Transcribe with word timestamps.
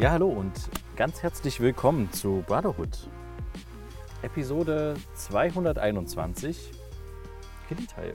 Ja, 0.00 0.12
hallo 0.12 0.28
und 0.28 0.52
ganz 0.96 1.22
herzlich 1.22 1.60
willkommen 1.60 2.10
zu 2.10 2.42
Brotherhood. 2.46 3.10
Episode 4.22 4.94
221, 5.12 6.70
Kitty-Teil. 7.68 8.12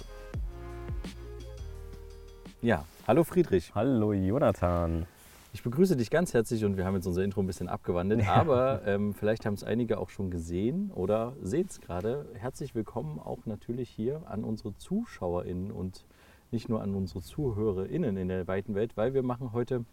Ja, 2.63 2.85
hallo 3.05 3.23
Friedrich. 3.23 3.75
Hallo 3.75 4.13
Jonathan. 4.13 5.05
Ich 5.53 5.61
begrüße 5.61 5.95
dich 5.95 6.09
ganz 6.09 6.33
herzlich 6.33 6.65
und 6.65 6.75
wir 6.75 6.85
haben 6.85 6.95
jetzt 6.95 7.05
unser 7.05 7.23
Intro 7.23 7.41
ein 7.41 7.45
bisschen 7.45 7.69
abgewandelt, 7.69 8.27
aber 8.27 8.81
ähm, 8.87 9.13
vielleicht 9.13 9.45
haben 9.45 9.53
es 9.53 9.63
einige 9.63 9.99
auch 9.99 10.09
schon 10.09 10.31
gesehen 10.31 10.89
oder 10.89 11.35
sehen 11.43 11.67
es 11.69 11.81
gerade. 11.81 12.25
Herzlich 12.33 12.73
willkommen 12.73 13.19
auch 13.19 13.45
natürlich 13.45 13.91
hier 13.91 14.23
an 14.25 14.43
unsere 14.43 14.75
ZuschauerInnen 14.75 15.71
und 15.71 16.03
nicht 16.49 16.67
nur 16.67 16.81
an 16.81 16.95
unsere 16.95 17.21
ZuhörerInnen 17.21 18.17
in 18.17 18.27
der 18.27 18.47
weiten 18.47 18.73
Welt, 18.73 18.97
weil 18.97 19.13
wir 19.13 19.21
machen 19.21 19.53
heute 19.53 19.85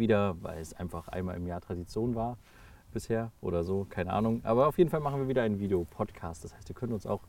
wieder, 0.00 0.34
weil 0.42 0.58
es 0.58 0.74
einfach 0.74 1.06
einmal 1.06 1.36
im 1.36 1.46
Jahr 1.46 1.60
Tradition 1.60 2.16
war 2.16 2.36
bisher 2.92 3.30
oder 3.40 3.62
so, 3.62 3.86
keine 3.88 4.12
Ahnung. 4.12 4.40
Aber 4.42 4.66
auf 4.66 4.76
jeden 4.78 4.90
Fall 4.90 4.98
machen 4.98 5.20
wir 5.20 5.28
wieder 5.28 5.42
einen 5.42 5.60
Videopodcast. 5.60 6.42
Das 6.42 6.52
heißt, 6.56 6.68
ihr 6.68 6.74
könnt 6.74 6.92
uns 6.92 7.06
auch 7.06 7.20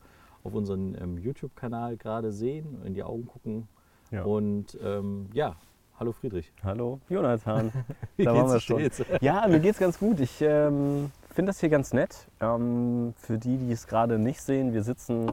auf 0.42 0.54
unserem 0.54 0.96
ähm, 1.00 1.18
YouTube-Kanal 1.18 1.96
gerade 1.96 2.32
sehen, 2.32 2.82
in 2.84 2.94
die 2.94 3.04
Augen 3.04 3.26
gucken. 3.26 3.68
Ja. 4.10 4.24
Und 4.24 4.76
ähm, 4.82 5.28
ja, 5.32 5.54
hallo 6.00 6.10
Friedrich. 6.10 6.52
Hallo 6.64 7.00
Jonathan. 7.08 7.72
Wie 8.16 8.24
Da 8.24 8.34
waren 8.34 8.40
geht's 8.48 8.52
wir 8.52 8.58
dir 8.58 8.60
schon. 8.60 8.80
jetzt? 8.80 9.04
Ja, 9.20 9.46
mir 9.46 9.60
geht's 9.60 9.78
ganz 9.78 9.98
gut. 10.00 10.18
Ich 10.18 10.42
ähm, 10.42 11.12
finde 11.30 11.50
das 11.50 11.60
hier 11.60 11.68
ganz 11.68 11.92
nett. 11.92 12.26
Ähm, 12.40 13.14
für 13.16 13.38
die, 13.38 13.56
die 13.56 13.70
es 13.70 13.86
gerade 13.86 14.18
nicht 14.18 14.42
sehen, 14.42 14.72
wir 14.74 14.82
sitzen 14.82 15.30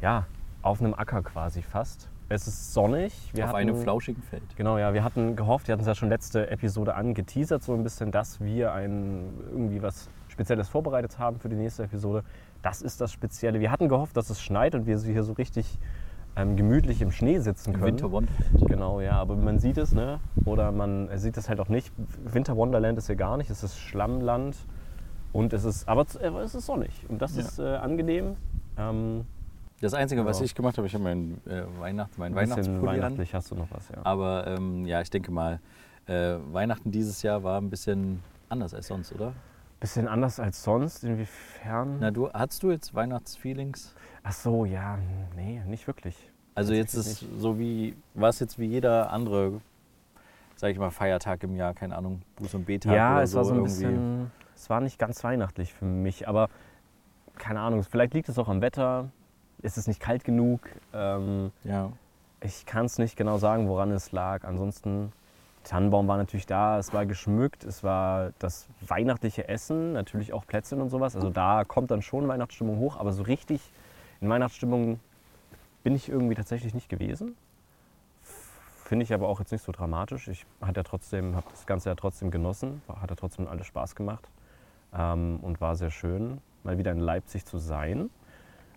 ja 0.00 0.26
auf 0.62 0.80
einem 0.80 0.94
Acker 0.94 1.22
quasi 1.22 1.60
fast. 1.60 2.08
Es 2.28 2.46
ist 2.46 2.72
sonnig. 2.72 3.30
Wir 3.34 3.44
auf 3.44 3.48
hatten, 3.50 3.58
einem 3.58 3.76
flauschigen 3.76 4.22
Feld. 4.22 4.42
Genau, 4.56 4.78
ja, 4.78 4.94
wir 4.94 5.04
hatten 5.04 5.36
gehofft, 5.36 5.68
wir 5.68 5.72
hatten 5.74 5.82
es 5.82 5.86
ja 5.86 5.94
schon 5.94 6.08
letzte 6.08 6.50
Episode 6.50 6.94
angeteasert, 6.94 7.62
so 7.62 7.74
ein 7.74 7.82
bisschen, 7.82 8.10
dass 8.10 8.40
wir 8.40 8.72
ein, 8.72 9.24
irgendwie 9.50 9.82
was 9.82 10.08
Spezielles 10.28 10.68
vorbereitet 10.68 11.18
haben 11.18 11.38
für 11.38 11.50
die 11.50 11.56
nächste 11.56 11.82
Episode. 11.84 12.24
Das 12.62 12.80
ist 12.80 13.00
das 13.02 13.12
Spezielle. 13.12 13.60
Wir 13.60 13.70
hatten 13.70 13.88
gehofft, 13.88 14.16
dass 14.16 14.30
es 14.30 14.40
schneit 14.40 14.74
und 14.74 14.86
wir 14.86 14.98
hier 14.98 15.22
so 15.24 15.34
richtig 15.34 15.78
ähm, 16.34 16.56
gemütlich 16.56 17.02
im 17.02 17.10
Schnee 17.10 17.38
sitzen 17.40 17.74
können. 17.74 17.84
Winter 17.84 18.10
Wonderland. 18.10 18.66
Genau, 18.66 19.00
ja, 19.02 19.12
aber 19.12 19.36
man 19.36 19.58
sieht 19.58 19.76
es, 19.76 19.92
ne? 19.92 20.18
Oder 20.46 20.72
man 20.72 21.10
sieht 21.18 21.36
es 21.36 21.50
halt 21.50 21.60
auch 21.60 21.68
nicht. 21.68 21.92
Winter 22.24 22.56
Wonderland 22.56 22.96
ist 22.96 23.08
hier 23.08 23.16
gar 23.16 23.36
nicht, 23.36 23.50
es 23.50 23.62
ist 23.62 23.76
Schlammland 23.78 24.56
und 25.32 25.52
es 25.52 25.64
ist, 25.64 25.86
aber 25.86 26.02
es- 26.02 26.16
aber 26.16 26.40
es 26.42 26.54
ist 26.54 26.64
sonnig 26.64 27.04
und 27.10 27.20
das 27.20 27.36
Ja. 27.36 27.42
ist 27.42 27.58
äh, 27.58 27.74
angenehm. 27.76 28.36
Ähm, 28.78 29.26
Das 29.82 29.94
Einzige, 29.94 30.24
was 30.24 30.40
ich 30.40 30.54
gemacht 30.54 30.78
habe, 30.78 30.86
ich 30.86 30.94
habe 30.94 31.02
meinen 31.02 31.42
äh, 31.44 31.64
Weihnachts-, 31.80 32.16
meinen 32.16 32.38
ein 32.38 32.48
bisschen 32.48 32.56
Weihnachtspulli 32.56 32.78
an. 32.92 33.02
weihnachtlich 33.02 33.34
hast 33.34 33.50
du 33.50 33.56
noch 33.56 33.66
was, 33.72 33.88
ja. 33.88 33.96
Aber 34.04 34.46
ähm, 34.46 34.86
ja, 34.86 35.00
ich 35.00 35.10
denke 35.10 35.32
mal, 35.32 35.58
äh, 36.06 36.36
Weihnachten 36.52 36.92
dieses 36.92 37.20
Jahr 37.22 37.42
war 37.42 37.60
ein 37.60 37.68
bisschen 37.68 38.22
anders 38.48 38.74
als 38.74 38.86
sonst, 38.86 39.12
oder? 39.12 39.32
Bisschen 39.80 40.06
anders 40.06 40.38
als 40.38 40.62
sonst, 40.62 41.02
inwiefern? 41.02 41.96
Na, 41.98 42.12
du, 42.12 42.30
hattest 42.32 42.62
du 42.62 42.70
jetzt 42.70 42.94
Weihnachtsfeelings? 42.94 43.92
Ach 44.22 44.32
so, 44.32 44.64
ja, 44.64 44.98
nee, 45.34 45.60
nicht 45.66 45.88
wirklich. 45.88 46.30
Also 46.54 46.74
jetzt 46.74 46.94
ist 46.94 47.26
so 47.38 47.58
wie, 47.58 47.96
war 48.14 48.28
es 48.28 48.38
jetzt 48.38 48.60
wie 48.60 48.66
jeder 48.66 49.10
andere, 49.10 49.60
sag 50.54 50.70
ich 50.70 50.78
mal, 50.78 50.90
Feiertag 50.92 51.42
im 51.42 51.56
Jahr, 51.56 51.74
keine 51.74 51.96
Ahnung, 51.96 52.22
Buß- 52.38 52.54
und 52.54 52.66
B-Tag 52.66 52.94
Ja, 52.94 53.14
oder 53.14 53.22
es 53.24 53.32
so 53.32 53.38
war 53.38 53.44
so 53.46 53.50
ein 53.54 53.56
irgendwie. 53.56 53.72
bisschen, 53.72 54.30
es 54.54 54.70
war 54.70 54.80
nicht 54.80 54.96
ganz 55.00 55.24
weihnachtlich 55.24 55.72
für 55.74 55.86
mich, 55.86 56.28
aber 56.28 56.50
keine 57.36 57.58
Ahnung, 57.58 57.82
vielleicht 57.82 58.14
liegt 58.14 58.28
es 58.28 58.38
auch 58.38 58.48
am 58.48 58.60
Wetter, 58.60 59.08
ist 59.62 59.78
es 59.78 59.86
nicht 59.86 60.00
kalt 60.00 60.24
genug. 60.24 60.60
Ähm, 60.92 61.52
Ja, 61.64 61.90
Ich 62.40 62.66
kann 62.66 62.86
es 62.86 62.98
nicht 62.98 63.16
genau 63.16 63.38
sagen, 63.38 63.68
woran 63.68 63.90
es 63.92 64.12
lag. 64.12 64.44
Ansonsten, 64.44 65.12
Tannenbaum 65.64 66.08
war 66.08 66.16
natürlich 66.16 66.46
da, 66.46 66.78
es 66.78 66.92
war 66.92 67.06
geschmückt, 67.06 67.62
es 67.62 67.84
war 67.84 68.32
das 68.40 68.66
weihnachtliche 68.80 69.48
Essen, 69.48 69.92
natürlich 69.92 70.32
auch 70.32 70.44
Plätzchen 70.44 70.80
und 70.80 70.90
sowas. 70.90 71.14
Also 71.14 71.30
da 71.30 71.64
kommt 71.64 71.92
dann 71.92 72.02
schon 72.02 72.26
Weihnachtsstimmung 72.26 72.78
hoch, 72.78 72.96
aber 72.96 73.12
so 73.12 73.22
richtig 73.22 73.60
in 74.20 74.28
Weihnachtsstimmung 74.28 74.98
bin 75.84 75.94
ich 75.94 76.08
irgendwie 76.08 76.34
tatsächlich 76.34 76.74
nicht 76.74 76.88
gewesen. 76.88 77.36
Finde 78.84 79.04
ich 79.04 79.14
aber 79.14 79.28
auch 79.28 79.38
jetzt 79.38 79.52
nicht 79.52 79.64
so 79.64 79.72
dramatisch. 79.72 80.28
Ich 80.28 80.44
habe 80.60 80.74
ja 80.76 80.82
trotzdem, 80.82 81.34
habe 81.36 81.46
das 81.50 81.66
Ganze 81.66 81.88
ja 81.88 81.94
trotzdem 81.94 82.30
genossen, 82.30 82.82
hat 82.88 83.10
ja 83.10 83.16
trotzdem 83.16 83.48
alles 83.48 83.66
Spaß 83.66 83.94
gemacht 83.94 84.28
ähm, 84.94 85.38
und 85.42 85.60
war 85.60 85.76
sehr 85.76 85.90
schön, 85.90 86.40
mal 86.62 86.76
wieder 86.76 86.92
in 86.92 86.98
Leipzig 86.98 87.46
zu 87.46 87.58
sein. 87.58 88.10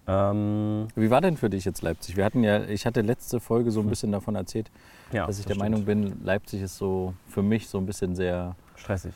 Ähm, 0.07 0.87
Wie 0.95 1.09
war 1.09 1.21
denn 1.21 1.37
für 1.37 1.49
dich 1.49 1.65
jetzt 1.65 1.81
Leipzig? 1.81 2.15
Wir 2.15 2.25
hatten 2.25 2.43
ja, 2.43 2.63
ich 2.63 2.85
hatte 2.85 3.01
letzte 3.01 3.39
Folge 3.39 3.71
so 3.71 3.79
ein 3.79 3.89
bisschen 3.89 4.11
davon 4.11 4.35
erzählt, 4.35 4.69
ja, 5.11 5.25
dass 5.25 5.39
ich 5.39 5.45
der 5.45 5.55
stimmt. 5.55 5.71
Meinung 5.71 5.85
bin, 5.85 6.23
Leipzig 6.23 6.61
ist 6.61 6.77
so 6.77 7.13
für 7.27 7.41
mich 7.41 7.67
so 7.67 7.77
ein 7.79 7.85
bisschen 7.87 8.15
sehr 8.15 8.55
stressig. 8.75 9.13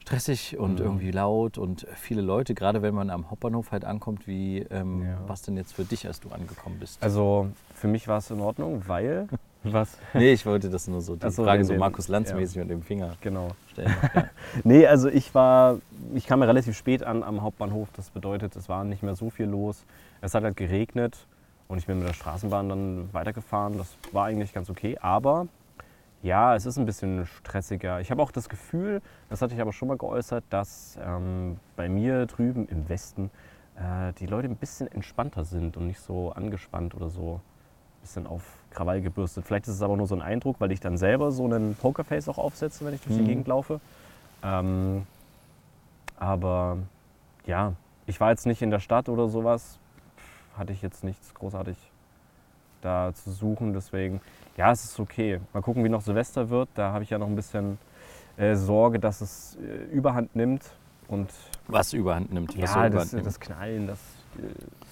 stressig 0.00 0.56
und 0.58 0.78
Mhm. 0.80 0.86
irgendwie 0.86 1.10
laut 1.10 1.58
und 1.58 1.86
viele 1.94 2.22
Leute, 2.22 2.54
gerade 2.54 2.80
wenn 2.80 2.94
man 2.94 3.10
am 3.10 3.30
Hauptbahnhof 3.30 3.70
halt 3.70 3.84
ankommt, 3.84 4.26
wie 4.26 4.60
ähm, 4.70 5.02
Ja. 5.02 5.18
was 5.26 5.42
denn 5.42 5.56
jetzt 5.58 5.74
für 5.74 5.84
dich, 5.84 6.06
als 6.06 6.20
du 6.20 6.30
angekommen 6.30 6.78
bist? 6.80 7.02
Also 7.02 7.50
für 7.74 7.88
mich 7.88 8.08
war 8.08 8.18
es 8.18 8.30
in 8.30 8.40
Ordnung, 8.40 8.82
weil 8.86 9.28
was 9.62 9.98
nee, 10.14 10.32
ich 10.32 10.46
wollte 10.46 10.70
das 10.70 10.88
nur 10.88 11.00
so, 11.00 11.16
die 11.16 11.30
so, 11.30 11.44
Frage 11.44 11.64
so 11.64 11.72
den- 11.72 11.80
Markus 11.80 12.08
Lanz 12.08 12.32
mäßig 12.32 12.56
mit 12.56 12.70
dem 12.70 12.82
Finger 12.82 13.16
genau. 13.20 13.50
stellen. 13.70 13.94
ja. 14.14 14.24
Nee, 14.64 14.86
also 14.86 15.08
ich 15.08 15.34
war, 15.34 15.78
ich 16.14 16.26
kam 16.26 16.40
ja 16.40 16.46
relativ 16.46 16.76
spät 16.76 17.02
an 17.02 17.22
am 17.22 17.42
Hauptbahnhof. 17.42 17.88
Das 17.94 18.10
bedeutet, 18.10 18.56
es 18.56 18.68
war 18.68 18.84
nicht 18.84 19.02
mehr 19.02 19.16
so 19.16 19.30
viel 19.30 19.46
los. 19.46 19.84
Es 20.20 20.34
hat 20.34 20.44
halt 20.44 20.56
geregnet 20.56 21.26
und 21.68 21.78
ich 21.78 21.86
bin 21.86 21.98
mit 21.98 22.08
der 22.08 22.14
Straßenbahn 22.14 22.68
dann 22.68 23.08
weitergefahren. 23.12 23.76
Das 23.78 23.96
war 24.12 24.26
eigentlich 24.26 24.52
ganz 24.52 24.70
okay, 24.70 24.98
aber 25.00 25.46
ja, 26.22 26.54
es 26.54 26.66
ist 26.66 26.78
ein 26.78 26.84
bisschen 26.84 27.26
stressiger. 27.26 28.00
Ich 28.00 28.10
habe 28.10 28.22
auch 28.22 28.30
das 28.30 28.48
Gefühl, 28.48 29.00
das 29.28 29.40
hatte 29.40 29.54
ich 29.54 29.60
aber 29.60 29.72
schon 29.72 29.88
mal 29.88 29.96
geäußert, 29.96 30.44
dass 30.50 30.98
ähm, 31.02 31.58
bei 31.76 31.88
mir 31.88 32.26
drüben 32.26 32.68
im 32.68 32.88
Westen 32.88 33.30
äh, 33.76 34.12
die 34.18 34.26
Leute 34.26 34.48
ein 34.48 34.56
bisschen 34.56 34.86
entspannter 34.88 35.44
sind 35.44 35.76
und 35.76 35.86
nicht 35.86 36.00
so 36.00 36.32
angespannt 36.32 36.94
oder 36.94 37.08
so 37.08 37.36
ein 37.36 38.00
bisschen 38.02 38.26
auf 38.26 38.42
Krawall 38.70 39.00
gebürstet. 39.00 39.44
Vielleicht 39.46 39.66
ist 39.68 39.74
es 39.74 39.82
aber 39.82 39.96
nur 39.96 40.06
so 40.06 40.14
ein 40.14 40.22
Eindruck, 40.22 40.56
weil 40.60 40.72
ich 40.72 40.80
dann 40.80 40.96
selber 40.96 41.32
so 41.32 41.44
einen 41.44 41.74
Pokerface 41.74 42.28
auch 42.28 42.38
aufsetze, 42.38 42.84
wenn 42.84 42.94
ich 42.94 43.00
durch 43.02 43.16
Mhm. 43.16 43.20
die 43.22 43.26
Gegend 43.28 43.48
laufe. 43.48 43.80
Ähm, 44.42 45.06
aber 46.18 46.78
ja, 47.46 47.72
ich 48.06 48.20
war 48.20 48.30
jetzt 48.30 48.46
nicht 48.46 48.62
in 48.62 48.70
der 48.70 48.80
Stadt 48.80 49.08
oder 49.08 49.28
sowas. 49.28 49.78
Hatte 50.56 50.72
ich 50.72 50.82
jetzt 50.82 51.04
nichts 51.04 51.32
großartig 51.34 51.76
da 52.82 53.12
zu 53.14 53.30
suchen. 53.30 53.72
Deswegen, 53.72 54.20
ja, 54.56 54.70
es 54.72 54.84
ist 54.84 55.00
okay. 55.00 55.40
Mal 55.52 55.62
gucken, 55.62 55.84
wie 55.84 55.88
noch 55.88 56.00
Silvester 56.02 56.50
wird. 56.50 56.68
Da 56.74 56.92
habe 56.92 57.04
ich 57.04 57.10
ja 57.10 57.18
noch 57.18 57.26
ein 57.28 57.36
bisschen 57.36 57.78
äh, 58.36 58.54
Sorge, 58.54 58.98
dass 58.98 59.20
es 59.20 59.56
äh, 59.56 59.84
Überhand 59.92 60.34
nimmt. 60.36 60.62
Und 61.08 61.28
Was 61.66 61.92
überhand 61.92 62.32
nimmt. 62.32 62.50
was 62.50 62.70
ja, 62.74 62.86
überhand 62.86 62.94
das, 62.94 63.12
nehmen? 63.12 63.24
das 63.24 63.40
Knallen, 63.40 63.86
das 63.88 63.98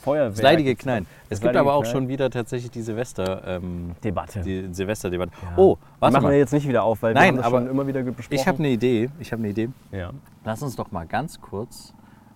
Feuerwerk. 0.02 0.34
Das 0.34 0.42
leidige 0.42 0.76
Knallen. 0.76 1.06
Es 1.24 1.30
Das 1.30 1.40
gibt 1.40 1.56
aber 1.56 1.74
auch 1.74 1.82
Knallen. 1.82 1.96
schon 1.96 2.08
wieder 2.08 2.30
tatsächlich 2.30 2.70
die 2.70 2.82
Silvester, 2.82 3.42
ähm, 3.46 3.92
Debatte. 4.04 4.40
die 4.42 4.68
Silvesterdebatte. 4.72 5.32
Ja. 5.42 5.52
Oh, 5.56 5.76
warte 5.98 6.12
machen 6.12 6.24
wir 6.24 6.28
mal. 6.30 6.36
jetzt 6.36 6.52
nicht 6.52 6.68
wieder 6.68 6.82
auf, 6.84 7.02
weil 7.02 7.14
Nein, 7.14 7.22
wir 7.22 7.28
haben 7.28 7.36
das 7.38 7.46
aber 7.46 7.58
schon 7.60 7.70
immer 7.70 7.86
wieder 7.86 8.02
besprochen. 8.02 8.34
Ich 8.34 8.46
habe 8.46 8.58
eine 8.58 8.68
Idee. 8.68 9.10
Ich 9.20 9.32
habe 9.32 9.40
eine 9.40 9.50
Idee. 9.50 9.68
ja. 9.92 10.10
Lass 10.44 10.62
uns 10.62 10.76
doch 10.76 10.90
mal 10.92 11.06
ganz 11.06 11.40
kurz 11.40 11.92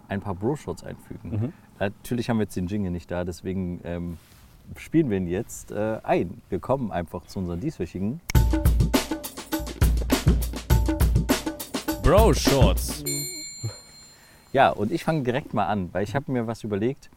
ein 0.09 0.21
paar 0.21 0.35
Bro-Shots 0.35 0.85
einfügen. 0.85 1.31
Mhm. 1.31 1.53
Natürlich 1.79 2.29
haben 2.29 2.39
wir 2.39 2.43
jetzt 2.45 2.57
den 2.57 2.67
Jingle 2.67 2.91
nicht 2.91 3.11
da, 3.11 3.25
deswegen 3.25 3.81
ähm, 3.85 4.19
spielen 4.77 5.09
wir 5.11 5.17
ihn 5.17 5.27
jetzt 5.27 5.71
äh, 5.73 5.99
ein. 6.03 6.43
Wir 6.51 6.59
kommen 6.59 6.93
einfach 6.93 7.27
zu 7.27 7.39
unseren 7.39 7.61
dieswöchigen. 7.61 8.21
Bro 12.03 12.35
Shorts. 12.35 13.03
Ja, 14.53 14.71
und 14.71 14.93
ich 14.93 15.05
fange 15.05 15.23
direkt 15.23 15.55
mal 15.55 15.67
an, 15.67 15.89
weil 15.93 16.05
ich 16.05 16.15
habe 16.15 16.31
mir 16.31 16.47
was 16.47 16.63
überlegt. 16.65 17.11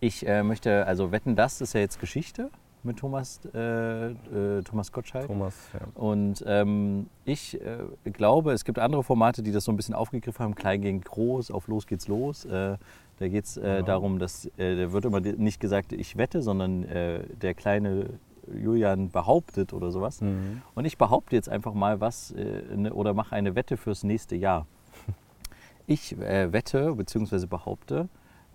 Ich 0.00 0.26
äh, 0.26 0.42
möchte, 0.42 0.86
also 0.86 1.12
wetten, 1.12 1.36
das 1.36 1.60
ist 1.60 1.74
ja 1.74 1.80
jetzt 1.80 2.00
Geschichte 2.00 2.50
mit 2.82 2.96
Thomas, 2.98 3.40
äh, 3.54 4.06
äh, 4.12 4.62
Thomas 4.62 4.90
Gottschalk. 4.90 5.26
Thomas, 5.26 5.54
ja. 5.74 5.80
Und 6.00 6.42
ähm, 6.46 7.08
ich 7.26 7.60
äh, 7.60 8.10
glaube, 8.10 8.52
es 8.52 8.64
gibt 8.64 8.78
andere 8.78 9.04
Formate, 9.04 9.42
die 9.42 9.52
das 9.52 9.64
so 9.64 9.72
ein 9.72 9.76
bisschen 9.76 9.94
aufgegriffen 9.94 10.42
haben. 10.42 10.54
Klein 10.54 10.80
gegen 10.80 11.02
groß, 11.02 11.50
auf 11.50 11.68
los 11.68 11.86
geht's 11.86 12.08
los. 12.08 12.46
Äh, 12.46 12.78
da 13.18 13.28
geht 13.28 13.44
es 13.44 13.58
äh, 13.58 13.76
Ja. 13.76 13.82
darum, 13.82 14.18
dass 14.18 14.46
äh, 14.56 14.76
da 14.76 14.92
wird 14.92 15.04
immer 15.04 15.20
nicht 15.20 15.60
gesagt, 15.60 15.92
ich 15.92 16.16
wette, 16.16 16.40
sondern 16.40 16.86
der 16.88 17.52
kleine 17.54 18.06
Julian 18.50 19.10
behauptet 19.10 19.74
oder 19.74 19.90
sowas. 19.90 20.22
Mhm. 20.22 20.62
Und 20.74 20.86
ich 20.86 20.96
behaupte 20.96 21.36
jetzt 21.36 21.50
einfach 21.50 21.74
mal 21.74 22.00
was 22.00 22.34
ne, 22.34 22.90
oder 22.94 23.12
mache 23.12 23.36
eine 23.36 23.54
Wette 23.54 23.76
fürs 23.76 24.02
nächste 24.04 24.36
Jahr. 24.36 24.66
Ich 25.90 26.16
äh, 26.20 26.52
wette 26.52 26.94
bzw. 26.94 27.46
behaupte, 27.46 28.08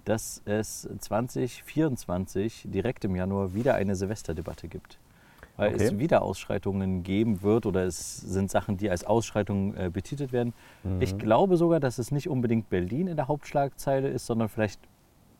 dass 0.05 0.41
es 0.45 0.87
2024 0.99 2.67
direkt 2.69 3.03
im 3.03 3.13
Januar 3.13 3.53
wieder 3.53 3.75
eine 3.75 3.97
Silvesterdebatte 3.97 4.69
gibt. 4.69 4.99
Weil 5.57 5.73
Okay. 5.73 5.83
es 5.83 5.99
wieder 5.99 6.21
Ausschreitungen 6.21 7.03
geben 7.03 7.41
wird 7.41 7.65
oder 7.65 7.83
es 7.83 8.15
sind 8.21 8.49
Sachen, 8.49 8.77
die 8.77 8.89
als 8.89 9.03
Ausschreitung 9.03 9.75
äh, 9.75 9.89
betitelt 9.91 10.31
werden. 10.31 10.53
Mhm. 10.85 11.01
Ich 11.01 11.17
glaube 11.17 11.57
sogar, 11.57 11.81
dass 11.81 11.97
es 11.97 12.09
nicht 12.09 12.29
unbedingt 12.29 12.69
Berlin 12.69 13.07
in 13.07 13.17
der 13.17 13.27
Hauptschlagzeile 13.27 14.07
ist, 14.07 14.27
sondern 14.27 14.47
vielleicht 14.47 14.79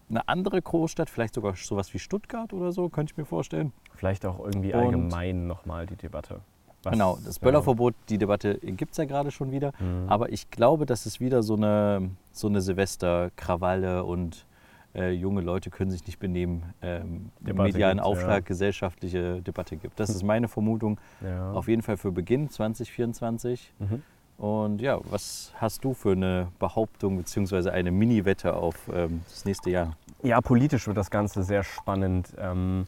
eine 0.10 0.28
andere 0.28 0.62
Großstadt, 0.62 1.10
vielleicht 1.10 1.34
sogar 1.34 1.56
sowas 1.56 1.94
wie 1.94 2.00
Stuttgart 2.00 2.52
oder 2.52 2.74
so, 2.74 2.90
könnte 2.90 3.14
ich 3.14 3.18
mir 3.18 3.26
vorstellen. 3.26 3.72
Vielleicht 3.94 4.26
auch 4.26 4.40
irgendwie 4.40 4.74
allgemein 4.74 5.48
nochmal 5.48 5.86
die 5.86 5.96
Debatte. 5.96 6.42
Was- 6.86 6.92
Genau, 6.94 7.18
das. 7.26 7.40
Böllerverbot, 7.40 7.96
die 8.10 8.18
Debatte 8.18 8.56
gibt 8.60 8.92
es 8.92 8.98
ja 8.98 9.06
gerade 9.06 9.32
schon 9.32 9.52
wieder. 9.52 9.74
Mhm. 9.80 10.08
Aber 10.08 10.32
ich 10.32 10.50
glaube, 10.52 10.86
das 10.86 11.06
ist 11.06 11.20
wieder 11.20 11.44
so 11.44 11.56
eine, 11.56 12.12
so 12.32 12.48
eine 12.48 12.62
Silvesterkrawalle 12.62 14.04
und 14.04 14.46
äh, 14.94 15.12
junge 15.12 15.42
Leute 15.42 15.70
können 15.72 15.92
sich 15.92 16.06
nicht 16.06 16.20
benehmen, 16.20 16.64
ähm, 16.82 17.32
Debatte 17.40 17.74
medialen 17.74 18.00
Aufschlag, 18.00 18.30
ja. 18.30 18.40
gesellschaftliche 18.40 19.42
Debatte 19.42 19.76
gibt. 19.78 20.00
Das 20.00 20.10
ist 20.16 20.24
meine 20.24 20.48
Vermutung. 20.48 21.00
Ja. 21.22 21.52
Auf 21.52 21.68
jeden 21.68 21.82
Fall 21.82 21.98
für 21.98 22.12
Beginn 22.12 22.50
2024. 22.50 23.74
Mhm. 23.80 24.04
Und 24.38 24.82
ja, 24.82 25.00
was 25.10 25.54
hast 25.56 25.84
du 25.84 25.94
für 25.94 26.12
eine 26.12 26.50
Behauptung 26.60 27.18
bzw. 27.18 27.70
eine 27.70 27.92
Mini-Wette 27.92 28.54
auf 28.54 28.76
ähm, 28.94 29.22
das 29.30 29.46
nächste 29.46 29.70
Jahr? 29.70 29.96
Ja, 30.24 30.42
politisch 30.42 30.88
wird 30.88 30.98
das 30.98 31.10
Ganze 31.10 31.44
sehr 31.44 31.64
spannend. 31.64 32.34
Ähm, 32.38 32.88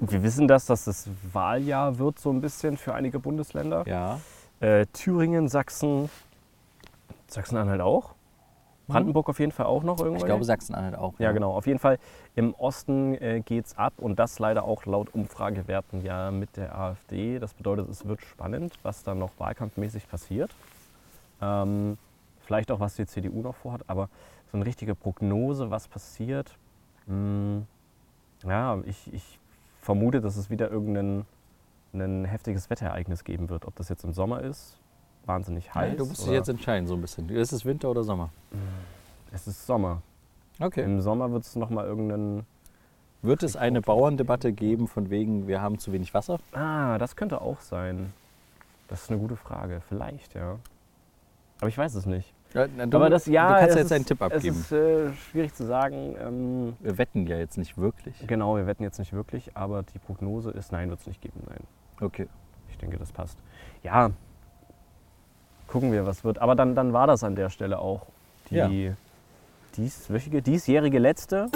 wir 0.00 0.22
wissen 0.22 0.48
das, 0.48 0.66
dass 0.66 0.84
das 0.84 1.08
Wahljahr 1.32 1.98
wird 1.98 2.18
so 2.18 2.30
ein 2.30 2.40
bisschen 2.40 2.76
für 2.76 2.94
einige 2.94 3.18
Bundesländer. 3.18 3.84
Ja, 3.86 4.20
Äh, 4.60 4.86
Thüringen, 4.92 5.48
Sachsen, 5.48 6.08
Sachsen-Anhalt 7.28 7.80
auch. 7.80 8.14
Brandenburg 8.88 9.28
auf 9.28 9.40
jeden 9.40 9.50
Fall 9.50 9.66
auch 9.66 9.82
noch 9.82 9.98
irgendwo. 9.98 10.18
ich 10.18 10.24
glaube 10.24 10.44
Sachsen-Anhalt 10.44 10.94
auch. 10.94 11.14
Ja, 11.18 11.32
genau. 11.32 11.52
Auf 11.54 11.66
jeden 11.66 11.80
Fall 11.80 11.98
im 12.36 12.54
Osten 12.54 13.14
äh, 13.20 13.40
geht 13.44 13.66
es 13.66 13.76
ab 13.76 13.94
und 13.96 14.18
das 14.18 14.38
leider 14.38 14.62
auch 14.64 14.86
laut 14.86 15.12
Umfragewerten 15.12 16.02
ja 16.04 16.30
mit 16.30 16.56
der 16.56 16.78
AfD. 16.78 17.40
Das 17.40 17.52
bedeutet, 17.52 17.88
es 17.90 18.06
wird 18.06 18.22
spannend, 18.22 18.74
was 18.84 19.02
dann 19.02 19.18
noch 19.18 19.30
wahlkampfmäßig 19.38 20.08
passiert. 20.08 20.54
Ähm, 21.42 21.98
vielleicht 22.44 22.70
auch, 22.70 22.78
was 22.78 22.94
die 22.94 23.06
CDU 23.06 23.42
noch 23.42 23.56
vorhat, 23.56 23.82
aber 23.88 24.08
so 24.52 24.56
eine 24.56 24.64
richtige 24.64 24.94
Prognose, 24.94 25.70
was 25.72 25.88
passiert, 25.88 26.54
mh, 27.06 27.62
ja, 28.46 28.78
ich, 28.86 29.12
ich 29.12 29.40
vermute, 29.86 30.20
dass 30.20 30.36
es 30.36 30.50
wieder 30.50 30.70
irgendein 30.70 31.24
ein 31.94 32.26
heftiges 32.26 32.68
Wetterereignis 32.68 33.24
geben 33.24 33.48
wird. 33.48 33.64
Ob 33.64 33.74
das 33.76 33.88
jetzt 33.88 34.04
im 34.04 34.12
Sommer 34.12 34.42
ist, 34.42 34.78
wahnsinnig 35.24 35.74
heiß. 35.74 35.92
Ja, 35.92 35.96
du 35.96 36.04
musst 36.04 36.26
dich 36.26 36.32
jetzt 36.32 36.48
entscheiden 36.48 36.86
so 36.86 36.94
ein 36.94 37.00
bisschen. 37.00 37.30
Ist 37.30 37.52
es 37.52 37.64
Winter 37.64 37.90
oder 37.90 38.04
Sommer? 38.04 38.28
es 39.32 39.46
ist 39.46 39.66
Sommer. 39.66 40.02
Okay. 40.60 40.82
Im 40.82 41.00
Sommer 41.00 41.32
wird 41.32 41.44
es 41.44 41.56
nochmal 41.56 41.86
irgendeinen 41.86 42.44
Wird 43.22 43.42
es 43.42 43.56
eine 43.56 43.80
Bauerndebatte 43.80 44.52
geben 44.52 44.88
von 44.88 45.08
wegen, 45.08 45.46
wir 45.46 45.62
haben 45.62 45.78
zu 45.78 45.92
wenig 45.92 46.12
Wasser? 46.12 46.38
Ah, 46.52 46.98
das 46.98 47.16
könnte 47.16 47.40
auch 47.40 47.60
sein. 47.60 48.12
Das 48.88 49.04
ist 49.04 49.10
eine 49.10 49.18
gute 49.18 49.36
Frage. 49.36 49.80
Vielleicht, 49.88 50.34
ja. 50.34 50.58
Aber 51.60 51.68
ich 51.68 51.78
weiß 51.78 51.94
es 51.94 52.04
nicht. 52.04 52.34
Ja, 52.56 52.66
na, 52.74 52.86
du, 52.86 52.96
Aber 52.96 53.10
das 53.10 53.26
ja. 53.26 53.48
du 53.48 53.54
kannst 53.54 53.68
es 53.70 53.74
ja 53.74 53.80
jetzt 53.82 53.92
einen 53.92 54.00
ist- 54.02 54.08
Tipp 54.08 54.22
abgeben. 54.22 54.48
Es 54.48 54.56
ist 54.56 54.72
äh, 54.72 55.12
schwierig 55.30 55.52
zu 55.54 55.66
sagen. 55.66 56.16
Ähm, 56.18 56.76
wir 56.80 56.96
wetten 56.96 57.26
ja 57.26 57.36
jetzt 57.36 57.58
nicht 57.58 57.76
wirklich. 57.76 58.14
genau, 58.26 58.56
wir 58.56 58.66
wetten 58.66 58.82
jetzt 58.82 58.98
nicht 58.98 59.12
wirklich, 59.12 59.54
aber 59.54 59.82
die 59.82 59.98
Prognose 59.98 60.50
ist, 60.52 60.72
nein, 60.72 60.88
wird 60.88 61.00
es 61.00 61.06
nicht 61.06 61.20
geben. 61.20 61.40
Nein. 61.48 61.60
Okay. 62.00 62.28
Ich 62.70 62.78
denke, 62.78 62.96
das 62.98 63.12
passt. 63.12 63.36
Ja, 63.82 64.10
gucken 65.66 65.92
wir, 65.92 66.06
was 66.06 66.24
wird. 66.24 66.38
Aber 66.38 66.54
dann, 66.54 66.74
dann 66.74 66.92
war 66.94 67.06
das 67.06 67.22
an 67.24 67.34
der 67.36 67.50
Stelle 67.50 67.78
auch 67.78 68.06
die 68.50 68.54
Ja. 68.56 68.70
dieswöchige, 69.76 70.40
diesjährige 70.40 70.98
letzte. 70.98 71.48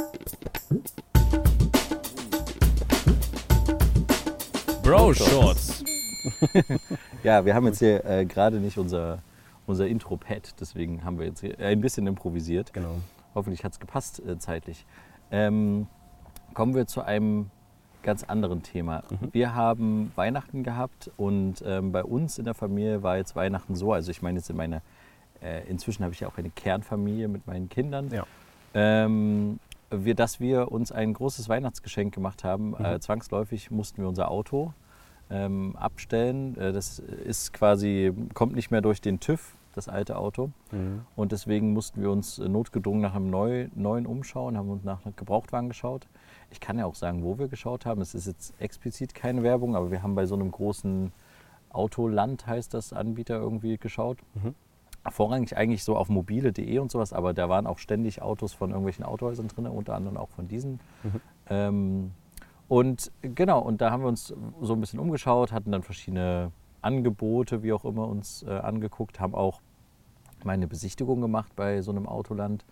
Bro 4.82 5.14
Shorts. 5.14 5.82
Ja, 7.22 7.44
wir 7.44 7.54
haben 7.54 7.66
jetzt 7.66 7.78
hier 7.80 8.02
äh, 8.04 8.24
gerade 8.24 8.56
nicht 8.60 8.78
unser, 8.78 9.18
unser 9.70 9.86
Intro-Pad, 9.86 10.54
deswegen 10.60 11.04
haben 11.04 11.18
wir 11.18 11.26
jetzt 11.26 11.42
ein 11.44 11.80
bisschen 11.80 12.06
improvisiert. 12.06 12.72
Genau. 12.72 12.96
Hoffentlich 13.34 13.64
hat 13.64 13.72
es 13.72 13.80
gepasst 13.80 14.20
äh, 14.26 14.38
zeitlich. 14.38 14.84
Ähm, 15.30 15.86
kommen 16.54 16.74
wir 16.74 16.86
zu 16.86 17.02
einem 17.02 17.50
ganz 18.02 18.24
anderen 18.24 18.62
Thema. 18.62 19.02
Mhm. 19.10 19.28
Wir 19.32 19.54
haben 19.54 20.12
Weihnachten 20.16 20.62
gehabt 20.62 21.10
und 21.16 21.62
ähm, 21.64 21.92
bei 21.92 22.02
uns 22.02 22.38
in 22.38 22.44
der 22.44 22.54
Familie 22.54 23.02
war 23.02 23.16
jetzt 23.16 23.36
Weihnachten 23.36 23.74
so, 23.74 23.92
also 23.92 24.10
ich 24.10 24.22
meine 24.22 24.38
jetzt 24.38 24.50
in 24.50 24.56
meiner, 24.56 24.82
äh, 25.42 25.68
inzwischen 25.68 26.02
habe 26.02 26.12
ich 26.14 26.20
ja 26.20 26.28
auch 26.28 26.38
eine 26.38 26.50
Kernfamilie 26.50 27.28
mit 27.28 27.46
meinen 27.46 27.68
Kindern, 27.68 28.10
Ja. 28.10 28.24
ähm, 28.74 29.60
wir, 29.90 30.14
dass 30.14 30.40
wir 30.40 30.70
uns 30.70 30.92
ein 30.92 31.12
großes 31.12 31.48
Weihnachtsgeschenk 31.48 32.14
gemacht 32.14 32.44
haben. 32.44 32.70
Mhm. 32.70 32.84
Äh, 32.84 33.00
zwangsläufig 33.00 33.70
mussten 33.70 34.02
wir 34.02 34.08
unser 34.08 34.30
Auto 34.30 34.72
ähm, 35.30 35.76
abstellen. 35.76 36.56
Äh, 36.56 36.72
das 36.72 36.98
ist 37.00 37.52
quasi, 37.52 38.12
kommt 38.34 38.54
nicht 38.54 38.70
mehr 38.70 38.80
durch 38.82 39.00
den 39.00 39.20
TÜV, 39.20 39.54
das 39.74 39.88
alte 39.88 40.16
Auto. 40.16 40.50
Mhm. 40.72 41.02
Und 41.16 41.32
deswegen 41.32 41.72
mussten 41.72 42.00
wir 42.00 42.10
uns 42.10 42.38
äh, 42.38 42.48
notgedrungen 42.48 43.00
nach 43.00 43.14
einem 43.14 43.30
neu, 43.30 43.68
neuen 43.74 44.06
umschauen, 44.06 44.56
haben 44.56 44.70
uns 44.70 44.84
nach 44.84 45.04
einem 45.04 45.16
Gebrauchtwagen 45.16 45.68
geschaut. 45.68 46.08
Ich 46.50 46.60
kann 46.60 46.78
ja 46.78 46.86
auch 46.86 46.94
sagen, 46.94 47.22
wo 47.22 47.38
wir 47.38 47.48
geschaut 47.48 47.86
haben. 47.86 48.00
Es 48.00 48.14
ist 48.14 48.26
jetzt 48.26 48.54
explizit 48.60 49.14
keine 49.14 49.42
Werbung, 49.42 49.76
aber 49.76 49.90
wir 49.90 50.02
haben 50.02 50.14
bei 50.14 50.26
so 50.26 50.34
einem 50.34 50.50
großen 50.50 51.12
Autoland, 51.70 52.46
heißt 52.46 52.74
das, 52.74 52.92
Anbieter 52.92 53.36
irgendwie 53.36 53.78
geschaut. 53.78 54.18
Mhm. 54.34 54.54
Vorrangig 55.08 55.56
eigentlich 55.56 55.82
so 55.82 55.96
auf 55.96 56.08
mobile.de 56.08 56.78
und 56.78 56.90
sowas, 56.90 57.12
aber 57.12 57.32
da 57.32 57.48
waren 57.48 57.66
auch 57.66 57.78
ständig 57.78 58.20
Autos 58.20 58.52
von 58.52 58.70
irgendwelchen 58.70 59.04
Autohäusern 59.04 59.48
drin, 59.48 59.66
unter 59.66 59.94
anderem 59.94 60.18
auch 60.18 60.28
von 60.28 60.46
diesen. 60.46 60.80
Mhm. 61.02 61.20
Ähm, 61.48 62.10
und 62.68 63.10
genau, 63.22 63.60
und 63.60 63.80
da 63.80 63.90
haben 63.90 64.02
wir 64.02 64.08
uns 64.08 64.34
so 64.60 64.72
ein 64.74 64.80
bisschen 64.80 65.00
umgeschaut, 65.00 65.52
hatten 65.52 65.72
dann 65.72 65.82
verschiedene 65.82 66.52
Angebote, 66.82 67.62
wie 67.62 67.72
auch 67.72 67.84
immer, 67.84 68.08
uns 68.08 68.42
äh, 68.42 68.50
angeguckt, 68.50 69.20
haben 69.20 69.34
auch 69.34 69.60
mal 70.44 70.52
eine 70.52 70.66
Besichtigung 70.66 71.20
gemacht 71.20 71.52
bei 71.56 71.82
so 71.82 71.90
einem 71.90 72.06
Autoland, 72.06 72.64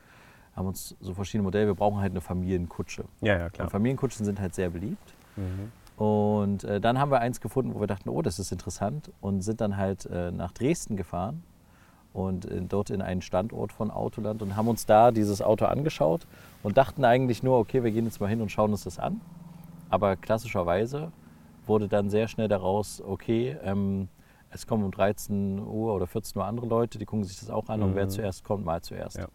haben 0.57 0.67
uns 0.67 0.97
so 1.01 1.15
verschiedene 1.15 1.45
Modelle, 1.45 1.67
wir 1.67 1.75
brauchen 1.75 2.01
halt 2.01 2.13
eine 2.13 2.21
Familienkutsche. 2.21 3.05
Ja, 3.21 3.39
ja, 3.39 3.45
Und 3.47 3.53
klar. 3.53 3.71
Familienkutschen 3.71 4.25
sind 4.25 4.41
halt 4.41 4.55
sehr 4.55 4.71
beliebt. 4.71 5.15
Mhm. 5.37 5.73
Und 6.03 6.65
äh, 6.65 6.81
dann 6.81 6.99
haben 6.99 7.11
wir 7.11 7.21
eins 7.21 7.41
gefunden, 7.41 7.75
wo 7.75 7.81
wir 7.81 7.89
dachten, 7.89 8.09
oh, 8.09 8.23
das 8.23 8.39
ist 8.39 8.53
interessant 8.53 9.11
und 9.21 9.43
sind 9.43 9.61
dann 9.61 9.77
halt 9.77 10.07
äh, 10.07 10.31
nach 10.31 10.53
Dresden 10.53 10.97
gefahren 10.97 11.43
und 12.13 12.45
äh, 12.47 12.61
dort 12.61 12.91
in 12.91 13.03
einen 13.03 13.21
Standort 13.21 13.73
von 13.73 13.91
Autoland 13.91 14.41
und 14.43 14.57
haben 14.57 14.69
uns 14.69 14.87
da 14.87 15.11
dieses 15.11 15.43
Auto 15.43 15.65
angeschaut 15.65 16.27
und 16.63 16.77
dachten 16.77 17.05
eigentlich 17.05 17.43
nur, 17.43 17.59
okay, 17.59 17.83
wir 17.83 17.91
gehen 17.91 18.05
jetzt 18.05 18.21
mal 18.21 18.29
hin 18.29 18.41
und 18.41 18.51
schauen 18.51 18.71
uns 18.71 18.85
das 18.85 18.99
an. 18.99 19.21
Aber 19.91 20.17
klassischerweise 20.17 21.11
wurde 21.69 21.89
dann 21.89 22.11
sehr 22.11 22.29
schnell 22.29 22.49
daraus, 22.49 23.01
okay, 23.01 23.57
ähm, 23.63 24.09
es 24.51 24.67
kommen 24.67 24.85
um 24.85 24.91
13 24.91 25.59
Uhr 25.61 25.95
oder 25.95 26.07
14 26.07 26.39
Uhr 26.41 26.47
andere 26.47 26.67
Leute, 26.67 26.99
die 26.99 27.05
gucken 27.05 27.25
sich 27.25 27.39
das 27.39 27.51
auch 27.51 27.69
an 27.69 27.83
und 27.83 27.95
wer 27.95 28.07
Mhm. 28.07 28.11
zuerst 28.11 28.45
kommt, 28.45 28.65
mal 28.65 28.81
zuerst. 28.83 29.19
Ja. 29.19 29.29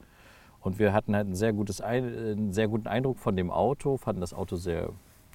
Und 0.62 0.80
wir 0.80 0.94
hatten 0.94 1.16
halt 1.16 1.28
ein 1.28 1.36
sehr 1.36 1.54
gutes 1.54 1.82
Ein 1.82 2.04
einen 2.06 2.54
sehr 2.54 2.68
guten 2.68 2.88
Eindruck 2.88 3.20
von 3.20 3.36
dem 3.36 3.52
Auto, 3.52 3.98
fanden 3.98 4.22
das 4.22 4.34
Auto 4.34 4.56
sehr 4.56 4.90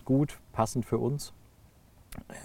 gut, 0.05 0.38
passend 0.52 0.85
für 0.87 0.99
uns. 0.99 1.33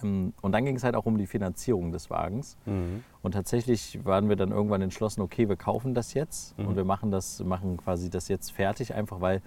Ähm, 0.03 0.33
und 0.41 0.51
dann 0.51 0.65
ging 0.65 0.75
es 0.75 0.83
halt 0.83 0.95
auch 0.95 1.05
um 1.05 1.17
die 1.17 1.25
Finanzierung 1.25 1.91
des 1.91 2.09
Wagens. 2.09 2.57
Mhm. 2.65 3.03
Und 3.21 3.31
tatsächlich 3.31 4.03
waren 4.05 4.27
wir 4.29 4.35
dann 4.35 4.51
irgendwann 4.51 4.81
entschlossen, 4.81 5.21
okay, 5.21 5.47
wir 5.49 5.55
kaufen 5.55 5.93
das 5.93 6.13
jetzt 6.13 6.57
Mhm. 6.59 6.67
und 6.67 6.75
wir 6.75 6.83
machen 6.85 7.09
das, 7.09 7.41
machen 7.43 7.77
quasi 7.77 8.09
das 8.09 8.27
jetzt 8.27 8.51
fertig, 8.51 8.93
einfach 8.93 9.21
weil 9.21 9.41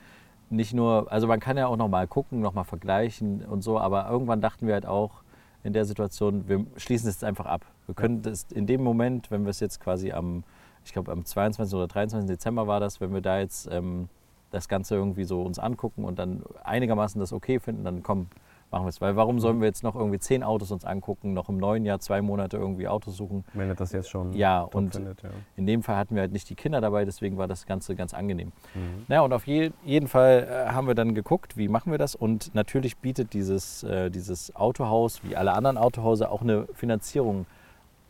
nicht 0.51 0.75
nur, 0.75 1.11
also 1.11 1.27
man 1.27 1.41
kann 1.41 1.57
ja 1.57 1.67
auch 1.67 1.77
nochmal 1.77 2.07
gucken, 2.07 2.41
nochmal 2.41 2.65
vergleichen 2.65 3.45
und 3.45 3.63
so, 3.63 3.79
aber 3.79 4.09
irgendwann 4.09 4.41
dachten 4.41 4.67
wir 4.67 4.75
halt 4.75 4.87
auch 4.87 5.23
in 5.65 5.73
der 5.73 5.85
Situation, 5.85 6.49
wir 6.49 6.65
schließen 6.77 7.09
es 7.09 7.17
jetzt 7.17 7.25
einfach 7.25 7.47
ab. 7.47 7.67
Wir 7.87 7.95
können 7.95 8.23
das 8.23 8.47
in 8.53 8.67
dem 8.67 8.83
Moment, 8.83 9.31
wenn 9.31 9.45
wir 9.45 9.51
es 9.51 9.61
jetzt 9.61 9.81
quasi 9.81 10.13
am, 10.13 10.45
ich 10.85 10.93
glaube 10.93 11.11
am 11.11 11.25
22. 11.25 11.75
oder 11.75 11.89
23. 11.89 12.29
Dezember 12.29 12.69
war 12.69 12.79
das, 12.79 13.01
wenn 13.01 13.13
wir 13.13 13.21
da 13.21 13.41
jetzt 13.41 13.69
ähm, 13.73 14.09
das 14.53 14.69
Ganze 14.69 14.95
irgendwie 14.95 15.25
so 15.25 15.43
uns 15.43 15.59
angucken 15.59 16.05
und 16.05 16.19
dann 16.19 16.45
einigermaßen 16.63 17.19
das 17.21 17.33
okay 17.33 17.59
finden, 17.59 17.85
dann 17.85 18.03
komm, 18.05 18.29
machen 18.71 18.85
wir 18.85 18.89
es. 18.89 19.01
Weil 19.01 19.17
warum 19.17 19.41
sollen 19.41 19.61
wir 19.61 19.67
jetzt 19.67 19.83
noch 19.83 19.95
irgendwie 19.95 20.19
zehn 20.19 20.43
Autos 20.43 20.71
uns 20.71 20.85
angucken, 20.85 21.33
noch 21.33 21.49
im 21.49 21.59
neuen 21.59 21.85
Jahr 21.85 22.01
zwei 22.01 22.23
Monate 22.23 22.57
irgendwie 22.57 22.89
Autos 22.89 23.17
suchen? 23.17 23.45
Wenn 23.55 23.69
ihr 23.69 23.75
das 23.75 23.93
jetzt 23.93 24.11
schon 24.11 24.33
Ja, 24.33 24.63
und 24.63 24.95
findet, 24.95 25.23
ja. 25.23 25.31
in 25.57 25.67
dem 25.67 25.83
Fall 25.83 25.97
hatten 25.97 26.15
wir 26.15 26.23
halt 26.23 26.33
nicht 26.33 26.49
die 26.51 26.55
Kinder 26.55 26.81
dabei, 26.81 27.05
deswegen 27.05 27.37
war 27.39 27.47
das 27.47 27.67
Ganze 27.67 27.95
ganz 27.95 28.15
angenehm. 28.15 28.53
Mhm. 28.75 29.05
Naja, 29.09 29.23
und 29.23 29.33
auf 29.33 29.47
je, 29.47 29.71
jeden 29.85 30.09
Fall 30.09 30.47
äh, 30.49 30.73
haben 30.73 30.87
wir 30.87 30.95
dann 30.95 31.15
geguckt, 31.15 31.57
wie 31.57 31.69
machen 31.69 31.91
wir 31.91 31.99
das. 31.99 32.15
Und 32.15 32.55
natürlich 32.55 32.97
bietet 32.99 33.33
dieses, 33.33 33.83
äh, 33.83 34.11
dieses 34.11 34.55
Autohaus, 34.57 35.23
wie 35.25 35.37
alle 35.37 35.53
anderen 35.53 35.79
Autohäuser, 35.79 36.31
auch 36.31 36.43
eine 36.43 36.67
Finanzierung 36.75 37.47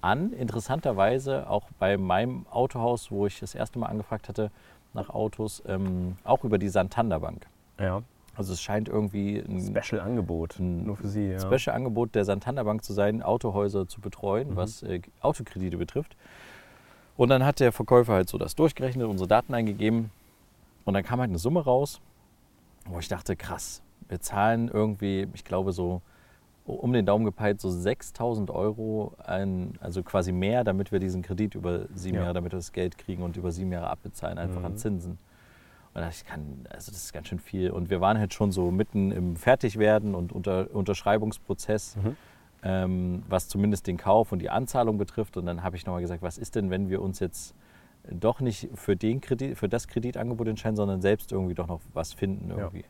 an. 0.01 0.33
Interessanterweise 0.33 1.49
auch 1.51 1.65
bei 1.79 1.97
meinem 1.97 2.47
Autohaus, 2.51 3.11
wo 3.11 3.27
ich 3.27 3.41
das 3.41 3.55
erste 3.55 3.79
Mal 3.79 3.87
angefragt 3.87 4.29
hatte 4.29 4.51
nach 4.95 5.11
Autos, 5.11 5.63
ähm, 5.67 6.17
auch 6.25 6.45
über 6.45 6.59
die 6.59 6.69
Santander 6.69 7.21
Bank. 7.21 7.47
Ja, 7.79 8.03
Also 8.37 8.53
es 8.53 8.61
scheint 8.61 8.89
irgendwie 8.89 9.39
ein 9.39 9.61
Special-Angebot, 9.75 10.57
nur 10.61 10.97
für 10.97 11.09
Sie. 11.09 11.31
Ja. 11.31 11.39
Special-Angebot 11.41 12.15
der 12.15 12.25
Santander 12.25 12.65
Bank 12.65 12.85
zu 12.85 12.93
sein, 12.93 13.23
Autohäuser 13.23 13.89
zu 13.89 14.01
betreuen, 14.01 14.51
Mhm. 14.51 14.57
was 14.57 14.83
äh, 14.83 15.01
Autokredite 15.21 15.79
betrifft. 15.79 16.17
Und 17.17 17.31
dann 17.31 17.45
hat 17.47 17.61
der 17.61 17.73
Verkäufer 17.73 18.13
halt 18.13 18.29
so 18.29 18.37
das 18.37 18.55
durchgerechnet, 18.55 19.07
unsere 19.07 19.27
Daten 19.27 19.55
eingegeben 19.55 20.11
und 20.85 20.93
dann 20.95 21.03
kam 21.03 21.19
halt 21.21 21.31
eine 21.31 21.39
Summe 21.39 21.65
raus, 21.65 22.01
wo 22.85 22.99
ich 22.99 23.09
dachte, 23.09 23.37
krass, 23.37 23.81
wir 24.09 24.21
zahlen 24.21 24.69
irgendwie, 24.69 25.27
ich 25.33 25.45
glaube 25.45 25.73
so 25.73 26.03
um 26.67 26.93
den 26.93 27.07
Daumen 27.07 27.25
gepeilt, 27.25 27.61
so 27.61 27.71
6000 27.71 28.51
Euro, 28.51 29.13
ein, 29.25 29.79
also 29.81 30.03
quasi 30.03 30.33
mehr, 30.33 30.65
damit 30.65 30.91
wir 30.93 30.99
diesen 30.99 31.23
Kredit 31.23 31.55
über 31.55 31.87
sieben 31.95 32.17
Ja. 32.17 32.23
Jahre, 32.23 32.35
damit 32.35 32.53
wir 32.53 32.59
das 32.59 32.73
Geld 32.73 32.99
kriegen 32.99 33.23
und 33.23 33.37
über 33.37 33.53
sieben 33.53 33.71
Jahre 33.73 33.89
abbezahlen, 33.89 34.37
einfach 34.37 34.65
an 34.65 34.73
Mhm. 34.73 34.77
Zinsen. 34.77 35.19
Und 35.97 36.03
da 36.03 36.09
dachte 36.09 36.25
ich, 36.25 36.27
kann, 36.27 36.67
also 36.69 36.93
das 36.93 37.05
ist 37.05 37.13
ganz 37.15 37.29
schön 37.29 37.39
viel. 37.39 37.71
Und 37.71 37.89
wir 37.89 38.03
waren 38.03 38.19
halt 38.19 38.35
schon 38.35 38.53
so 38.53 38.71
mitten 38.71 39.13
im 39.13 39.35
Fertigwerden 39.35 40.15
und 40.15 40.31
unter, 40.31 40.69
Unterschreibungsprozess. 40.75 41.97
Mhm. 41.97 42.17
ähm, 42.63 43.23
was 43.31 43.49
zumindest 43.49 43.87
den 43.87 43.97
Kauf 43.97 44.31
und 44.31 44.41
die 44.41 44.51
Anzahlung 44.51 44.99
betrifft. 44.99 45.39
Und 45.39 45.47
dann 45.47 45.63
habe 45.63 45.77
ich 45.77 45.87
nochmal 45.87 46.03
gesagt, 46.03 46.21
was 46.21 46.37
ist 46.37 46.55
denn, 46.55 46.69
wenn 46.69 46.91
wir 46.91 47.01
uns 47.01 47.19
jetzt 47.19 47.55
doch 48.11 48.41
nicht 48.41 48.69
für, 48.75 48.95
den 48.95 49.23
Kredit, 49.23 49.57
für 49.57 49.71
das 49.71 49.89
Kreditangebot 49.89 50.49
entscheiden, 50.49 50.77
sondern 50.77 51.01
selbst 51.01 51.33
irgendwie 51.33 51.55
doch 51.55 51.67
noch 51.67 51.81
was 51.95 52.13
finden 52.13 52.51
irgendwie. 52.51 52.85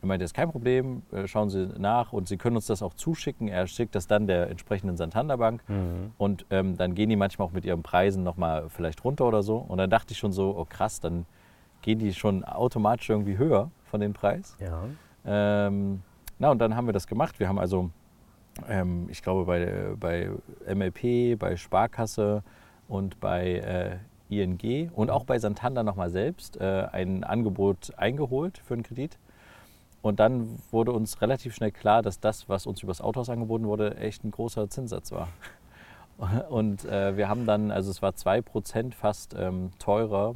Und 0.00 0.02
er 0.02 0.06
meinte, 0.08 0.24
das 0.24 0.30
ist 0.30 0.34
kein 0.34 0.50
Problem, 0.50 1.02
äh, 1.12 1.28
schauen 1.28 1.48
Sie 1.48 1.68
nach 1.78 2.12
und 2.12 2.26
Sie 2.26 2.36
können 2.38 2.56
uns 2.56 2.66
das 2.66 2.82
auch 2.82 2.94
zuschicken. 2.94 3.46
Er 3.46 3.68
schickt 3.68 3.94
das 3.94 4.08
dann 4.08 4.26
der 4.26 4.50
entsprechenden 4.50 4.96
Santander 4.96 5.36
Bank 5.38 5.62
Mhm. 5.68 6.10
und 6.18 6.44
ähm, 6.50 6.76
dann 6.76 6.96
gehen 6.96 7.08
die 7.08 7.14
manchmal 7.14 7.46
auch 7.46 7.52
mit 7.52 7.64
ihren 7.64 7.84
Preisen 7.84 8.24
nochmal 8.24 8.68
vielleicht 8.68 9.04
runter 9.04 9.26
oder 9.26 9.44
so. 9.44 9.58
Und 9.58 9.78
dann 9.78 9.90
dachte 9.90 10.12
ich 10.12 10.18
schon 10.18 10.32
so, 10.32 10.56
oh 10.58 10.64
krass, 10.68 10.98
dann 10.98 11.24
gehen 11.82 11.98
die 11.98 12.14
schon 12.14 12.44
automatisch 12.44 13.10
irgendwie 13.10 13.36
höher 13.36 13.70
von 13.90 14.00
den 14.00 14.12
Preis. 14.12 14.56
Ja. 14.58 14.84
Ähm, 15.24 16.02
na, 16.38 16.50
und 16.50 16.58
dann 16.58 16.74
haben 16.74 16.86
wir 16.86 16.92
das 16.92 17.06
gemacht. 17.06 17.38
Wir 17.38 17.48
haben 17.48 17.58
also, 17.58 17.90
ähm, 18.68 19.06
ich 19.10 19.22
glaube, 19.22 19.44
bei, 19.44 19.94
bei 19.98 20.30
MLP, 20.74 21.38
bei 21.38 21.56
Sparkasse 21.56 22.42
und 22.88 23.20
bei 23.20 24.00
äh, 24.30 24.42
ING 24.42 24.90
und 24.92 25.10
auch 25.10 25.24
bei 25.24 25.38
Santander 25.38 25.82
nochmal 25.82 26.10
selbst 26.10 26.60
äh, 26.60 26.88
ein 26.90 27.22
Angebot 27.24 27.92
eingeholt 27.96 28.58
für 28.58 28.74
einen 28.74 28.82
Kredit. 28.82 29.18
Und 30.00 30.18
dann 30.18 30.58
wurde 30.70 30.90
uns 30.90 31.20
relativ 31.22 31.54
schnell 31.54 31.70
klar, 31.70 32.02
dass 32.02 32.18
das, 32.18 32.48
was 32.48 32.66
uns 32.66 32.82
übers 32.82 33.00
Autohaus 33.00 33.28
angeboten 33.28 33.66
wurde, 33.66 33.96
echt 33.98 34.24
ein 34.24 34.32
großer 34.32 34.68
Zinssatz 34.68 35.12
war. 35.12 35.28
Und 36.50 36.84
äh, 36.84 37.16
wir 37.16 37.28
haben 37.28 37.46
dann, 37.46 37.70
also 37.70 37.90
es 37.90 38.02
war 38.02 38.10
2% 38.10 38.94
fast 38.94 39.34
ähm, 39.38 39.70
teurer 39.78 40.34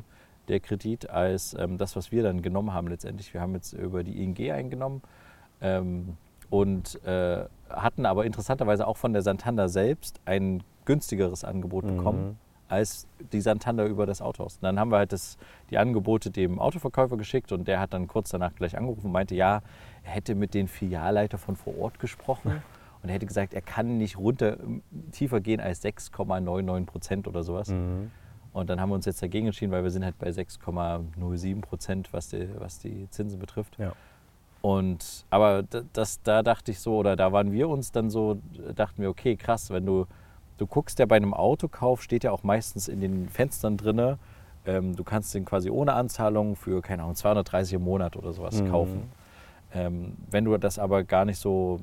der 0.49 0.61
Kredit 0.61 1.11
als 1.11 1.55
ähm, 1.59 1.79
das, 1.79 1.97
was 1.97 2.13
wir 2.13 2.23
dann 2.23 2.43
genommen 2.43 2.73
haben 2.73 2.89
letztendlich. 2.89 3.33
Wir 3.35 3.41
haben 3.41 3.55
jetzt 3.55 3.73
über 3.73 4.03
die 4.05 4.23
ING 4.23 4.37
eingenommen 4.53 5.03
ähm, 5.61 6.17
und 6.51 7.03
äh, 7.05 7.45
hatten 7.71 8.07
aber 8.07 8.25
interessanterweise 8.27 8.87
auch 8.87 8.97
von 8.97 9.13
der 9.13 9.23
Santander 9.23 9.69
selbst 9.69 10.21
ein 10.25 10.63
günstigeres 10.85 11.45
Angebot 11.45 11.87
bekommen 11.87 12.27
Mhm. 12.29 12.37
als 12.69 13.07
die 13.33 13.41
Santander 13.41 13.87
über 13.87 14.07
das 14.07 14.23
Autohaus. 14.23 14.57
Und 14.57 14.63
dann 14.63 14.79
haben 14.79 14.91
wir 14.91 14.99
halt 14.99 15.13
das, 15.13 15.37
die 15.71 15.79
Angebote 15.79 16.31
dem 16.31 16.59
Autoverkäufer 16.61 17.17
geschickt 17.17 17.51
und 17.53 17.67
der 17.67 17.81
hat 17.81 17.93
dann 17.93 18.07
kurz 18.07 18.31
danach 18.31 18.55
gleich 18.55 18.77
angerufen 18.77 19.07
und 19.07 19.13
meinte, 19.13 19.35
ja, 19.35 19.63
er 20.05 20.11
hätte 20.11 20.35
mit 20.37 20.55
den 20.55 20.69
Filialleiter 20.69 21.39
von 21.39 21.57
vor 21.57 21.77
Ort 21.79 21.99
gesprochen 21.99 22.63
und 23.03 23.09
er 23.09 23.15
hätte 23.15 23.27
gesagt, 23.27 23.53
er 23.55 23.63
kann 23.63 23.99
nicht 23.99 24.17
runter 24.19 24.59
tiefer 25.13 25.41
gehen 25.41 25.61
als 25.61 25.85
6,99 25.85 26.87
Prozent 26.87 27.29
oder 27.29 27.43
sowas. 27.43 27.69
Mhm. 27.69 28.11
Und 28.57 28.71
dann 28.71 28.81
haben 28.81 28.89
wir 28.89 28.95
uns 28.95 29.05
jetzt 29.05 29.23
dagegen 29.23 29.49
entschieden, 29.49 29.71
weil 29.71 29.83
wir 29.83 29.91
sind 29.91 30.03
halt 30.03 30.19
bei 30.19 30.31
6,07 30.31 31.61
Prozent, 31.61 32.11
was 32.15 32.31
die, 32.31 32.49
was 32.59 32.79
die 32.79 33.07
Zinsen 33.11 33.39
betrifft. 33.39 33.77
Ja. 33.79 33.93
Und 34.63 35.27
aber 35.29 35.63
das, 35.93 36.23
da 36.23 36.43
dachte 36.43 36.71
ich 36.71 36.81
so, 36.81 36.97
oder 36.97 37.17
da 37.17 37.33
waren 37.33 37.53
wir 37.53 37.69
uns 37.69 37.93
dann 37.93 38.09
so, 38.09 38.39
dachten 38.75 39.03
wir, 39.03 39.11
okay, 39.11 39.37
krass, 39.37 39.69
wenn 39.69 39.85
du, 39.85 40.07
du 40.57 40.67
guckst 40.67 40.99
ja 40.99 41.05
bei 41.05 41.17
einem 41.17 41.35
Autokauf, 41.35 42.03
steht 42.03 42.25
ja 42.25 42.33
auch 42.33 42.45
meistens 42.45 42.89
in 42.89 43.03
den 43.03 43.29
Fenstern 43.29 43.77
drinne, 43.77 44.19
ähm, 44.65 44.97
du 44.97 45.05
kannst 45.05 45.35
den 45.35 45.45
quasi 45.45 45.69
ohne 45.69 45.93
Anzahlung 45.93 46.57
für, 46.57 46.81
keine 46.81 47.03
Ahnung, 47.03 47.15
230 47.15 47.75
im 47.75 47.85
Monat 47.85 48.17
oder 48.17 48.33
sowas 48.33 48.63
Mhm. 48.63 48.71
kaufen. 48.71 49.03
Ähm, 49.75 50.17
wenn 50.31 50.47
du 50.47 50.57
das 50.57 50.79
aber 50.79 51.05
gar 51.05 51.27
nicht 51.27 51.39
so 51.39 51.81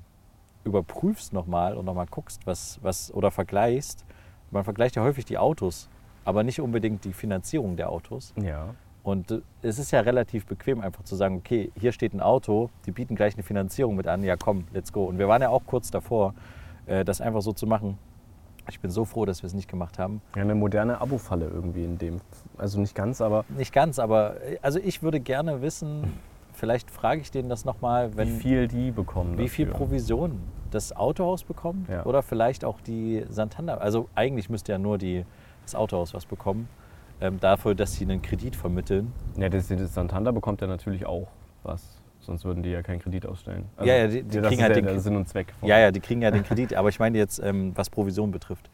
überprüfst 0.63 1.33
nochmal 1.33 1.77
und 1.77 1.85
nochmal 1.85 2.07
guckst, 2.09 2.47
was, 2.47 2.79
was 2.81 3.13
oder 3.13 3.29
vergleichst, 3.29 4.03
man 4.49 4.63
vergleicht 4.63 4.95
ja 4.95 5.03
häufig 5.03 5.25
die 5.25 5.37
Autos, 5.37 5.87
aber 6.25 6.43
nicht 6.43 6.61
unbedingt 6.61 7.03
die 7.05 7.13
Finanzierung 7.13 7.75
der 7.75 7.89
Autos. 7.89 8.33
Ja. 8.41 8.73
Und 9.03 9.31
äh, 9.31 9.41
es 9.61 9.79
ist 9.79 9.91
ja 9.91 9.99
relativ 10.01 10.45
bequem, 10.45 10.81
einfach 10.81 11.03
zu 11.03 11.15
sagen, 11.15 11.37
okay, 11.37 11.71
hier 11.79 11.91
steht 11.91 12.13
ein 12.13 12.21
Auto, 12.21 12.69
die 12.85 12.91
bieten 12.91 13.15
gleich 13.15 13.33
eine 13.33 13.43
Finanzierung 13.43 13.95
mit 13.95 14.07
an, 14.07 14.23
ja 14.23 14.35
komm, 14.37 14.65
let's 14.73 14.93
go. 14.93 15.05
Und 15.05 15.17
wir 15.19 15.27
waren 15.27 15.41
ja 15.41 15.49
auch 15.49 15.63
kurz 15.65 15.91
davor, 15.91 16.33
äh, 16.85 17.03
das 17.03 17.19
einfach 17.21 17.41
so 17.41 17.51
zu 17.53 17.67
machen. 17.67 17.97
Ich 18.69 18.79
bin 18.79 18.89
so 18.91 19.03
froh, 19.03 19.25
dass 19.25 19.43
wir 19.43 19.47
es 19.47 19.53
nicht 19.53 19.67
gemacht 19.69 19.99
haben. 19.99 20.21
Ja, 20.37 20.41
eine 20.43 20.55
moderne 20.55 21.01
Abo-Falle 21.01 21.47
irgendwie 21.47 21.83
in 21.83 21.97
dem. 21.97 22.21
Also 22.57 22.79
nicht 22.79 22.95
ganz, 22.95 23.19
aber 23.19 23.43
Nicht 23.57 23.73
ganz, 23.73 23.99
aber 23.99 24.41
äh, 24.41 24.57
also 24.61 24.79
ich 24.79 25.03
würde 25.03 25.19
gerne 25.19 25.61
wissen, 25.61 26.13
vielleicht 26.53 26.89
frage 26.89 27.19
ich 27.19 27.29
denen 27.29 27.49
das 27.49 27.65
nochmal, 27.65 28.15
wenn 28.15 28.37
wie 28.37 28.39
viel 28.39 28.67
die 28.69 28.91
bekommen. 28.91 29.37
wie 29.37 29.49
viel 29.49 29.65
dafür. 29.65 29.79
Provision 29.79 30.39
das 30.71 30.95
Autohaus 30.95 31.43
bekommt 31.43 31.89
Ja. 31.89 32.05
oder 32.05 32.23
vielleicht 32.23 32.63
auch 32.63 32.79
die 32.79 33.25
Santander. 33.29 33.81
Also 33.81 34.07
eigentlich 34.15 34.49
müsste 34.49 34.71
ja 34.71 34.77
nur 34.77 34.97
die, 34.97 35.25
das 35.65 35.75
Autohaus 35.75 36.13
was 36.13 36.25
bekommen, 36.25 36.67
ähm, 37.21 37.39
dafür, 37.39 37.75
dass 37.75 37.93
sie 37.93 38.03
einen 38.05 38.21
Kredit 38.21 38.55
vermitteln. 38.55 39.13
Ja, 39.37 39.49
das, 39.49 39.67
das 39.67 39.93
Santander 39.93 40.31
bekommt 40.33 40.61
ja 40.61 40.67
natürlich 40.67 41.05
auch 41.05 41.27
was. 41.63 41.99
Sonst 42.19 42.45
würden 42.45 42.63
die 42.63 42.69
ja 42.69 42.81
keinen 42.81 42.99
Kredit 42.99 43.25
ausstellen. 43.25 43.65
Also, 43.75 43.89
Ja, 43.89 43.97
ja, 43.97 44.07
die- 44.07 44.23
die 44.23 44.39
kriegen 44.41 44.61
halt 44.63 44.75
ja 44.75 44.81
den- 44.81 44.99
Sinn 44.99 45.15
und 45.17 45.27
Zweck. 45.27 45.53
Ja, 45.61 45.77
ja, 45.79 45.91
die 45.91 45.99
kriegen 45.99 46.21
ja 46.21 46.31
den 46.31 46.43
Kredit, 46.43 46.73
aber 46.73 46.87
ich 46.89 46.99
meine 46.99 47.17
jetzt, 47.17 47.39
ähm, 47.43 47.73
was 47.75 47.89
Provision 47.89 48.31
betrifft. 48.31 48.69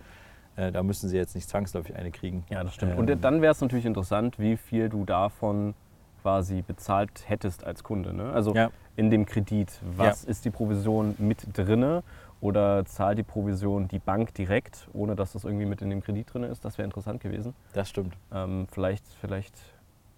Äh, 0.56 0.72
da 0.72 0.84
müssen 0.84 1.10
sie 1.10 1.18
jetzt 1.18 1.34
nicht 1.36 1.50
zwangsläufig 1.50 1.96
eine 1.96 2.12
kriegen. 2.12 2.44
Ja, 2.50 2.64
das 2.64 2.76
stimmt. 2.76 2.94
Ähm, 2.94 3.00
Und 3.00 3.24
dann 3.24 3.42
wäre 3.42 3.52
es 3.52 3.62
natürlich 3.62 3.86
interessant, 3.86 4.38
wie 4.38 4.56
viel 4.58 4.90
du 4.90 5.04
davon 5.06 5.74
quasi 6.22 6.62
bezahlt 6.62 7.24
hättest 7.28 7.64
als 7.64 7.84
Kunde. 7.84 8.14
Ne? 8.14 8.32
Also 8.34 8.54
Ja. 8.54 8.70
in 8.96 9.10
dem 9.10 9.26
Kredit, 9.26 9.80
was 9.98 10.24
ist 10.26 10.46
die 10.46 10.50
Provision 10.52 11.16
mit 11.18 11.58
drinne 11.58 12.04
oder 12.42 12.86
zahlt 12.86 13.18
die 13.18 13.24
Provision 13.24 13.88
die 13.88 14.00
Bank 14.00 14.34
direkt, 14.34 14.88
ohne 14.94 15.16
dass 15.16 15.34
das 15.34 15.44
irgendwie 15.44 15.66
mit 15.66 15.82
in 15.82 15.90
dem 15.90 16.02
Kredit 16.02 16.34
drin 16.34 16.44
ist? 16.44 16.64
Das 16.64 16.78
wäre 16.78 16.86
interessant 16.86 17.22
gewesen. 17.22 17.54
Das 17.74 17.90
stimmt. 17.90 18.16
Ähm, 18.32 18.68
vielleicht 18.72 19.04
vielleicht 19.20 19.54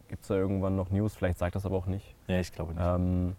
gibt 0.08 0.24
es 0.24 0.28
da 0.28 0.36
irgendwann 0.36 0.75
noch 0.75 0.92
News, 0.92 1.16
vielleicht 1.16 1.40
sagt 1.40 1.56
das 1.56 1.66
aber 1.66 1.78
auch 1.78 1.88
nicht. 1.88 2.13
Ja, 2.28 2.40
ich 2.40 2.51
glaube 2.51 2.74
nicht. 2.74 2.84
Ähm, 2.84 3.36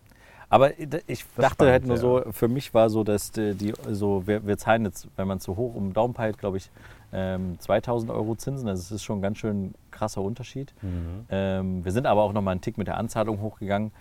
Aber 0.48 0.78
ich 0.78 1.24
dachte 1.36 1.54
spannend, 1.54 1.72
halt 1.72 1.86
nur 1.86 1.96
ja. 1.96 2.00
so, 2.00 2.22
für 2.32 2.48
mich 2.48 2.74
war 2.74 2.90
so, 2.90 3.04
dass 3.04 3.30
die, 3.30 3.54
die 3.54 3.74
so, 3.90 4.26
wir, 4.26 4.46
wir 4.46 4.58
zahlen 4.58 4.84
jetzt, 4.86 5.06
wenn 5.16 5.28
man 5.28 5.38
zu 5.38 5.56
hoch 5.56 5.74
um 5.74 5.88
den 5.88 5.92
Daumen 5.92 6.14
peilt, 6.14 6.38
glaube 6.38 6.56
ich, 6.56 6.70
ähm, 7.12 7.58
2000 7.60 8.10
Euro 8.10 8.34
Zinsen. 8.36 8.68
Also 8.68 8.80
es 8.80 8.90
ist 8.90 9.02
schon 9.02 9.18
ein 9.18 9.22
ganz 9.22 9.38
schön 9.38 9.74
krasser 9.90 10.22
Unterschied. 10.22 10.74
mhm. 10.82 11.26
Ähm, 11.28 11.84
wir 11.84 11.92
sind 11.92 12.06
aber 12.06 12.22
auch 12.22 12.32
noch 12.32 12.42
mal 12.42 12.52
einen 12.52 12.62
Tick 12.62 12.78
mit 12.78 12.86
der 12.86 12.96
Anzahlung 12.96 13.40
hochgegangen. 13.40 13.92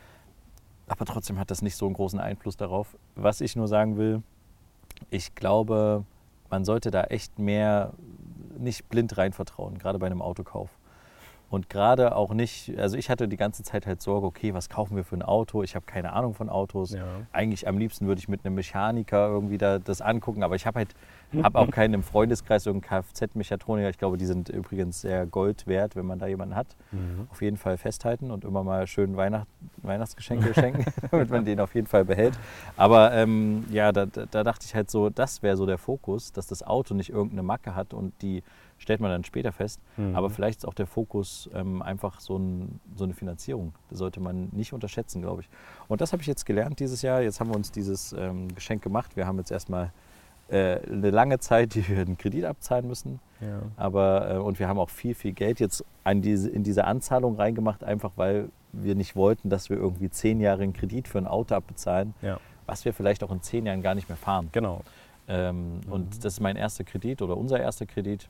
Aber 0.87 1.05
trotzdem 1.05 1.39
hat 1.39 1.51
das 1.51 1.61
nicht 1.61 1.75
so 1.75 1.85
einen 1.85 1.93
großen 1.93 2.19
Einfluss 2.19 2.57
darauf. 2.57 2.97
Was 3.15 3.39
ich 3.39 3.55
nur 3.55 3.67
sagen 3.67 3.97
will, 3.97 4.23
ich 5.09 5.35
glaube, 5.35 6.05
man 6.49 6.65
sollte 6.65 6.91
da 6.91 7.03
echt 7.05 7.39
mehr 7.39 7.93
nicht 8.57 8.89
blind 8.89 9.17
rein 9.17 9.33
vertrauen, 9.33 9.77
gerade 9.77 9.99
bei 9.99 10.05
einem 10.05 10.21
Autokauf. 10.21 10.69
Und 11.49 11.69
gerade 11.69 12.15
auch 12.15 12.33
nicht, 12.33 12.77
also 12.77 12.95
ich 12.95 13.09
hatte 13.09 13.27
die 13.27 13.35
ganze 13.35 13.61
Zeit 13.63 13.85
halt 13.85 14.01
Sorge, 14.01 14.25
okay, 14.25 14.53
was 14.53 14.69
kaufen 14.69 14.95
wir 14.95 15.03
für 15.03 15.17
ein 15.17 15.21
Auto? 15.21 15.63
Ich 15.63 15.75
habe 15.75 15.85
keine 15.85 16.13
Ahnung 16.13 16.33
von 16.33 16.49
Autos. 16.49 16.93
Ja. 16.93 17.03
Eigentlich 17.33 17.67
am 17.67 17.77
liebsten 17.77 18.07
würde 18.07 18.19
ich 18.19 18.29
mit 18.29 18.45
einem 18.45 18.55
Mechaniker 18.55 19.27
irgendwie 19.27 19.57
da 19.57 19.77
das 19.77 19.99
angucken, 19.99 20.43
aber 20.43 20.55
ich 20.55 20.65
habe 20.65 20.79
halt 20.79 20.93
habe 21.43 21.59
auch 21.59 21.69
keinen 21.69 21.93
im 21.93 22.03
Freundeskreis, 22.03 22.65
irgendeinen 22.65 23.03
Kfz-Mechatroniker. 23.03 23.89
Ich 23.89 23.97
glaube, 23.97 24.17
die 24.17 24.25
sind 24.25 24.49
übrigens 24.49 25.01
sehr 25.01 25.25
Gold 25.25 25.67
wert, 25.67 25.95
wenn 25.95 26.05
man 26.05 26.19
da 26.19 26.27
jemanden 26.27 26.55
hat. 26.55 26.75
Mhm. 26.91 27.27
Auf 27.29 27.41
jeden 27.41 27.57
Fall 27.57 27.77
festhalten 27.77 28.31
und 28.31 28.43
immer 28.43 28.63
mal 28.63 28.87
schön 28.87 29.17
Weihnacht, 29.17 29.47
Weihnachtsgeschenke 29.77 30.53
schenken, 30.59 30.85
damit 31.11 31.29
man 31.29 31.45
den 31.45 31.59
auf 31.59 31.75
jeden 31.75 31.87
Fall 31.87 32.05
behält. 32.05 32.37
Aber 32.75 33.13
ähm, 33.13 33.65
ja, 33.71 33.91
da, 33.91 34.05
da 34.05 34.41
da 34.41 34.43
dachte 34.43 34.65
ich 34.65 34.75
halt 34.75 34.89
so, 34.89 35.09
das 35.09 35.43
wäre 35.43 35.57
so 35.57 35.65
der 35.65 35.77
Fokus, 35.77 36.31
dass 36.31 36.47
das 36.47 36.63
Auto 36.63 36.93
nicht 36.93 37.09
irgendeine 37.09 37.43
Macke 37.43 37.75
hat 37.75 37.93
und 37.93 38.13
die 38.21 38.43
stellt 38.77 38.99
man 38.99 39.11
dann 39.11 39.23
später 39.23 39.51
fest. 39.51 39.79
Mhm. 39.97 40.15
Aber 40.15 40.29
vielleicht 40.29 40.59
ist 40.59 40.65
auch 40.65 40.73
der 40.73 40.87
Fokus 40.87 41.49
ähm, 41.53 41.81
einfach 41.81 42.19
so, 42.19 42.37
ein, 42.37 42.79
so 42.95 43.03
eine 43.03 43.13
Finanzierung. 43.13 43.73
Das 43.89 43.99
sollte 43.99 44.19
man 44.19 44.49
nicht 44.51 44.73
unterschätzen, 44.73 45.21
glaube 45.21 45.41
ich. 45.41 45.49
Und 45.87 46.01
das 46.01 46.13
habe 46.13 46.21
ich 46.21 46.27
jetzt 46.27 46.45
gelernt 46.45 46.79
dieses 46.79 47.03
Jahr. 47.03 47.21
Jetzt 47.21 47.39
haben 47.39 47.49
wir 47.51 47.55
uns 47.55 47.71
dieses 47.71 48.13
ähm, 48.13 48.53
Geschenk 48.55 48.81
gemacht. 48.81 49.15
Wir 49.15 49.27
haben 49.27 49.37
jetzt 49.37 49.51
erstmal 49.51 49.91
äh, 50.51 50.79
eine 50.91 51.09
lange 51.11 51.39
Zeit, 51.39 51.75
die 51.75 51.87
wir 51.87 51.99
einen 51.99 52.17
Kredit 52.17 52.45
abzahlen 52.45 52.87
müssen. 52.87 53.19
Ja. 53.39 53.61
Aber, 53.77 54.31
äh, 54.31 54.37
und 54.37 54.59
wir 54.59 54.67
haben 54.67 54.79
auch 54.79 54.89
viel, 54.89 55.15
viel 55.15 55.31
Geld 55.31 55.59
jetzt 55.59 55.83
diese, 56.05 56.49
in 56.49 56.63
diese 56.63 56.85
Anzahlung 56.85 57.35
reingemacht, 57.35 57.83
einfach 57.83 58.11
weil 58.15 58.49
wir 58.73 58.95
nicht 58.95 59.15
wollten, 59.15 59.49
dass 59.49 59.69
wir 59.69 59.77
irgendwie 59.77 60.09
zehn 60.09 60.39
Jahre 60.39 60.63
einen 60.63 60.73
Kredit 60.73 61.07
für 61.07 61.17
ein 61.17 61.27
Auto 61.27 61.55
abbezahlen, 61.55 62.13
ja, 62.21 62.39
was 62.65 62.85
wir 62.85 62.93
vielleicht 62.93 63.23
auch 63.23 63.31
in 63.31 63.41
zehn 63.41 63.65
Jahren 63.65 63.81
gar 63.81 63.95
nicht 63.95 64.09
mehr 64.09 64.17
fahren. 64.17 64.49
genau. 64.51 64.81
Ähm, 65.27 65.81
Und 65.89 66.25
das 66.25 66.33
ist 66.33 66.39
mein 66.39 66.55
erster 66.57 66.83
Kredit 66.83 67.21
oder 67.21 67.37
unser 67.37 67.59
erster 67.59 67.85
Kredit. 67.85 68.27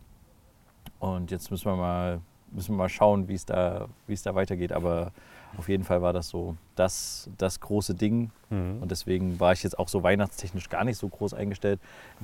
Und 1.00 1.32
jetzt 1.32 1.50
müssen 1.50 1.66
wir 1.66 1.76
mal, 1.76 2.20
müssen 2.52 2.74
wir 2.74 2.78
mal 2.78 2.90
schauen, 2.90 3.28
wie 3.28 3.34
es 3.34 3.46
da, 3.46 3.88
wie 4.08 4.14
es 4.14 4.22
da 4.22 4.36
weitergeht. 4.36 4.72
Aber 4.72 5.12
auf 5.58 5.70
jeden 5.70 5.84
Fall 5.84 6.02
war 6.02 6.14
das 6.14 6.30
so 6.30 6.56
das, 6.76 7.30
das 7.38 7.60
große 7.60 7.94
Ding. 7.96 8.32
Mhm. 8.50 8.82
Und 8.82 8.92
deswegen 8.92 9.40
war 9.40 9.52
ich 9.54 9.64
jetzt 9.64 9.78
auch 9.78 9.88
so 9.90 10.02
weihnachtstechnisch 10.04 10.70
gar 10.70 10.84
nicht 10.84 10.98
so 10.98 11.08
groß 11.08 11.34
eingestellt. 11.34 11.80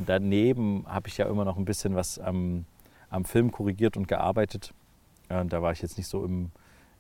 Daneben 0.06 0.86
habe 0.88 1.08
ich 1.10 1.18
ja 1.18 1.28
immer 1.28 1.44
noch 1.46 1.58
ein 1.58 1.66
bisschen 1.66 1.96
was 1.96 2.20
am, 2.20 2.66
am 3.10 3.26
Film 3.26 3.52
korrigiert 3.52 3.98
und 3.98 4.08
gearbeitet. 4.08 4.74
Und 5.30 5.52
da 5.52 5.62
war 5.62 5.72
ich 5.74 5.82
jetzt 5.82 5.98
nicht 5.98 6.08
so 6.08 6.24
im, 6.24 6.52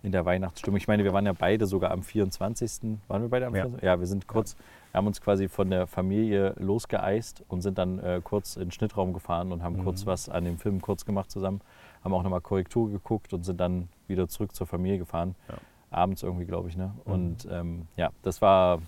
in 0.03 0.12
der 0.12 0.25
Weihnachtsstimmung. 0.25 0.77
Ich 0.77 0.88
meine, 0.88 1.03
wir 1.03 1.13
waren 1.13 1.25
ja 1.25 1.34
beide 1.34 1.65
sogar 1.65 1.91
am 1.91 2.03
24. 2.03 2.98
Waren 3.07 3.22
wir 3.22 3.29
beide 3.29 3.48
am 3.48 3.55
Ja. 3.55 3.62
24.? 3.63 3.84
Ja, 3.84 4.00
wir 4.00 4.07
sind 4.07 4.27
kurz, 4.27 4.55
wir 4.91 4.98
haben 4.98 5.07
uns 5.07 5.22
quasi 5.22 5.48
von 5.48 5.69
der 5.69 5.88
Familie 5.88 6.53
losgeeist 6.60 7.43
und 7.48 7.62
sind 7.62 7.77
dann 7.77 8.00
äh, 8.00 8.19
kurz 8.24 8.55
in 8.57 8.63
den 8.63 8.72
Schnittraum 8.72 9.13
gefahren 9.13 9.51
und 9.53 9.63
haben 9.63 9.77
Mhm. 9.77 9.84
kurz 9.86 10.05
was 10.05 10.27
an 10.27 10.43
dem 10.43 10.57
Film 10.57 10.81
kurz 10.81 11.05
gemacht 11.05 11.31
zusammen. 11.31 11.62
Haben 12.03 12.13
auch 12.13 12.24
nochmal 12.24 12.41
Korrektur 12.41 12.89
geguckt 12.91 13.34
und 13.34 13.43
sind 13.43 13.60
dann 13.60 13.88
wieder 14.07 14.27
zurück 14.27 14.53
zur 14.55 14.67
Familie 14.67 14.98
gefahren. 15.00 15.36
Ja. 15.48 15.55
Abends 15.91 16.24
irgendwie, 16.24 16.46
glaube 16.46 16.70
ich. 16.70 16.77
Ne? 16.77 16.94
Mhm. 17.06 17.12
Und 17.12 17.48
ähm, 17.51 17.88
ja, 17.96 18.10
das 18.24 18.41
war, 18.41 18.82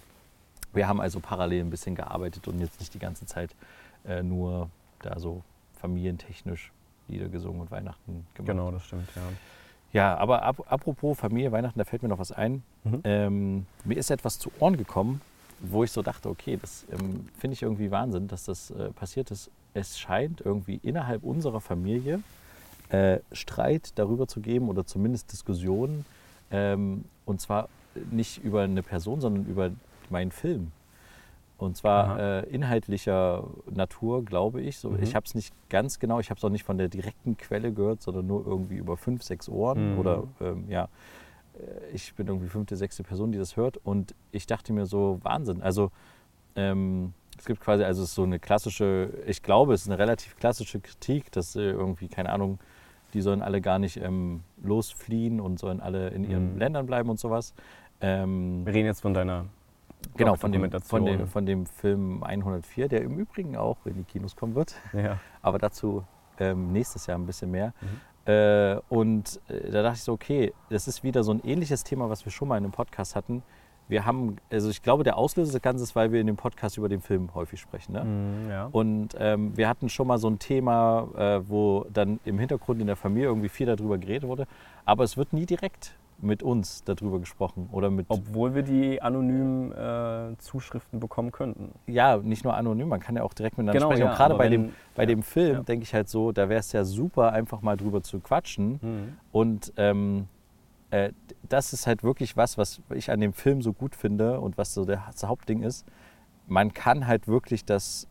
wir 0.74 0.88
haben 0.88 1.02
also 1.02 1.20
parallel 1.20 1.62
ein 1.62 1.70
bisschen 1.70 1.96
gearbeitet 1.96 2.48
und 2.48 2.60
jetzt 2.60 2.80
nicht 2.80 2.94
die 2.94 3.00
ganze 3.00 3.26
Zeit 3.26 3.56
äh, 4.06 4.24
nur 4.24 4.70
da 5.02 5.20
so 5.20 5.44
familientechnisch 5.80 6.72
Lieder 7.08 7.30
gesungen 7.30 7.62
und 7.62 7.72
Weihnachten 7.72 8.28
gemacht. 8.34 8.48
Genau, 8.48 8.72
das 8.72 8.86
stimmt, 8.86 9.10
ja. 9.16 9.22
Ja, 9.92 10.18
aber 10.18 10.44
ap 10.44 10.72
apropos 10.72 11.18
Familie, 11.18 11.52
Weihnachten, 11.52 11.80
da 11.80 11.86
fällt 11.86 12.04
mir 12.04 12.10
noch 12.10 12.20
was 12.20 12.32
ein. 12.32 12.64
Mhm. 12.84 13.02
Ähm, 13.04 13.66
mir 13.84 13.98
ist 13.98 14.12
etwas 14.12 14.38
zu 14.38 14.52
Ohren 14.60 14.78
gekommen, 14.78 15.22
wo 15.60 15.84
ich 15.84 15.92
so 15.92 16.02
dachte, 16.02 16.30
okay, 16.30 16.58
das 16.62 16.86
ähm, 16.92 17.28
finde 17.38 17.56
ich 17.56 17.64
irgendwie 17.64 17.90
Wahnsinn, 17.90 18.28
dass 18.28 18.46
das 18.46 18.72
äh, 18.72 18.92
passiert 18.92 19.32
ist. 19.32 19.50
Es 19.74 20.00
scheint 20.00 20.42
irgendwie 20.42 20.80
innerhalb 20.84 21.24
unserer 21.24 21.62
Familie 21.62 22.22
äh, 22.90 23.20
Streit 23.32 23.92
darüber 23.96 24.28
zu 24.28 24.42
geben 24.42 24.70
oder 24.70 24.86
zumindest 24.86 25.32
Diskussionen. 25.32 26.06
Ähm, 26.52 27.06
und 27.26 27.42
zwar 27.42 27.70
nicht 28.12 28.44
über 28.44 28.62
eine 28.62 28.84
Person, 28.84 29.22
sondern 29.22 29.46
über 29.46 29.72
meinen 30.10 30.32
Film. 30.32 30.72
Und 31.58 31.76
zwar 31.76 32.18
äh, 32.20 32.50
inhaltlicher 32.50 33.46
Natur, 33.70 34.24
glaube 34.24 34.62
ich. 34.62 34.78
So, 34.78 34.92
Mhm. 34.92 35.04
Ich 35.04 35.14
habe 35.14 35.26
es 35.26 35.36
nicht 35.36 35.54
ganz 35.70 36.00
genau, 36.00 36.20
ich 36.22 36.30
habe 36.30 36.38
es 36.38 36.44
auch 36.44 36.50
nicht 36.50 36.64
von 36.64 36.78
der 36.78 36.88
direkten 36.88 37.36
Quelle 37.36 37.74
gehört, 37.74 38.02
sondern 38.02 38.28
nur 38.28 38.48
irgendwie 38.48 38.78
über 38.78 38.96
fünf, 38.96 39.24
sechs 39.24 39.50
Ohren. 39.50 39.94
Mhm. 39.94 40.00
Oder 40.00 40.24
ähm, 40.40 40.70
ja, 40.70 40.88
äh, 41.56 41.94
ich 41.94 42.14
bin 42.16 42.28
irgendwie 42.28 42.48
fünfte, 42.48 42.78
sechste 42.78 43.04
Person, 43.04 43.34
die 43.34 43.38
das 43.38 43.58
hört. 43.58 43.76
Und 43.78 44.16
ich 44.32 44.48
dachte 44.48 44.72
mir 44.72 44.86
so, 44.86 45.20
Wahnsinn. 45.24 45.62
Also 45.62 45.92
ähm, 46.56 47.14
es 47.38 47.46
gibt 47.46 47.60
quasi, 47.60 47.84
also 47.84 48.04
es 48.04 48.10
ist 48.10 48.16
so 48.16 48.24
eine 48.24 48.40
klassische, 48.40 49.10
ich 49.28 49.44
glaube, 49.44 49.74
es 49.74 49.82
ist 49.82 49.90
eine 49.90 50.00
relativ 50.00 50.38
klassische 50.38 50.80
Kritik, 50.80 51.30
dass 51.34 51.58
äh, 51.58 51.62
irgendwie, 51.62 52.08
keine 52.08 52.30
Ahnung, 52.30 52.60
die 53.14 53.22
sollen 53.22 53.42
alle 53.42 53.62
gar 53.62 53.80
nicht 53.80 53.98
ähm, 53.98 54.42
losfliehen 54.64 55.40
und 55.40 55.60
sollen 55.60 55.80
alle 55.82 56.10
in 56.10 56.24
ihren 56.30 56.54
Mhm. 56.54 56.60
Ländern 56.60 56.86
bleiben 56.86 57.10
und 57.10 57.20
sowas. 57.20 57.54
Ähm, 58.02 58.66
Wir 58.66 58.74
reden 58.74 58.88
jetzt 58.88 59.02
von 59.02 59.14
deiner 59.14 59.46
genau, 60.16 60.36
von 60.36 60.52
dem, 60.52 60.70
von, 60.82 61.06
dem, 61.06 61.28
von 61.28 61.46
dem 61.46 61.66
Film 61.66 62.24
104, 62.24 62.88
der 62.88 63.02
im 63.02 63.18
Übrigen 63.18 63.58
auch 63.58 63.78
in 63.86 63.96
die 63.96 64.04
Kinos 64.04 64.36
kommen 64.36 64.56
wird. 64.56 64.76
Ja. 64.94 65.20
Aber 65.42 65.58
dazu 65.60 66.04
ähm, 66.40 66.72
nächstes 66.72 67.08
Jahr 67.08 67.18
ein 67.18 67.26
bisschen 67.26 67.52
mehr. 67.52 67.74
Mhm. 67.82 68.32
Äh, 68.32 68.80
und 68.90 69.42
äh, 69.50 69.72
da 69.72 69.82
dachte 69.82 69.96
ich 69.98 70.04
so, 70.04 70.14
okay, 70.14 70.54
das 70.70 70.88
ist 70.88 71.04
wieder 71.04 71.24
so 71.24 71.32
ein 71.34 71.42
ähnliches 71.44 71.84
Thema, 71.84 72.10
was 72.10 72.26
wir 72.26 72.32
schon 72.32 72.48
mal 72.48 72.58
in 72.58 72.64
einem 72.64 72.72
Podcast 72.72 73.16
hatten. 73.16 73.44
Wir 73.90 74.06
haben, 74.06 74.38
also 74.52 74.70
ich 74.70 74.82
glaube, 74.84 75.04
der 75.04 75.18
Auslöser 75.18 75.52
des 75.52 75.62
Ganzen 75.62 75.84
ist, 75.84 75.96
weil 75.96 76.12
wir 76.14 76.22
in 76.22 76.28
dem 76.28 76.38
Podcast 76.38 76.78
über 76.78 76.88
den 76.88 77.02
Film 77.02 77.34
häufig 77.36 77.60
sprechen. 77.60 77.94
Ne? 77.94 78.04
Mhm, 78.06 78.50
ja. 78.50 78.70
Und 78.72 79.10
ähm, 79.20 79.58
wir 79.58 79.68
hatten 79.68 79.90
schon 79.90 80.08
mal 80.08 80.20
so 80.20 80.30
ein 80.30 80.40
Thema, 80.40 81.08
äh, 81.18 81.42
wo 81.50 81.86
dann 81.92 82.20
im 82.24 82.38
Hintergrund 82.40 82.80
in 82.80 82.88
der 82.88 82.96
Familie 82.96 83.28
irgendwie 83.28 83.50
viel 83.50 83.66
darüber 83.66 83.98
geredet 83.98 84.30
wurde. 84.30 84.46
Aber 84.86 85.04
es 85.04 85.18
wird 85.18 85.34
nie 85.34 85.46
direkt 85.48 85.96
mit 86.22 86.44
uns 86.44 86.84
darüber 86.84 87.18
gesprochen 87.20 87.70
oder 87.72 87.90
mit, 87.90 88.06
Obwohl 88.10 88.54
wir 88.54 88.62
die 88.62 89.02
anonymen 89.02 89.72
äh, 89.72 90.38
Zuschriften 90.38 91.00
bekommen 91.00 91.32
könnten. 91.32 91.72
ja, 91.88 92.18
nicht 92.18 92.44
nur 92.44 92.56
anonym, 92.56 92.90
man 92.90 93.00
kann 93.00 93.16
ja 93.16 93.24
auch 93.24 93.34
direkt 93.34 93.58
miteinander 93.58 93.80
Genau, 93.80 93.90
sprechen. 93.92 94.04
ja, 94.06 94.12
und 94.12 94.18
gerade 94.18 94.36
bei 94.36 94.44
wenn- 94.46 94.52
dem, 94.52 94.74
bei 94.96 95.04
ja, 95.04 95.08
dem 95.08 95.24
Film 95.24 95.64
denke 95.66 95.84
ich 95.84 95.94
halt 95.94 96.10
so, 96.10 96.34
da 96.34 96.50
wäre 96.50 96.60
es 96.60 96.74
ja 96.74 96.84
super, 96.84 97.32
einfach 97.32 97.62
mal 97.62 97.78
drüber 97.78 98.04
zu 98.04 98.20
quatschen. 98.20 98.80
Mhm. 98.82 99.18
Und 99.32 99.74
ähm, 99.78 100.28
äh, 100.92 101.12
das 101.48 101.74
ist 101.74 101.88
halt 101.88 102.04
wirklich 102.04 102.38
was, 102.38 102.58
was 102.58 102.82
ich 102.94 103.12
an 103.12 103.20
dem 103.20 103.34
Film 103.34 103.62
so 103.62 103.74
gut 103.74 103.96
finde 103.96 104.40
und 104.40 104.58
was 104.58 104.74
so 104.74 104.86
der, 104.86 105.04
das 105.12 105.24
Hauptding 105.24 105.62
ist. 105.64 105.86
Man 106.48 106.74
kann 106.74 107.06
halt 107.08 107.28
wirklich 107.28 107.66
das 107.66 108.08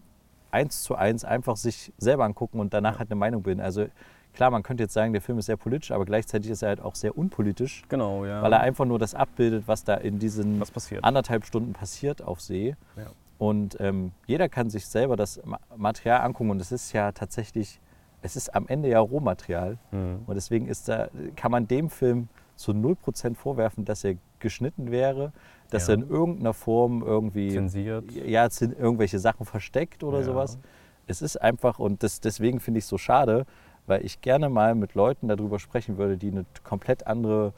eins 0.50 0.82
zu 0.82 0.94
eins 0.94 1.24
einfach 1.24 1.56
sich 1.56 1.92
selber 1.98 2.24
angucken 2.24 2.60
und 2.60 2.72
danach 2.72 2.98
halt 2.98 3.10
eine 3.10 3.18
Meinung 3.18 3.42
bilden. 3.42 3.60
Also 3.60 3.86
klar, 4.32 4.50
man 4.50 4.62
könnte 4.62 4.84
jetzt 4.84 4.94
sagen, 4.94 5.12
der 5.12 5.20
Film 5.22 5.38
ist 5.38 5.46
sehr 5.46 5.56
politisch, 5.56 5.90
aber 5.90 6.04
gleichzeitig 6.04 6.50
ist 6.50 6.62
er 6.62 6.68
halt 6.70 6.80
auch 6.80 6.94
sehr 6.94 7.18
unpolitisch, 7.18 7.82
Genau, 7.88 8.24
ja. 8.24 8.40
weil 8.42 8.52
er 8.52 8.60
einfach 8.60 8.84
nur 8.84 8.98
das 8.98 9.14
abbildet, 9.14 9.64
was 9.66 9.84
da 9.84 9.94
in 9.94 10.18
diesen 10.18 10.62
anderthalb 11.02 11.44
Stunden 11.44 11.72
passiert 11.72 12.22
auf 12.22 12.40
See. 12.40 12.76
Ja. 12.96 13.06
Und 13.38 13.76
ähm, 13.80 14.12
jeder 14.26 14.48
kann 14.48 14.70
sich 14.70 14.86
selber 14.86 15.16
das 15.16 15.40
Ma- 15.44 15.60
Material 15.76 16.22
angucken 16.22 16.50
und 16.50 16.60
es 16.60 16.72
ist 16.72 16.92
ja 16.92 17.12
tatsächlich, 17.12 17.80
es 18.22 18.34
ist 18.36 18.54
am 18.54 18.66
Ende 18.68 18.88
ja 18.88 18.98
Rohmaterial. 19.00 19.78
Mhm. 19.92 20.20
Und 20.26 20.34
deswegen 20.34 20.66
ist 20.66 20.88
da, 20.88 21.08
kann 21.36 21.52
man 21.52 21.68
dem 21.68 21.88
Film 21.90 22.28
zu 22.58 22.72
0% 22.72 23.34
vorwerfen, 23.36 23.84
dass 23.84 24.04
er 24.04 24.16
geschnitten 24.40 24.90
wäre, 24.90 25.32
dass 25.70 25.86
Ja. 25.86 25.94
er 25.94 26.02
in 26.02 26.08
irgendeiner 26.10 26.54
Form 26.54 27.02
irgendwie 27.02 27.50
Zensiert. 27.50 28.10
ja, 28.12 28.48
irgendwelche 28.60 29.18
Sachen 29.18 29.46
versteckt 29.46 30.02
oder 30.04 30.18
Ja. 30.18 30.24
sowas. 30.24 30.58
Es 31.06 31.22
ist 31.22 31.36
einfach, 31.40 31.78
und 31.78 32.02
das, 32.02 32.20
deswegen 32.20 32.60
finde 32.60 32.78
ich 32.78 32.84
es 32.84 32.88
so 32.88 32.98
schade, 32.98 33.46
weil 33.86 34.04
ich 34.04 34.20
gerne 34.20 34.50
mal 34.50 34.74
mit 34.74 34.94
Leuten 34.94 35.28
darüber 35.28 35.58
sprechen 35.58 35.96
würde, 35.96 36.18
die 36.18 36.28
eine 36.30 36.44
komplett 36.64 37.06
andere 37.06 37.54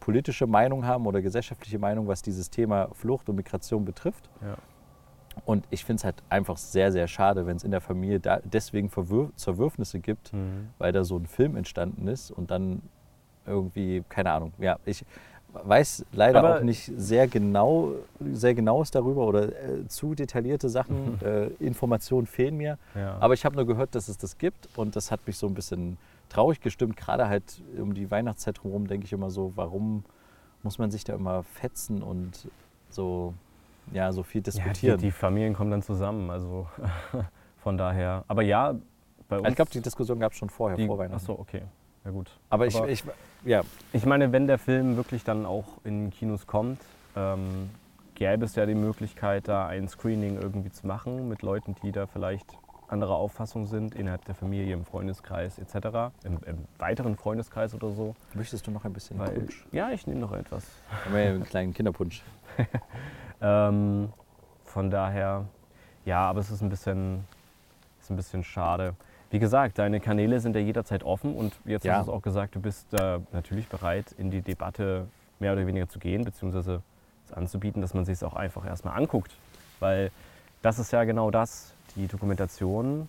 politische 0.00 0.46
Meinung 0.46 0.86
haben 0.86 1.06
oder 1.06 1.20
gesellschaftliche 1.20 1.78
Meinung, 1.78 2.06
was 2.08 2.22
dieses 2.22 2.48
Thema 2.48 2.88
Flucht 2.94 3.28
und 3.28 3.36
Migration 3.36 3.84
betrifft. 3.84 4.30
Ja. 4.40 4.56
Und 5.44 5.66
ich 5.70 5.84
finde 5.84 6.00
es 6.00 6.04
halt 6.04 6.22
einfach 6.30 6.56
sehr, 6.56 6.90
sehr 6.90 7.06
schade, 7.06 7.46
wenn 7.46 7.56
es 7.56 7.64
in 7.64 7.70
der 7.70 7.80
Familie 7.80 8.18
da 8.18 8.40
deswegen 8.44 8.88
Verwür 8.88 9.30
Zerwürfnisse 9.36 10.00
gibt, 10.00 10.32
Mhm. 10.32 10.70
weil 10.78 10.92
da 10.92 11.04
so 11.04 11.16
ein 11.16 11.26
Film 11.26 11.56
entstanden 11.56 12.08
ist 12.08 12.30
und 12.30 12.50
dann 12.50 12.82
irgendwie, 13.48 14.02
keine 14.08 14.30
Ahnung, 14.32 14.52
ja, 14.58 14.78
ich 14.84 15.04
weiß 15.52 16.04
leider 16.12 16.40
Aber- 16.40 16.58
auch 16.58 16.62
nicht 16.62 16.92
sehr 16.96 17.26
genau, 17.26 17.92
sehr 18.20 18.54
genaues 18.54 18.90
darüber 18.90 19.26
oder 19.26 19.44
äh, 19.48 19.86
zu 19.88 20.14
detaillierte 20.14 20.68
Sachen, 20.68 21.18
äh, 21.22 21.46
Informationen 21.58 22.26
fehlen 22.26 22.56
mir, 22.56 22.78
Ja. 22.94 23.16
aber 23.18 23.34
ich 23.34 23.44
habe 23.44 23.56
nur 23.56 23.66
gehört, 23.66 23.94
dass 23.94 24.08
es 24.08 24.18
das 24.18 24.36
gibt 24.38 24.68
und 24.76 24.94
das 24.94 25.10
hat 25.10 25.26
mich 25.26 25.36
so 25.38 25.46
ein 25.46 25.54
bisschen 25.54 25.96
traurig 26.28 26.60
gestimmt, 26.60 26.96
gerade 26.96 27.28
halt 27.28 27.62
um 27.80 27.94
die 27.94 28.10
Weihnachtszeit 28.10 28.62
herum 28.62 28.86
denke 28.86 29.06
ich 29.06 29.12
immer 29.14 29.30
so, 29.30 29.52
warum 29.56 30.04
muss 30.62 30.78
man 30.78 30.90
sich 30.90 31.02
da 31.04 31.14
immer 31.14 31.42
fetzen 31.44 32.02
und 32.02 32.48
so, 32.90 33.32
ja, 33.92 34.12
so 34.12 34.22
viel 34.22 34.40
ja, 34.40 34.42
die, 34.42 34.50
diskutieren. 34.50 34.98
die 35.00 35.10
Familien 35.10 35.54
kommen 35.54 35.70
dann 35.70 35.82
zusammen, 35.82 36.28
also 36.30 36.66
von 37.62 37.78
daher. 37.78 38.24
Aber 38.28 38.42
ja, 38.42 38.74
bei 39.28 39.38
uns. 39.38 39.48
ich 39.48 39.56
glaube, 39.56 39.70
die 39.70 39.80
Diskussion 39.80 40.18
gab 40.20 40.32
es 40.32 40.38
schon 40.38 40.50
vorher, 40.50 40.76
die, 40.76 40.86
vor 40.86 40.98
Weihnachten. 40.98 41.16
Achso, 41.16 41.32
okay. 41.32 41.62
Ja 42.08 42.12
gut. 42.12 42.30
Aber, 42.48 42.66
ich, 42.66 42.74
aber- 42.74 42.88
ich, 42.88 43.04
ja, 43.44 43.60
Ich 43.92 44.06
meine, 44.06 44.32
wenn 44.32 44.46
der 44.46 44.56
Film 44.56 44.96
wirklich 44.96 45.24
dann 45.24 45.44
auch 45.44 45.66
in 45.84 46.08
Kinos 46.08 46.46
kommt, 46.46 46.80
ähm, 47.14 47.68
gäbe 48.14 48.46
es 48.46 48.54
ja 48.54 48.64
die 48.64 48.74
Möglichkeit, 48.74 49.46
da 49.46 49.66
ein 49.66 49.88
Screening 49.88 50.40
irgendwie 50.40 50.70
zu 50.70 50.86
machen 50.86 51.28
mit 51.28 51.42
Leuten, 51.42 51.76
die 51.82 51.92
da 51.92 52.06
vielleicht 52.06 52.46
anderer 52.88 53.16
Auffassung 53.16 53.66
sind, 53.66 53.94
innerhalb 53.94 54.24
der 54.24 54.34
Familie, 54.34 54.72
im 54.72 54.86
Freundeskreis 54.86 55.58
etc., 55.58 56.10
im, 56.24 56.38
im 56.46 56.64
weiteren 56.78 57.14
Freundeskreis 57.18 57.74
oder 57.74 57.90
so. 57.90 58.16
möchtest 58.32 58.66
du 58.66 58.70
noch 58.70 58.86
ein 58.86 58.94
bisschen 58.94 59.18
Weil, 59.18 59.28
Punsch? 59.32 59.66
ja, 59.72 59.90
ich 59.90 60.06
nehme 60.06 60.20
noch 60.20 60.32
etwas. 60.32 60.64
Haben 61.04 61.14
wir 61.14 61.22
ja 61.22 61.28
einen 61.32 61.44
kleinen 61.44 61.74
Kinderpunsch. 61.74 62.22
Ähm, 63.40 64.12
von 64.64 64.90
daher, 64.90 65.44
ja, 66.04 66.28
aber 66.28 66.40
es 66.40 66.50
ist 66.50 66.60
ein 66.60 66.70
bisschen, 66.70 67.24
ist 68.00 68.10
ein 68.10 68.16
bisschen 68.16 68.42
schade. 68.42 68.96
Wie 69.30 69.38
gesagt, 69.38 69.78
deine 69.78 70.00
Kanäle 70.00 70.40
sind 70.40 70.56
ja 70.56 70.62
jederzeit 70.62 71.02
offen 71.04 71.34
und 71.34 71.54
jetzt 71.64 71.84
Ja. 71.84 71.98
hast 71.98 72.06
du 72.06 72.12
es 72.12 72.16
auch 72.16 72.22
gesagt, 72.22 72.54
du 72.54 72.60
bist 72.60 72.92
äh, 72.94 73.18
natürlich 73.32 73.68
bereit, 73.68 74.14
in 74.16 74.30
die 74.30 74.40
Debatte 74.40 75.06
mehr 75.38 75.52
oder 75.52 75.66
weniger 75.66 75.88
zu 75.88 75.98
gehen, 75.98 76.24
beziehungsweise 76.24 76.82
es 77.26 77.32
anzubieten, 77.32 77.82
dass 77.82 77.92
man 77.92 78.04
sich 78.04 78.14
es 78.14 78.22
auch 78.22 78.34
einfach 78.34 78.64
erstmal 78.66 78.96
anguckt. 78.96 79.36
Weil 79.80 80.10
das 80.62 80.78
ist 80.78 80.92
ja 80.92 81.04
genau 81.04 81.30
das. 81.30 81.74
Die 81.94 82.06
Dokumentation 82.06 83.08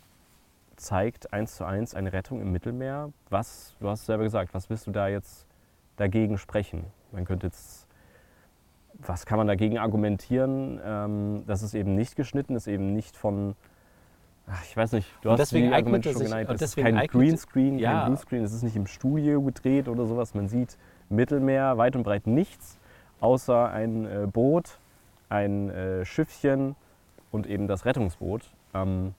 zeigt 0.75 1.31
eins 1.33 1.55
zu 1.55 1.65
eins 1.65 1.95
eine 1.95 2.11
Rettung 2.11 2.41
im 2.41 2.51
Mittelmeer. 2.51 3.11
Was, 3.29 3.75
du 3.79 3.89
hast 3.89 4.05
selber 4.05 4.23
gesagt, 4.23 4.53
was 4.53 4.69
willst 4.69 4.87
du 4.87 4.91
da 4.91 5.07
jetzt 5.07 5.45
dagegen 5.95 6.37
sprechen? 6.37 6.85
Man 7.11 7.25
könnte 7.25 7.47
jetzt 7.47 7.89
was 9.05 9.25
kann 9.25 9.37
man 9.37 9.47
dagegen 9.47 9.77
argumentieren, 9.77 10.79
ähm, 10.83 11.43
dass 11.47 11.61
es 11.61 11.73
eben 11.73 11.95
nicht 11.95 12.15
geschnitten 12.15 12.55
ist, 12.55 12.67
eben 12.67 12.93
nicht 12.93 13.15
von, 13.15 13.55
ach, 14.51 14.63
ich 14.63 14.75
weiß 14.75 14.93
nicht, 14.93 15.07
du 15.21 15.29
Und 15.29 15.33
hast 15.33 15.39
deswegen 15.51 15.69
die 15.69 15.73
Argumente 15.73 16.11
schon 16.11 16.21
es 16.23 16.29
genannt, 16.29 16.49
es 16.49 16.61
ist 16.61 16.75
kein 16.75 16.95
Greenscreen, 17.07 17.79
Ja. 17.79 17.91
kein 18.01 18.05
Bluescreen, 18.07 18.43
es 18.43 18.53
ist 18.53 18.63
nicht 18.63 18.75
im 18.75 18.87
Studio 18.87 19.41
gedreht 19.41 19.87
oder 19.87 20.05
sowas, 20.05 20.33
man 20.33 20.47
sieht 20.47 20.77
Mittelmeer, 21.09 21.77
weit 21.77 21.95
und 21.95 22.03
breit 22.03 22.27
nichts, 22.27 22.77
außer 23.19 23.69
ein 23.69 24.05
äh, 24.05 24.27
Boot, 24.31 24.79
ein 25.29 25.69
äh, 25.69 26.05
Schiffchen 26.05 26.75
und 27.31 27.47
eben 27.47 27.67
das 27.67 27.85
Rettungsboot. 27.85 28.43
Ähm, 28.73 29.13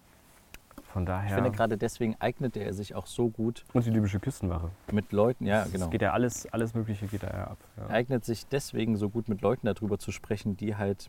von 0.93 1.03
Ich 1.05 1.07
daher. 1.09 1.35
finde, 1.37 1.53
gerade 1.53 1.77
deswegen 1.79 2.16
eignete 2.19 2.59
er 2.61 2.73
sich 2.73 2.97
auch 2.97 3.07
so 3.07 3.29
gut 3.29 3.64
und 3.75 3.87
die 3.87 3.90
libysche 3.90 4.19
Küstenwache. 4.19 4.71
mit 4.90 5.12
Leuten, 5.12 5.47
ja, 5.47 5.62
Es 5.62 5.71
genau. 5.73 5.88
geht 5.88 6.03
ja 6.03 6.12
alles, 6.12 6.53
alles 6.53 6.75
Mögliche 6.75 7.07
geht 7.07 7.23
da 7.23 7.29
ja 7.29 7.45
ab. 7.45 7.59
Ja. 7.77 7.87
Eignet 7.95 8.25
sich 8.25 8.47
deswegen 8.49 8.97
so 8.97 9.09
gut 9.09 9.29
mit 9.29 9.40
Leuten 9.40 9.66
darüber 9.73 9.99
zu 10.01 10.11
sprechen, 10.11 10.57
die 10.57 10.75
halt 10.75 11.09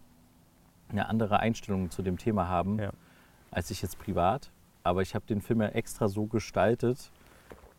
eine 0.89 1.09
andere 1.09 1.39
Einstellung 1.39 1.89
zu 1.89 2.03
dem 2.03 2.17
Thema 2.19 2.47
haben, 2.47 2.77
Ja. 2.77 2.91
Als 3.51 3.69
ich 3.71 3.81
jetzt 3.81 3.99
privat. 3.99 4.49
Aber 4.83 5.01
ich 5.01 5.13
habe 5.13 5.25
den 5.27 5.41
Film 5.41 5.61
ja 5.61 5.67
extra 5.69 6.07
so 6.07 6.25
gestaltet. 6.25 7.11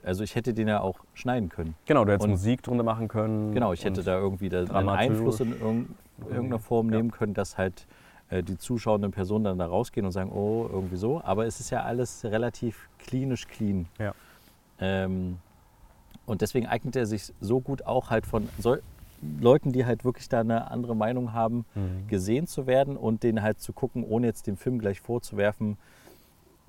Also 0.04 0.22
ich 0.24 0.35
hätte 0.35 0.52
den 0.54 0.68
ja 0.68 0.80
auch 0.80 0.98
schneiden 1.14 1.48
können. 1.48 1.74
Genau, 1.87 2.04
du 2.04 2.12
hättest 2.12 2.24
Und- 2.24 2.30
Musik 2.30 2.62
drunter 2.62 2.85
machen 2.85 3.08
können. 3.08 3.52
Genau, 3.54 3.72
ich 3.72 3.85
hätte 3.85 4.02
da 4.02 4.18
irgendwie 4.18 4.48
da 4.48 4.62
einen. 4.64 4.88
Einfluss 4.88 5.40
in 5.40 5.52
irgend- 5.61 5.90
irgendeiner 6.28 6.58
Form 6.58 6.90
Ja. 6.90 6.96
nehmen 6.98 7.11
können, 7.11 7.35
dass 7.35 7.56
halt 7.58 7.87
äh, 8.30 8.42
die 8.42 8.56
zuschauenden 8.56 9.11
Personen 9.11 9.44
dann 9.44 9.58
da 9.58 9.66
rausgehen 9.66 10.06
und 10.06 10.12
sagen, 10.12 10.30
oh, 10.32 10.66
irgendwie 10.70 10.96
so. 10.96 11.20
Aber 11.22 11.44
es 11.46 11.61
ist 11.61 11.70
ja 11.70 11.82
alles 11.82 12.24
relativ 12.24 12.88
klinisch 12.98 13.46
clean. 13.46 13.87
Ja. 13.98 14.14
Ähm, 14.80 15.38
und 16.24 16.40
deswegen 16.40 16.66
eignet 16.66 16.96
er 16.96 17.04
sich 17.06 17.32
so 17.40 17.61
gut 17.61 17.85
auch 17.85 18.08
halt 18.11 18.26
von 18.26 18.48
Leuten, 19.40 19.72
die 19.72 19.87
halt 19.87 20.04
wirklich 20.04 20.28
da 20.28 20.40
eine 20.40 20.70
andere 20.70 20.96
Meinung 20.96 21.32
haben, 21.32 21.64
Mhm. 21.74 22.08
gesehen 22.08 22.46
zu 22.46 22.66
werden 22.66 22.96
und 22.96 23.22
den 23.22 23.42
halt 23.42 23.61
zu 23.61 23.72
gucken, 23.72 24.04
ohne 24.04 24.26
jetzt 24.26 24.46
den 24.46 24.56
Film 24.56 24.78
gleich 24.78 25.00
vorzuwerfen, 25.00 25.78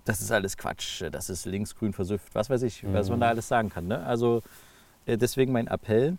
das 0.05 0.21
ist 0.21 0.31
alles 0.31 0.57
Quatsch, 0.57 1.03
das 1.11 1.29
ist 1.29 1.45
linksgrün 1.45 1.93
versüfft, 1.93 2.35
was 2.35 2.49
weiß 2.49 2.61
ich, 2.63 2.83
was 2.91 3.09
man 3.09 3.19
Mhm. 3.19 3.21
da 3.21 3.29
alles 3.29 3.47
sagen 3.47 3.69
kann. 3.69 3.87
Ne? 3.87 4.03
Also 4.05 4.41
äh, 5.05 5.17
deswegen 5.17 5.51
mein 5.51 5.67
Appell, 5.67 6.17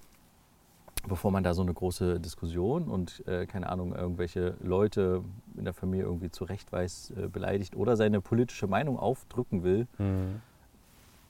bevor 1.06 1.30
man 1.30 1.44
da 1.44 1.52
so 1.54 1.60
eine 1.62 1.74
große 1.74 2.18
Diskussion 2.18 2.88
und 2.88 3.22
äh, 3.28 3.44
keine 3.46 3.68
Ahnung, 3.68 3.94
irgendwelche 3.94 4.56
Leute 4.62 5.22
in 5.56 5.64
der 5.64 5.74
Familie 5.74 6.06
irgendwie 6.06 6.30
zurechtweist, 6.30 7.10
äh, 7.10 7.28
beleidigt 7.28 7.76
oder 7.76 7.96
seine 7.96 8.20
politische 8.22 8.66
Meinung 8.66 8.98
aufdrücken 8.98 9.62
will, 9.64 9.86
Mhm. 9.98 10.40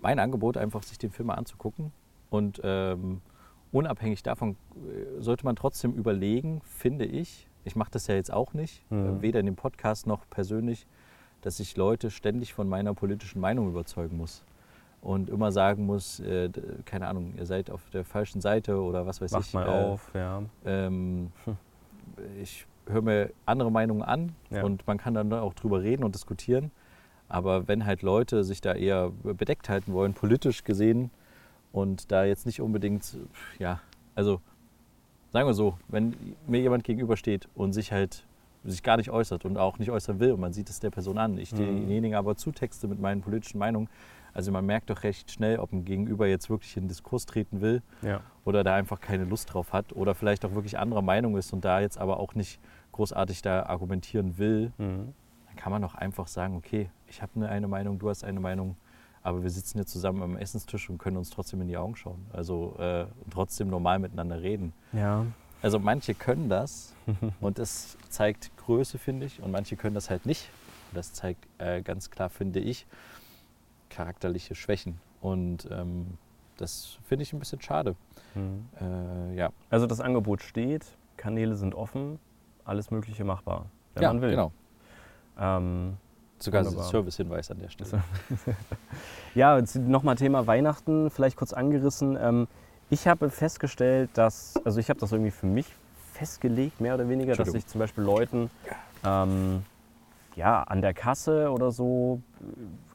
mein 0.00 0.18
Angebot 0.20 0.56
einfach, 0.56 0.82
sich 0.84 0.96
den 0.98 1.10
Film 1.10 1.26
mal 1.28 1.34
anzugucken. 1.34 1.92
Und 2.30 2.60
ähm, 2.62 3.20
unabhängig 3.74 4.22
davon 4.22 4.56
äh, 4.76 5.20
sollte 5.20 5.44
man 5.44 5.56
trotzdem 5.56 5.92
überlegen, 5.94 6.60
finde 6.64 7.04
ich, 7.04 7.48
ich 7.64 7.76
mache 7.76 7.90
das 7.90 8.06
ja 8.06 8.14
jetzt 8.14 8.32
auch 8.32 8.54
nicht, 8.54 8.88
Mhm. 8.90 9.18
äh, 9.18 9.22
weder 9.22 9.40
in 9.40 9.46
dem 9.46 9.56
Podcast 9.56 10.06
noch 10.06 10.28
persönlich, 10.30 10.87
dass 11.42 11.60
ich 11.60 11.76
Leute 11.76 12.10
ständig 12.10 12.54
von 12.54 12.68
meiner 12.68 12.94
politischen 12.94 13.40
Meinung 13.40 13.68
überzeugen 13.68 14.16
muss. 14.16 14.44
Und 15.02 15.28
immer 15.28 15.52
sagen 15.52 15.84
muss, 15.84 16.20
äh, 16.20 16.48
keine 16.87 17.08
Ahnung, 17.08 17.34
ihr 17.37 17.44
seid 17.44 17.70
auf 17.70 17.82
der 17.90 18.04
falschen 18.06 18.40
Seite 18.40 18.80
oder 18.80 19.06
was 19.06 19.20
weiß 19.20 19.32
Macht 19.32 19.48
ich. 19.48 19.52
mal 19.54 19.66
äh, 19.66 19.70
auf, 19.70 20.10
ja. 20.14 20.42
Ähm, 20.64 21.30
Hm. 21.44 21.56
ich 22.42 22.66
höre 22.87 23.02
mir 23.02 23.30
andere 23.44 23.70
Meinungen 23.70 24.02
an 24.02 24.34
Ja. 24.50 24.62
und 24.62 24.87
man 24.87 24.96
kann 24.98 25.12
dann 25.14 25.32
auch 25.32 25.52
drüber 25.54 25.82
reden 25.82 26.04
und 26.04 26.14
diskutieren. 26.14 26.70
Aber 27.28 27.66
wenn 27.68 27.84
halt 27.87 28.02
Leute 28.02 28.44
sich 28.44 28.60
da 28.60 28.72
eher 28.74 29.10
bedeckt 29.24 29.68
halten 29.68 29.92
wollen, 29.92 30.14
politisch 30.14 30.64
gesehen, 30.64 31.10
und 31.74 32.12
da 32.12 32.24
jetzt 32.24 32.46
nicht 32.46 32.60
unbedingt, 32.60 33.16
ja, 33.58 33.80
also 34.14 34.40
sagen 35.32 35.48
wir 35.48 35.54
so, 35.54 35.76
wenn 35.88 36.14
mir 36.46 36.60
jemand 36.60 36.84
gegenübersteht 36.84 37.48
und 37.54 37.72
sich 37.72 37.92
halt 37.92 38.24
sich 38.66 38.82
gar 38.82 38.96
nicht 38.96 39.10
äußert 39.10 39.44
und 39.44 39.58
auch 39.58 39.78
nicht 39.78 39.90
äußern 39.90 40.20
will 40.20 40.32
und 40.32 40.40
man 40.40 40.54
sieht 40.54 40.70
es 40.70 40.80
der 40.80 40.88
Person 40.90 41.18
an, 41.18 41.37
ich 41.37 41.52
Mhm. 41.52 41.56
denjenigen 41.56 42.14
aber 42.16 42.34
zutexte 42.37 42.87
mit 42.88 42.98
meinen 42.98 43.20
politischen 43.20 43.58
Meinungen, 43.58 43.88
also 44.32 44.52
man 44.52 44.64
merkt 44.64 44.88
doch 44.88 45.02
recht 45.02 45.30
schnell, 45.30 45.58
ob 45.58 45.72
ein 45.72 45.84
Gegenüber 45.84 46.26
jetzt 46.28 46.48
wirklich 46.48 46.74
in 46.76 46.84
den 46.84 46.88
Diskurs 46.88 47.26
treten 47.26 47.60
will 47.60 47.82
ja. 48.02 48.20
oder 48.44 48.64
da 48.64 48.74
einfach 48.74 49.00
keine 49.00 49.24
Lust 49.24 49.52
drauf 49.52 49.72
hat 49.74 49.92
oder 49.92 50.14
vielleicht 50.14 50.44
auch 50.46 50.54
wirklich 50.54 50.78
anderer 50.78 51.02
Meinung 51.02 51.37
ist 51.37 51.52
und 51.52 51.64
da 51.64 51.80
jetzt 51.80 51.98
aber 51.98 52.18
auch 52.20 52.34
nicht 52.34 52.58
großartig 52.92 53.42
da 53.42 53.64
argumentieren 53.64 54.38
will, 54.38 54.72
Mhm. 54.78 55.12
dann 55.46 55.56
kann 55.56 55.70
man 55.72 55.82
doch 55.82 55.94
einfach 55.96 56.26
sagen, 56.28 56.56
okay, 56.56 56.88
ich 57.08 57.20
habe 57.20 57.32
eine, 57.37 57.48
eine 57.50 57.68
Meinung, 57.68 57.98
du 57.98 58.08
hast 58.08 58.24
eine 58.24 58.40
Meinung, 58.40 58.76
aber 59.24 59.42
wir 59.42 59.50
sitzen 59.50 59.78
hier 59.78 59.87
zusammen 59.87 60.22
am 60.22 60.37
Essenstisch 60.37 60.88
und 60.90 60.98
können 60.98 61.16
uns 61.16 61.30
trotzdem 61.30 61.60
in 61.62 61.66
die 61.66 61.76
Augen 61.76 61.96
schauen. 61.96 62.24
Also 62.32 62.76
äh, 62.78 63.06
trotzdem 63.30 63.68
normal 63.68 63.98
miteinander 63.98 64.42
reden. 64.42 64.72
Ja. 64.92 65.24
Also 65.62 65.78
manche 65.78 66.14
können 66.14 66.48
das 66.50 66.94
und 67.40 67.58
das 67.58 67.96
zeigt 68.10 68.54
Größe, 68.58 68.98
finde 68.98 69.26
ich, 69.26 69.42
und 69.42 69.50
manche 69.50 69.76
können 69.76 69.94
das 69.94 70.10
halt 70.10 70.26
nicht. 70.26 70.50
Und 70.92 70.98
das 70.98 71.14
zeigt 71.14 71.48
äh, 71.58 71.80
ganz 71.82 72.10
klar, 72.10 72.28
finde 72.28 72.60
ich, 72.60 72.87
charakterliche 73.88 74.54
Schwächen. 74.54 75.00
Und 75.22 75.68
ähm, 75.70 76.18
das 76.58 76.98
finde 77.04 77.22
ich 77.22 77.32
ein 77.32 77.38
bisschen 77.38 77.62
schade. 77.62 77.96
Mhm. 78.34 78.68
Äh, 78.78 79.37
ja, 79.37 79.50
Also 79.70 79.87
das 79.87 80.00
Angebot 80.00 80.42
steht, 80.42 80.84
Kanäle 81.16 81.56
sind 81.56 81.74
offen, 81.74 82.18
alles 82.66 82.90
Mögliche 82.90 83.24
machbar, 83.24 83.66
wenn 83.94 84.02
ja 84.02 84.12
man 84.12 84.20
will. 84.20 84.30
genau. 84.30 84.52
Ähm, 85.38 85.96
Sogar 86.44 86.64
Wunderbar. 86.66 86.90
Servicehinweis 86.90 87.50
an 87.50 87.59
der 87.59 87.70
Stelle. 87.70 87.90
Ja, 89.35 89.61
nochmal 89.74 90.14
Thema 90.14 90.46
Weihnachten, 90.46 91.11
vielleicht 91.11 91.37
kurz 91.37 91.52
angerissen. 91.52 92.16
Ähm, 92.20 92.46
ich 92.88 93.09
habe 93.09 93.30
festgestellt, 93.30 94.11
dass, 94.14 94.54
also 94.64 94.78
ich 94.78 94.90
habe 94.90 95.00
das 95.00 95.11
irgendwie 95.11 95.33
für 95.33 95.46
mich 95.46 95.66
festgelegt, 96.12 96.80
mehr 96.80 96.94
oder 96.94 97.09
weniger, 97.09 97.35
dass 97.35 97.52
ich 97.54 97.66
zum 97.66 97.80
Beispiel 97.80 98.04
Leuten 98.04 98.48
ähm, 99.04 99.64
ja, 100.37 100.62
an 100.62 100.83
der 100.83 100.94
Kasse 100.94 101.50
oder 101.50 101.72
so 101.72 102.20
äh, 102.40 102.44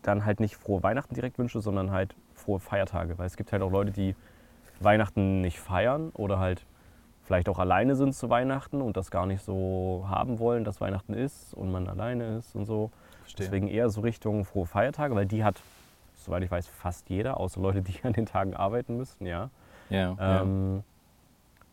dann 0.04 0.24
halt 0.24 0.40
nicht 0.40 0.56
frohe 0.56 0.82
Weihnachten 0.84 1.16
direkt 1.16 1.38
wünsche, 1.40 1.60
sondern 1.60 1.92
halt 1.92 2.16
frohe 2.36 2.60
Feiertage. 2.60 3.18
Weil 3.18 3.26
es 3.26 3.36
gibt 3.36 3.52
halt 3.52 3.62
auch 3.62 3.72
Leute, 3.72 3.92
die 3.92 4.16
Weihnachten 4.80 5.42
nicht 5.42 5.60
feiern 5.60 6.12
oder 6.14 6.40
halt 6.40 6.66
vielleicht 7.26 7.50
auch 7.50 7.60
alleine 7.60 7.96
sind 7.96 8.14
zu 8.14 8.30
Weihnachten 8.30 8.82
und 8.82 8.96
das 8.96 9.12
gar 9.12 9.26
nicht 9.26 9.44
so 9.44 10.06
haben 10.08 10.40
wollen, 10.40 10.64
dass 10.64 10.80
Weihnachten 10.80 11.14
ist 11.14 11.54
und 11.54 11.72
man 11.72 11.90
alleine 11.90 12.38
ist 12.38 12.56
und 12.56 12.66
so. 12.66 12.92
Verstehe. 13.30 13.46
Deswegen 13.46 13.68
eher 13.68 13.90
so 13.90 14.02
Richtung 14.02 14.44
frohe 14.44 14.66
Feiertage, 14.66 15.14
weil 15.14 15.28
die 15.28 15.44
hat, 15.44 15.62
soweit 16.16 16.44
ich 16.44 16.50
weiß, 16.50 16.68
fast 16.68 17.10
jeder, 17.10 17.40
außer 17.40 17.62
Leute, 17.62 17.82
die 17.82 17.96
an 18.04 18.14
den 18.14 18.26
Tagen 18.26 18.56
arbeiten 18.56 18.98
müssten, 18.98 19.26
ja. 19.26 19.50
ja, 19.90 20.16
ja. 20.18 20.42
Ähm, 20.42 20.84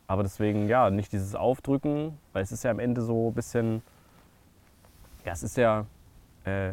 aber 0.06 0.22
deswegen, 0.22 0.68
ja, 0.68 0.90
nicht 0.90 1.12
dieses 1.12 1.34
Aufdrücken, 1.34 2.18
weil 2.32 2.42
es 2.42 2.52
ist 2.52 2.62
ja 2.62 2.70
am 2.70 2.78
Ende 2.78 3.00
so 3.00 3.30
ein 3.30 3.34
bisschen, 3.34 3.82
ja, 5.24 5.32
es 5.32 5.42
ist 5.42 5.56
ja 5.56 5.86
äh, 6.44 6.72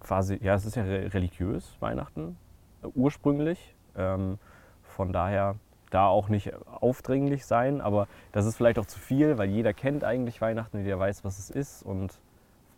quasi, 0.00 0.38
ja, 0.42 0.54
es 0.54 0.64
ist 0.64 0.76
ja 0.76 0.82
re 0.82 1.12
religiös, 1.12 1.76
Weihnachten, 1.78 2.36
äh, 2.82 2.86
ursprünglich. 2.94 3.74
Ähm, 3.96 4.38
von 4.82 5.12
daher 5.12 5.56
da 5.90 6.06
auch 6.06 6.28
nicht 6.28 6.52
aufdringlich 6.54 7.44
sein, 7.44 7.80
aber 7.80 8.08
das 8.32 8.46
ist 8.46 8.56
vielleicht 8.56 8.78
auch 8.78 8.86
zu 8.86 8.98
viel, 8.98 9.36
weil 9.36 9.50
jeder 9.50 9.74
kennt 9.74 10.04
eigentlich 10.04 10.40
Weihnachten, 10.40 10.78
jeder 10.78 10.98
weiß, 10.98 11.22
was 11.24 11.38
es 11.38 11.50
ist 11.50 11.82
und 11.82 12.18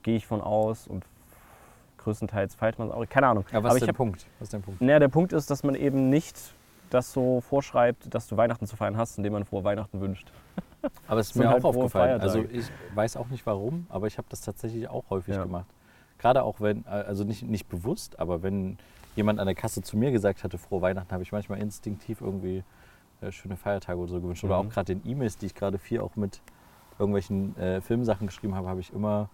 gehe 0.03 0.17
ich 0.17 0.27
von 0.27 0.41
aus 0.41 0.87
und 0.87 1.05
größtenteils 2.05 2.55
feiert 2.55 2.79
man 2.79 2.89
es 2.89 2.95
auch, 2.95 3.05
keine 3.09 3.27
Ahnung. 3.29 3.45
Aber 3.51 3.65
was 3.65 3.71
aber 3.71 3.77
ist 3.77 3.83
ich 3.83 3.87
der 3.87 3.89
hab, 3.89 3.97
Punkt? 3.97 4.27
Was 4.39 4.47
ist 4.47 4.53
der 4.53 4.59
Punkt? 4.61 4.81
naja, 4.81 4.99
der 4.99 5.09
Punkt 5.09 5.33
ist, 5.33 5.51
dass 5.51 5.63
man 5.65 5.75
eben 5.75 6.09
nicht 6.11 6.55
das 6.91 7.13
so 7.13 7.41
vorschreibt, 7.41 8.15
dass 8.15 8.29
du 8.29 8.37
Weihnachten 8.37 8.67
zu 8.67 8.77
feiern 8.77 8.97
hast, 8.97 9.17
indem 9.19 9.33
man 9.33 9.45
frohe 9.45 9.65
Weihnachten 9.65 10.01
wünscht. 10.01 10.31
Aber 11.09 11.21
es 11.21 11.31
ist 11.31 11.37
mir 11.37 11.49
halt 11.49 11.65
auch 11.65 11.71
aufgefallen. 11.71 12.21
Also 12.21 12.45
ich 12.51 12.71
weiß 12.95 13.17
auch 13.17 13.29
nicht 13.29 13.45
warum, 13.47 13.87
aber 13.89 14.07
ich 14.07 14.19
habe 14.19 14.27
das 14.31 14.43
tatsächlich 14.43 14.89
auch 14.89 15.09
häufig 15.11 15.35
Ja. 15.35 15.43
gemacht. 15.43 15.67
Gerade 16.19 16.43
auch 16.43 16.61
wenn, 16.61 16.87
also 16.87 17.25
nicht, 17.25 17.43
nicht 17.43 17.69
bewusst, 17.69 18.19
aber 18.19 18.43
wenn 18.43 18.77
jemand 19.17 19.41
an 19.41 19.47
der 19.47 19.55
Kasse 19.55 19.83
zu 19.83 19.97
mir 19.97 20.13
gesagt 20.13 20.45
hatte, 20.45 20.59
frohe 20.59 20.83
Weihnachten, 20.83 21.11
habe 21.11 21.23
ich 21.23 21.33
manchmal 21.33 21.59
instinktiv 21.61 22.21
irgendwie 22.21 22.63
äh, 23.23 23.33
schöne 23.33 23.57
Feiertage 23.57 23.99
oder 23.99 24.11
so 24.13 24.21
gewünscht. 24.21 24.45
Oder 24.45 24.63
Mhm. 24.63 24.69
auch 24.69 24.73
gerade 24.73 24.93
in 24.93 25.01
E-Mails, 25.07 25.39
die 25.39 25.47
ich 25.47 25.55
gerade 25.55 25.79
viel 25.79 26.01
auch 26.01 26.17
mit 26.17 26.41
irgendwelchen 26.99 27.57
äh, 27.59 27.81
Filmsachen 27.81 28.27
geschrieben 28.27 28.55
habe, 28.55 28.69
habe 28.69 28.81
ich 28.81 28.93
immer 28.93 29.29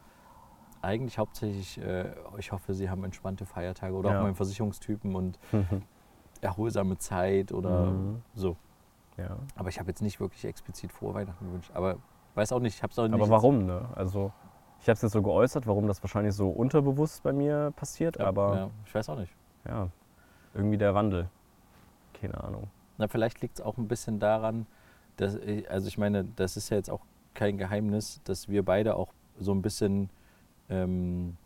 eigentlich 0.83 1.19
hauptsächlich, 1.19 1.79
äh, 1.79 2.13
ich 2.39 2.53
hoffe, 2.53 2.75
Sie 2.75 2.89
haben 2.89 3.05
entspannte 3.05 3.45
Feiertage 3.47 3.95
oder 3.95 4.11
Ja. 4.11 4.19
auch 4.19 4.23
meinen 4.23 4.35
Versicherungstypen 4.35 5.15
und 5.15 5.39
erholsame 6.41 6.97
Zeit 6.99 7.53
oder 7.53 7.91
Mhm. 7.91 8.23
so. 8.35 8.57
ja. 9.17 9.37
Aber 9.57 9.69
ich 9.69 9.79
habe 9.79 9.89
jetzt 9.91 10.01
nicht 10.01 10.19
wirklich 10.21 10.45
explizit 10.47 10.91
frohe 10.93 11.13
Weihnachten 11.13 11.45
gewünscht. 11.45 11.71
Aber 11.75 11.97
weiß 12.35 12.53
auch 12.53 12.61
nicht, 12.61 12.77
ich 12.77 12.83
habe 12.83 12.91
es 12.93 12.99
auch 12.99 13.07
nicht. 13.07 13.13
Aber 13.15 13.29
warum, 13.29 13.67
ne? 13.67 13.87
Also, 13.95 14.33
ich 14.81 14.85
habe 14.89 14.95
es 14.95 15.03
jetzt 15.03 15.13
so 15.13 15.21
geäußert, 15.21 15.67
warum 15.67 15.87
das 15.87 16.03
wahrscheinlich 16.03 16.35
so 16.35 16.49
unterbewusst 16.49 17.23
bei 17.23 17.33
mir 17.35 17.71
passiert, 17.77 18.19
Ja, 18.19 18.27
aber 18.29 18.55
Ja, 18.57 18.71
ich 18.87 18.95
weiß 18.95 19.11
auch 19.11 19.19
nicht. 19.19 19.35
ja, 19.69 19.89
irgendwie 20.55 20.79
der 20.79 20.95
Wandel. 20.95 21.29
Keine 22.15 22.43
Ahnung. 22.43 22.69
Na, 22.97 23.09
vielleicht 23.09 23.43
liegt 23.43 23.59
es 23.59 23.65
auch 23.65 23.77
ein 23.77 23.89
bisschen 23.89 24.19
daran, 24.21 24.67
dass, 25.19 25.35
ich- 25.35 25.71
also 25.71 25.89
ich 25.89 25.99
meine, 25.99 26.25
das 26.25 26.57
ist 26.57 26.71
ja 26.71 26.79
jetzt 26.79 26.91
auch 26.91 27.01
kein 27.35 27.59
Geheimnis, 27.59 28.21
dass 28.25 28.49
wir 28.49 28.65
beide 28.65 28.97
auch 28.97 29.13
so 29.39 29.53
ein 29.53 29.61
bisschen 29.61 30.09
ähm, 30.71 31.37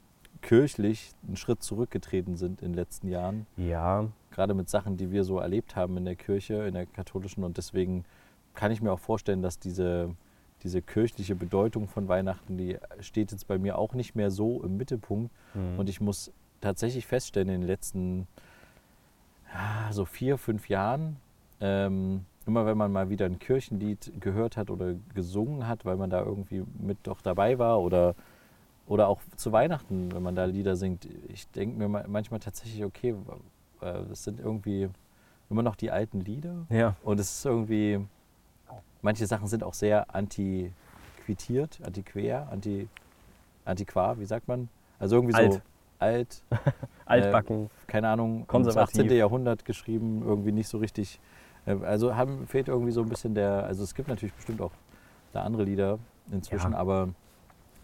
kirchlich 0.43 1.13
einen 1.27 1.37
Schritt 1.37 1.63
zurückgetreten 1.63 2.37
sind 2.37 2.61
in 2.63 2.73
den 2.73 2.75
letzten 2.75 3.09
Jahren. 3.09 3.47
Ja, 3.57 4.07
Gerade 4.31 4.55
mit 4.55 4.69
Sachen, 4.69 4.97
die 4.97 5.11
wir 5.11 5.25
so 5.25 5.39
erlebt 5.39 5.75
haben 5.75 5.97
in 5.97 6.05
der 6.05 6.17
Kirche, 6.17 6.55
in 6.67 6.75
der 6.75 6.87
katholischen. 6.87 7.45
Und 7.45 7.57
deswegen 7.57 8.05
kann 8.55 8.71
ich 8.71 8.83
mir 8.83 8.93
auch 8.93 9.01
vorstellen, 9.01 9.43
dass 9.43 9.59
diese, 9.59 10.15
diese 10.63 10.83
kirchliche 10.83 11.35
Bedeutung 11.35 11.89
von 11.89 12.09
Weihnachten, 12.09 12.59
die 12.59 12.79
steht 13.01 13.33
jetzt 13.33 13.47
bei 13.47 13.59
mir 13.59 13.79
auch 13.79 13.95
nicht 13.95 14.15
mehr 14.15 14.31
so 14.31 14.63
im 14.63 14.77
Mittelpunkt. 14.77 15.33
mhm. 15.55 15.79
Und 15.79 15.89
ich 15.89 16.01
muss 16.01 16.31
tatsächlich 16.61 17.07
feststellen, 17.07 17.49
in 17.49 17.61
den 17.63 17.67
letzten 17.67 18.27
ja, 19.53 19.93
so 19.93 20.05
vier, 20.05 20.37
fünf 20.37 20.69
Jahren, 20.69 21.17
ähm, 21.61 22.25
immer 22.47 22.67
wenn 22.67 22.77
man 22.77 22.93
mal 22.93 23.09
wieder 23.09 23.27
ein 23.27 23.39
Kirchenlied 23.39 24.13
gehört 24.21 24.57
hat 24.57 24.69
oder 24.69 24.95
gesungen 25.15 25.67
hat, 25.69 25.85
weil 25.85 25.97
man 25.97 26.11
da 26.11 26.23
irgendwie 26.23 26.65
mit 26.79 26.99
doch 27.05 27.23
dabei 27.23 27.59
war 27.59 27.81
oder, 27.81 28.15
oder 28.87 29.09
auch 29.09 29.21
zu 29.37 29.53
Weihnachten, 29.53 30.13
wenn 30.13 30.23
man 30.23 30.35
da 30.35 30.45
Lieder 30.45 30.77
singt, 30.77 31.07
ich 31.29 31.49
denke 31.51 31.79
mir 31.79 31.89
ma- 31.89 32.05
manchmal 32.07 32.41
tatsächlich, 32.41 32.85
okay, 32.85 33.15
äh, 33.81 34.05
das 34.09 34.25
sind 34.25 34.41
irgendwie 34.41 34.89
immer 35.51 35.63
noch 35.63 35.77
die 35.77 35.91
alten 35.91 36.21
Lieder 36.21 36.67
ja, 36.69 36.97
und 37.03 37.19
es 37.21 37.39
ist 37.39 37.45
irgendwie, 37.47 38.05
manche 39.03 39.27
Sachen 39.27 39.47
sind 39.47 39.63
auch 39.63 39.75
sehr 39.75 40.15
antiquitiert, 40.15 41.81
antiquer, 41.85 42.49
anti, 42.51 42.89
antiquar, 43.65 44.19
wie 44.19 44.27
sagt 44.27 44.49
man? 44.49 44.69
Also 44.99 45.17
irgendwie 45.17 45.35
Alt. 45.35 45.53
so 45.55 45.61
alt, 45.99 46.43
altbacken. 47.07 47.71
keine 47.87 48.09
Ahnung, 48.09 48.47
Konservativ. 48.47 49.01
18. 49.01 49.17
Jahrhundert 49.17 49.65
geschrieben, 49.65 50.23
irgendwie 50.23 50.53
nicht 50.53 50.69
so 50.69 50.79
richtig. 50.79 51.21
äh, 51.67 51.73
Also 51.83 52.17
haben, 52.17 52.47
fehlt 52.47 52.69
irgendwie 52.69 52.93
so 52.93 53.03
ein 53.03 53.09
bisschen 53.09 53.35
der, 53.35 53.65
also 53.65 53.83
es 53.85 53.95
gibt 53.95 54.09
natürlich 54.09 54.35
bestimmt 54.35 54.61
auch 54.61 54.73
da 55.33 55.43
andere 55.43 55.65
Lieder 55.65 55.99
inzwischen, 56.31 56.73
Ja. 56.73 56.79
aber 56.79 57.09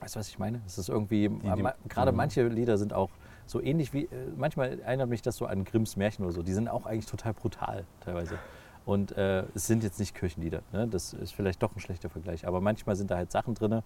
weißt 0.00 0.16
du, 0.16 0.20
was 0.20 0.28
ich 0.28 0.38
meine? 0.38 0.60
Es 0.66 0.78
ist 0.78 0.88
irgendwie, 0.88 1.28
ma- 1.28 1.74
gerade 1.88 2.10
mhm. 2.12 2.16
manche 2.16 2.46
Lieder 2.48 2.78
sind 2.78 2.92
auch 2.92 3.10
so 3.46 3.60
ähnlich 3.60 3.92
wie, 3.92 4.04
äh, 4.04 4.32
manchmal 4.36 4.80
erinnert 4.80 5.08
mich 5.08 5.22
das 5.22 5.36
so 5.36 5.46
an 5.46 5.64
Grimms 5.64 5.96
Märchen 5.96 6.24
oder 6.24 6.32
so, 6.32 6.42
die 6.42 6.52
sind 6.52 6.68
auch 6.68 6.86
eigentlich 6.86 7.06
total 7.06 7.34
brutal 7.34 7.84
teilweise. 8.00 8.38
Und 8.86 9.12
äh, 9.12 9.44
es 9.54 9.66
sind 9.66 9.82
jetzt 9.84 9.98
nicht 10.00 10.14
Kirchenlieder, 10.14 10.62
ne? 10.72 10.88
das 10.88 11.12
ist 11.12 11.32
vielleicht 11.32 11.62
doch 11.62 11.74
ein 11.76 11.80
schlechter 11.80 12.08
Vergleich, 12.08 12.46
aber 12.46 12.60
manchmal 12.60 12.96
sind 12.96 13.10
da 13.10 13.16
halt 13.16 13.30
Sachen 13.30 13.54
drin, 13.54 13.82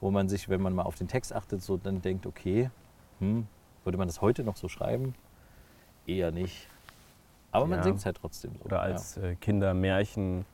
wo 0.00 0.10
man 0.10 0.28
sich, 0.28 0.48
wenn 0.48 0.60
man 0.60 0.74
mal 0.74 0.82
auf 0.82 0.96
den 0.96 1.08
Text 1.08 1.32
achtet, 1.32 1.62
so 1.62 1.76
dann 1.76 2.02
denkt, 2.02 2.26
okay, 2.26 2.70
hm, 3.20 3.46
Würde 3.84 3.98
man 3.98 4.08
das 4.08 4.20
heute 4.20 4.44
noch 4.44 4.56
so 4.56 4.68
schreiben? 4.68 5.14
Eher 6.06 6.30
nicht. 6.30 6.68
Aber 7.52 7.66
man 7.66 7.78
Ja. 7.78 7.84
singt 7.84 7.98
es 7.98 8.06
halt 8.06 8.16
trotzdem 8.16 8.52
so. 8.58 8.64
Oder 8.64 8.80
als 8.80 9.16
äh, 9.16 9.36
Kindermärchen 9.36 10.44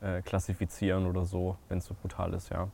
äh, 0.00 0.22
klassifizieren 0.22 1.06
oder 1.06 1.24
so, 1.24 1.56
wenn 1.68 1.78
es 1.78 1.84
so 1.86 1.94
brutal 1.94 2.32
ist, 2.34 2.50
ja. 2.50 2.68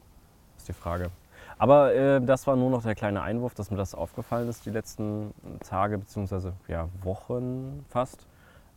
Ist 0.56 0.68
die 0.68 0.72
Frage. 0.72 1.10
Aber 1.58 1.94
äh, 1.94 2.20
das 2.20 2.46
war 2.46 2.56
nur 2.56 2.70
noch 2.70 2.82
der 2.82 2.94
kleine 2.94 3.22
Einwurf, 3.22 3.54
dass 3.54 3.70
mir 3.70 3.76
das 3.76 3.94
aufgefallen 3.94 4.48
ist 4.48 4.66
die 4.66 4.70
letzten 4.70 5.32
Tage 5.60 5.98
bzw. 5.98 6.50
Ja, 6.68 6.88
Wochen 7.02 7.84
fast. 7.88 8.26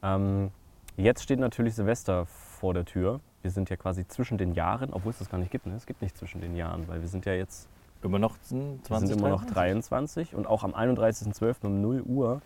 Ähm, 0.03 0.51
jetzt 0.95 1.23
steht 1.23 1.39
natürlich 1.39 1.75
Silvester 1.75 2.25
vor 2.25 2.73
der 2.73 2.85
Tür. 2.85 3.19
Wir 3.41 3.51
sind 3.51 3.69
ja 3.69 3.75
quasi 3.75 4.07
zwischen 4.07 4.37
den 4.37 4.53
Jahren, 4.53 4.93
obwohl 4.93 5.11
es 5.11 5.19
das 5.19 5.29
gar 5.29 5.37
nicht 5.37 5.51
gibt. 5.51 5.65
Ne? 5.65 5.75
Es 5.75 5.85
gibt 5.85 6.01
nicht 6.01 6.17
zwischen 6.17 6.41
den 6.41 6.55
Jahren, 6.55 6.87
weil 6.87 7.01
wir 7.01 7.07
sind 7.07 7.25
ja 7.25 7.33
jetzt. 7.33 7.67
Immer 8.03 8.19
noch 8.19 8.37
20, 8.39 8.91
wir 8.91 8.99
sind 8.99 9.11
immer 9.19 9.29
noch 9.29 9.43
23 9.43 10.35
und 10.35 10.45
auch 10.45 10.63
am 10.63 10.75
31.12. 10.75 11.65
um 11.65 11.81
0 11.81 12.03
Uhr 12.03 12.41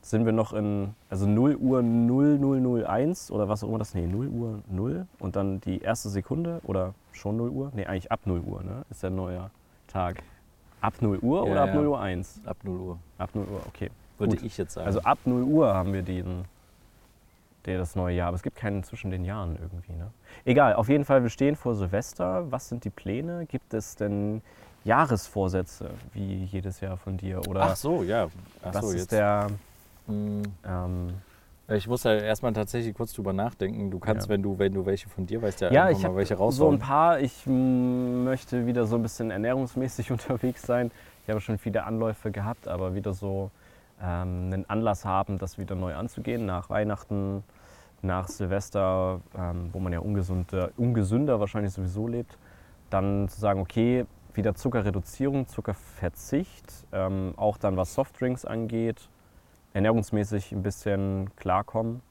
sind 0.00 0.24
wir 0.24 0.32
noch 0.32 0.52
in, 0.52 0.94
also 1.10 1.26
0 1.26 1.56
Uhr 1.56 1.82
0001 1.82 3.30
oder 3.30 3.48
was 3.48 3.62
auch 3.62 3.68
immer 3.68 3.78
das, 3.78 3.94
nee, 3.94 4.06
0 4.06 4.28
Uhr 4.28 4.62
0 4.70 5.06
und 5.18 5.36
dann 5.36 5.60
die 5.60 5.80
erste 5.80 6.08
Sekunde 6.08 6.60
oder 6.64 6.94
schon 7.12 7.36
0 7.36 7.48
Uhr? 7.50 7.72
Nee, 7.74 7.86
eigentlich 7.86 8.10
ab 8.12 8.20
0 8.24 8.40
Uhr, 8.40 8.62
ne? 8.62 8.84
Ist 8.90 9.02
der 9.02 9.10
neue 9.10 9.50
Tag. 9.88 10.22
Ab 10.80 10.94
0 11.00 11.18
Uhr 11.18 11.44
Ja, 11.46 11.52
oder 11.52 11.62
ab 11.62 11.68
ja. 11.70 11.74
0 11.74 11.86
Uhr 11.88 12.00
1? 12.00 12.40
Ab 12.46 12.56
0 12.62 12.78
Uhr, 12.78 12.98
Ab 13.18 13.30
0 13.34 13.44
Uhr, 13.46 13.60
okay. 13.66 13.90
würde 14.18 14.36
Gut. 14.36 14.44
ich 14.46 14.56
jetzt 14.56 14.72
sagen. 14.74 14.86
Also 14.86 15.00
ab 15.02 15.18
0 15.24 15.42
Uhr 15.42 15.74
haben 15.74 15.92
wir 15.92 16.02
den, 16.02 16.44
der 17.66 17.78
das 17.78 17.94
neue 17.96 18.16
Jahr, 18.16 18.28
aber 18.28 18.36
es 18.36 18.42
gibt 18.42 18.56
keinen 18.56 18.82
zwischen 18.84 19.10
den 19.10 19.24
Jahren 19.24 19.58
irgendwie, 19.60 19.92
ne? 19.92 20.10
Egal, 20.44 20.74
auf 20.74 20.88
jeden 20.88 21.04
Fall, 21.04 21.22
wir 21.22 21.28
stehen 21.30 21.56
vor 21.56 21.74
Silvester. 21.74 22.50
Was 22.50 22.68
sind 22.68 22.84
die 22.84 22.90
Pläne? 22.90 23.44
Gibt 23.46 23.74
es 23.74 23.96
denn 23.96 24.40
Jahresvorsätze, 24.84 25.90
wie 26.14 26.44
jedes 26.44 26.80
Jahr 26.80 26.96
von 26.96 27.16
dir? 27.18 27.46
Oder 27.46 27.62
Ach 27.62 27.76
so, 27.76 28.02
ja. 28.02 28.28
Ach 28.62 28.72
was 28.74 28.80
so, 28.84 28.90
ist 28.92 28.96
jetzt. 29.00 29.12
der. 29.12 29.48
Hm, 30.06 30.42
Ähm, 30.66 31.14
Ich 31.72 31.86
muss 31.86 32.02
da 32.02 32.14
erstmal 32.14 32.52
tatsächlich 32.52 32.94
kurz 32.94 33.12
drüber 33.12 33.32
nachdenken. 33.32 33.90
Du 33.90 33.98
kannst, 33.98 34.26
Ja. 34.26 34.34
wenn 34.34 34.42
du, 34.42 34.58
wenn 34.58 34.74
du 34.74 34.86
welche 34.86 35.08
von 35.08 35.26
dir 35.26 35.40
weißt, 35.40 35.60
ja, 35.60 35.70
ja, 35.72 35.90
ich 35.90 36.02
mal 36.02 36.16
welche 36.16 36.34
so 36.36 36.42
ein 36.42 36.46
raushauen. 36.46 36.78
paar. 36.80 37.20
Ich 37.20 37.46
möchte 37.46 38.66
wieder 38.66 38.86
so 38.86 38.96
ein 38.96 39.02
bisschen 39.02 39.30
ernährungsmäßig 39.30 40.10
unterwegs 40.12 40.62
sein. 40.62 40.90
Ich 41.24 41.30
habe 41.30 41.40
schon 41.40 41.58
viele 41.58 41.84
Anläufe 41.84 42.30
gehabt, 42.32 42.66
aber 42.66 42.94
wieder 42.94 43.12
so 43.12 43.50
ähm, 44.02 44.50
einen 44.52 44.64
Anlass 44.68 45.04
haben, 45.04 45.38
das 45.38 45.58
wieder 45.58 45.76
neu 45.76 45.94
anzugehen. 45.94 46.44
Nach 46.44 46.70
Weihnachten, 46.70 47.44
nach 48.02 48.26
Silvester, 48.28 49.20
ähm, 49.38 49.68
wo 49.72 49.78
man 49.78 49.92
ja 49.92 50.00
ungesünder, 50.00 50.70
ungesünder 50.76 51.38
wahrscheinlich 51.38 51.72
sowieso 51.72 52.08
lebt. 52.08 52.36
Dann 52.88 53.28
zu 53.28 53.38
sagen, 53.38 53.60
okay, 53.60 54.06
wieder 54.34 54.54
Zuckerreduzierung, 54.56 55.46
Zuckerverzicht, 55.46 56.64
ähm, 56.92 57.34
auch 57.36 57.58
dann 57.58 57.76
was 57.76 57.94
Softdrinks 57.94 58.44
angeht, 58.44 59.08
ernährungsmäßig 59.72 60.52
ein 60.52 60.62
bisschen 60.62 61.34
klarkommen, 61.36 62.02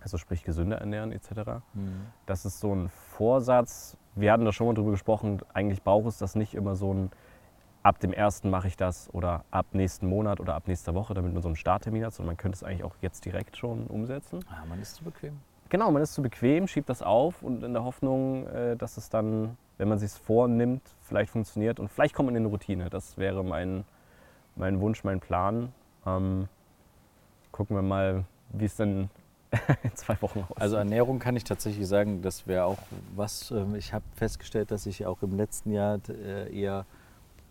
also 0.00 0.18
sprich 0.18 0.44
gesünder 0.44 0.78
ernähren 0.78 1.12
etc. 1.12 1.30
Hm. 1.74 2.06
Das 2.26 2.44
ist 2.44 2.60
so 2.60 2.74
ein 2.74 2.88
Vorsatz. 2.88 3.96
Wir 4.14 4.32
hatten 4.32 4.44
da 4.44 4.52
schon 4.52 4.66
mal 4.66 4.74
drüber 4.74 4.90
gesprochen, 4.92 5.40
eigentlich 5.52 5.82
braucht 5.82 6.06
es 6.06 6.18
das 6.18 6.34
nicht 6.34 6.54
immer 6.54 6.76
so 6.76 6.92
ein, 6.92 7.10
ab 7.82 7.98
dem 8.00 8.12
ersten 8.12 8.50
mache 8.50 8.68
ich 8.68 8.76
das 8.76 9.12
oder 9.12 9.44
ab 9.50 9.66
nächsten 9.72 10.06
Monat 10.08 10.40
oder 10.40 10.54
ab 10.54 10.68
nächster 10.68 10.94
Woche, 10.94 11.14
damit 11.14 11.32
man 11.32 11.42
so 11.42 11.48
einen 11.48 11.56
Starttermin 11.56 12.04
hat, 12.04 12.14
sondern 12.14 12.34
man 12.34 12.36
könnte 12.36 12.56
es 12.56 12.62
eigentlich 12.62 12.84
auch 12.84 12.96
jetzt 13.00 13.24
direkt 13.24 13.56
schon 13.56 13.86
umsetzen. 13.86 14.40
Ah, 14.48 14.64
man 14.68 14.80
ist 14.80 14.96
zu 14.96 15.04
bequem. 15.04 15.40
Genau, 15.70 15.90
man 15.90 16.02
ist 16.02 16.14
zu 16.14 16.22
bequem, 16.22 16.68
schiebt 16.68 16.88
das 16.88 17.02
auf 17.02 17.42
und 17.42 17.64
in 17.64 17.72
der 17.72 17.84
Hoffnung, 17.84 18.46
äh, 18.46 18.76
dass 18.76 18.96
es 18.96 19.08
dann, 19.08 19.56
wenn 19.78 19.88
man 19.88 19.98
sich 19.98 20.10
es 20.12 20.18
vornimmt, 20.18 20.82
vielleicht 21.00 21.30
funktioniert 21.30 21.80
und 21.80 21.88
vielleicht 21.88 22.14
kommt 22.14 22.26
man 22.26 22.36
in 22.36 22.42
eine 22.42 22.50
Routine. 22.50 22.90
Das 22.90 23.18
wäre 23.18 23.42
mein, 23.42 23.84
mein 24.54 24.80
Wunsch, 24.80 25.02
mein 25.02 25.20
Plan. 25.20 25.72
Ähm, 26.06 26.48
gucken 27.54 27.76
wir 27.76 27.82
mal, 27.82 28.24
wie 28.52 28.64
es 28.64 28.74
dann 28.74 29.08
in 29.84 29.94
zwei 29.94 30.20
Wochen 30.20 30.40
aussieht. 30.40 30.60
Also 30.60 30.74
Ernährung 30.76 31.20
kann 31.20 31.36
ich 31.36 31.44
tatsächlich 31.44 31.86
sagen, 31.86 32.20
das 32.20 32.48
wäre 32.48 32.64
auch 32.64 32.78
was. 33.14 33.52
ähm, 33.52 33.76
Ich 33.76 33.92
habe 33.92 34.04
festgestellt, 34.16 34.72
dass 34.72 34.86
ich 34.86 35.06
auch 35.06 35.22
im 35.22 35.36
letzten 35.36 35.70
Jahr 35.70 36.00
äh, 36.08 36.52
eher, 36.52 36.84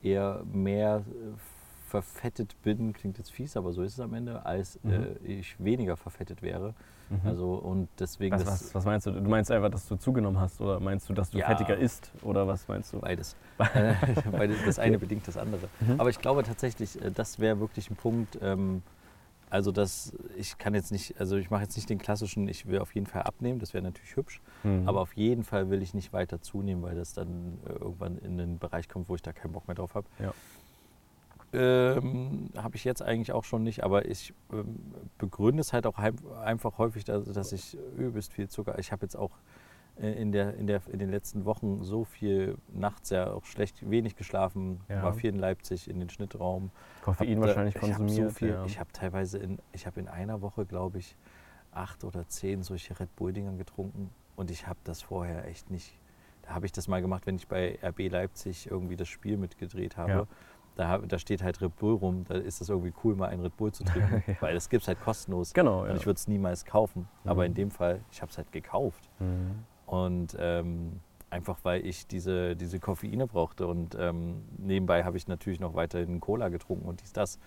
eher 0.04 0.42
mehr 0.52 1.04
äh, 1.08 1.90
verfettet 1.90 2.54
bin, 2.64 2.92
klingt 2.92 3.18
jetzt 3.18 3.32
fies, 3.32 3.56
aber 3.56 3.72
so 3.72 3.82
ist 3.82 3.94
es 3.94 4.00
am 4.02 4.14
Ende, 4.14 4.46
als 4.46 4.78
Mhm. 4.84 4.92
äh, 4.92 5.08
ich 5.40 5.56
weniger 5.64 5.96
verfettet 5.96 6.42
wäre. 6.42 6.74
Mhm. 7.10 7.20
Also 7.30 7.54
und 7.54 7.88
deswegen 7.98 8.36
was, 8.36 8.46
was, 8.46 8.76
was 8.76 8.84
meinst 8.86 9.06
du? 9.08 9.12
Du 9.12 9.30
meinst 9.30 9.52
einfach, 9.52 9.70
dass 9.70 9.88
du 9.88 9.96
zugenommen 9.96 10.40
hast 10.42 10.60
oder 10.60 10.82
meinst 10.82 11.08
du, 11.10 11.14
dass 11.14 11.30
du 11.30 11.38
Ja. 11.38 11.48
fettiger 11.48 11.78
isst 11.78 12.12
oder 12.24 12.46
was 12.46 12.68
meinst 12.68 12.92
du? 12.92 13.00
beides. 13.00 13.38
Weil 14.32 14.54
das 14.66 14.80
eine 14.80 14.98
bedingt 15.00 15.26
das 15.30 15.38
andere. 15.38 15.70
Mhm. 15.80 15.98
Aber 16.00 16.10
ich 16.10 16.20
glaube 16.20 16.44
tatsächlich, 16.44 16.98
das 17.16 17.40
wäre 17.40 17.62
wirklich 17.62 17.90
ein 17.90 17.96
Punkt. 17.96 18.38
ähm, 18.42 18.82
Also 19.54 19.72
das, 19.72 20.14
ich 20.36 20.58
kann 20.58 20.74
jetzt 20.74 20.92
nicht, 20.92 21.20
also 21.20 21.38
ich 21.38 21.52
mache 21.52 21.62
jetzt 21.62 21.76
nicht 21.76 21.88
den 21.88 22.00
klassischen, 22.00 22.48
ich 22.48 22.66
will 22.66 22.80
auf 22.80 22.96
jeden 22.96 23.06
Fall 23.06 23.22
abnehmen, 23.22 23.60
das 23.60 23.76
wäre 23.76 23.84
natürlich 23.84 24.16
hübsch. 24.16 24.42
Mhm. 24.64 24.90
Aber 24.90 25.00
auf 25.02 25.14
jeden 25.14 25.44
Fall 25.44 25.70
will 25.70 25.84
ich 25.84 25.94
nicht 25.94 26.12
weiter 26.12 26.42
zunehmen, 26.42 26.82
weil 26.82 26.96
das 26.96 27.14
dann 27.14 27.60
äh, 27.68 27.74
irgendwann 27.74 28.18
in 28.18 28.40
den 28.40 28.58
Bereich 28.58 28.90
kommt, 28.90 29.10
wo 29.10 29.16
ich 29.16 29.22
da 29.22 29.32
keinen 29.32 29.52
Bock 29.52 29.68
mehr 29.68 29.76
drauf 29.76 29.94
habe. 29.94 30.08
Ja. 30.18 30.34
Ähm, 31.54 32.50
habe 32.58 32.78
ich 32.78 32.84
jetzt 32.84 33.04
eigentlich 33.04 33.32
auch 33.32 33.44
schon 33.44 33.62
nicht, 33.62 33.84
aber 33.84 34.08
ich 34.08 34.34
ähm, 34.52 34.76
begründe 35.20 35.62
es 35.62 35.72
halt 35.72 35.86
auch 35.86 36.00
heim, 36.00 36.16
einfach 36.44 36.80
häufig, 36.80 37.04
dass, 37.04 37.26
dass 37.26 37.52
ich 37.52 37.78
übelst 37.96 38.34
viel 38.34 38.50
Zucker. 38.50 38.80
Ich 38.80 38.92
habe 38.92 39.06
jetzt 39.06 39.16
auch 39.16 39.38
in, 39.98 40.32
der, 40.32 40.56
in, 40.56 40.66
der, 40.68 40.82
in 40.92 40.98
den 41.00 41.10
letzten 41.12 41.46
Wochen 41.46 41.84
so 41.84 42.04
viel 42.04 42.58
nachts 42.74 43.12
ja 43.12 43.32
auch 43.32 43.46
schlecht 43.46 43.88
wenig 43.90 44.16
geschlafen, 44.16 44.82
Ja. 44.90 45.04
war 45.04 45.14
viel 45.14 45.30
in 45.30 45.40
Leipzig 45.40 45.90
in 45.90 46.00
den 46.00 46.10
Schnittraum. 46.10 46.72
Koffein 47.04 47.30
Hab 47.30 47.36
da- 47.36 47.48
wahrscheinlich 47.48 47.76
ich 47.76 47.82
hab 47.82 47.90
konsumiert. 47.90 48.30
So 48.32 48.36
viel, 48.36 48.50
ja. 48.50 48.66
Ich 48.66 48.80
habe 48.80 48.92
teilweise 48.92 49.38
in, 49.38 49.60
ich 49.72 49.86
habe 49.86 50.00
in 50.00 50.08
einer 50.08 50.42
Woche, 50.42 50.66
glaube 50.66 50.98
ich, 50.98 51.16
acht 51.72 52.04
oder 52.04 52.28
zehn 52.28 52.64
solche 52.64 53.00
Red 53.00 53.16
Bull-Dingern 53.16 53.58
getrunken 53.58 54.10
und 54.36 54.50
ich 54.52 54.68
habe 54.68 54.80
das 54.84 55.02
vorher 55.02 55.48
echt 55.48 55.70
nicht. 55.70 55.98
Da 56.42 56.56
habe 56.56 56.66
ich 56.66 56.72
das 56.72 56.88
mal 56.88 57.02
gemacht, 57.02 57.26
wenn 57.28 57.36
ich 57.36 57.48
bei 57.48 57.78
RB 57.84 58.10
Leipzig 58.10 58.70
irgendwie 58.70 58.96
das 58.96 59.08
Spiel 59.08 59.38
mitgedreht 59.38 59.96
habe. 59.98 60.12
Ja. 60.12 60.28
Da, 60.76 60.98
da 60.98 61.20
steht 61.20 61.44
halt 61.44 61.62
Red 61.62 61.76
Bull 61.78 61.94
rum, 61.94 62.26
da 62.28 62.34
ist 62.34 62.60
das 62.60 62.70
irgendwie 62.70 62.94
cool, 63.04 63.16
mal 63.16 63.28
einen 63.30 63.44
Red 63.44 63.56
Bull 63.58 63.72
zu 63.72 63.84
trinken, 63.84 64.24
Ja. 64.28 64.36
weil 64.42 64.56
das 64.56 64.70
gibt 64.70 64.82
es 64.82 64.88
halt 64.88 65.00
kostenlos. 65.02 65.54
genau, 65.54 65.86
ja. 65.86 65.92
Und 65.92 65.98
ich 65.98 66.06
würde 66.08 66.18
es 66.18 66.28
niemals 66.28 66.66
kaufen. 66.66 67.08
Aber 67.26 67.44
Mhm. 67.44 67.48
in 67.48 67.54
dem 67.54 67.72
Fall, 67.72 68.02
ich 68.12 68.22
habe 68.24 68.32
es 68.32 68.38
halt 68.40 68.52
gekauft. 68.52 69.08
Mhm. 69.20 69.64
Und 69.86 70.36
ähm, 70.40 71.00
einfach 71.30 71.60
weil 71.64 71.86
ich 71.86 72.08
diese, 72.08 72.56
diese 72.56 72.80
Koffeine 72.80 73.28
brauchte. 73.28 73.68
Und 73.68 73.96
ähm, 74.00 74.44
nebenbei 74.58 75.04
habe 75.04 75.18
ich 75.18 75.28
natürlich 75.28 75.60
noch 75.60 75.74
weiterhin 75.74 76.20
Cola 76.20 76.50
getrunken 76.50 76.88
und 76.88 77.02
dies, 77.02 77.14
das. 77.14 77.40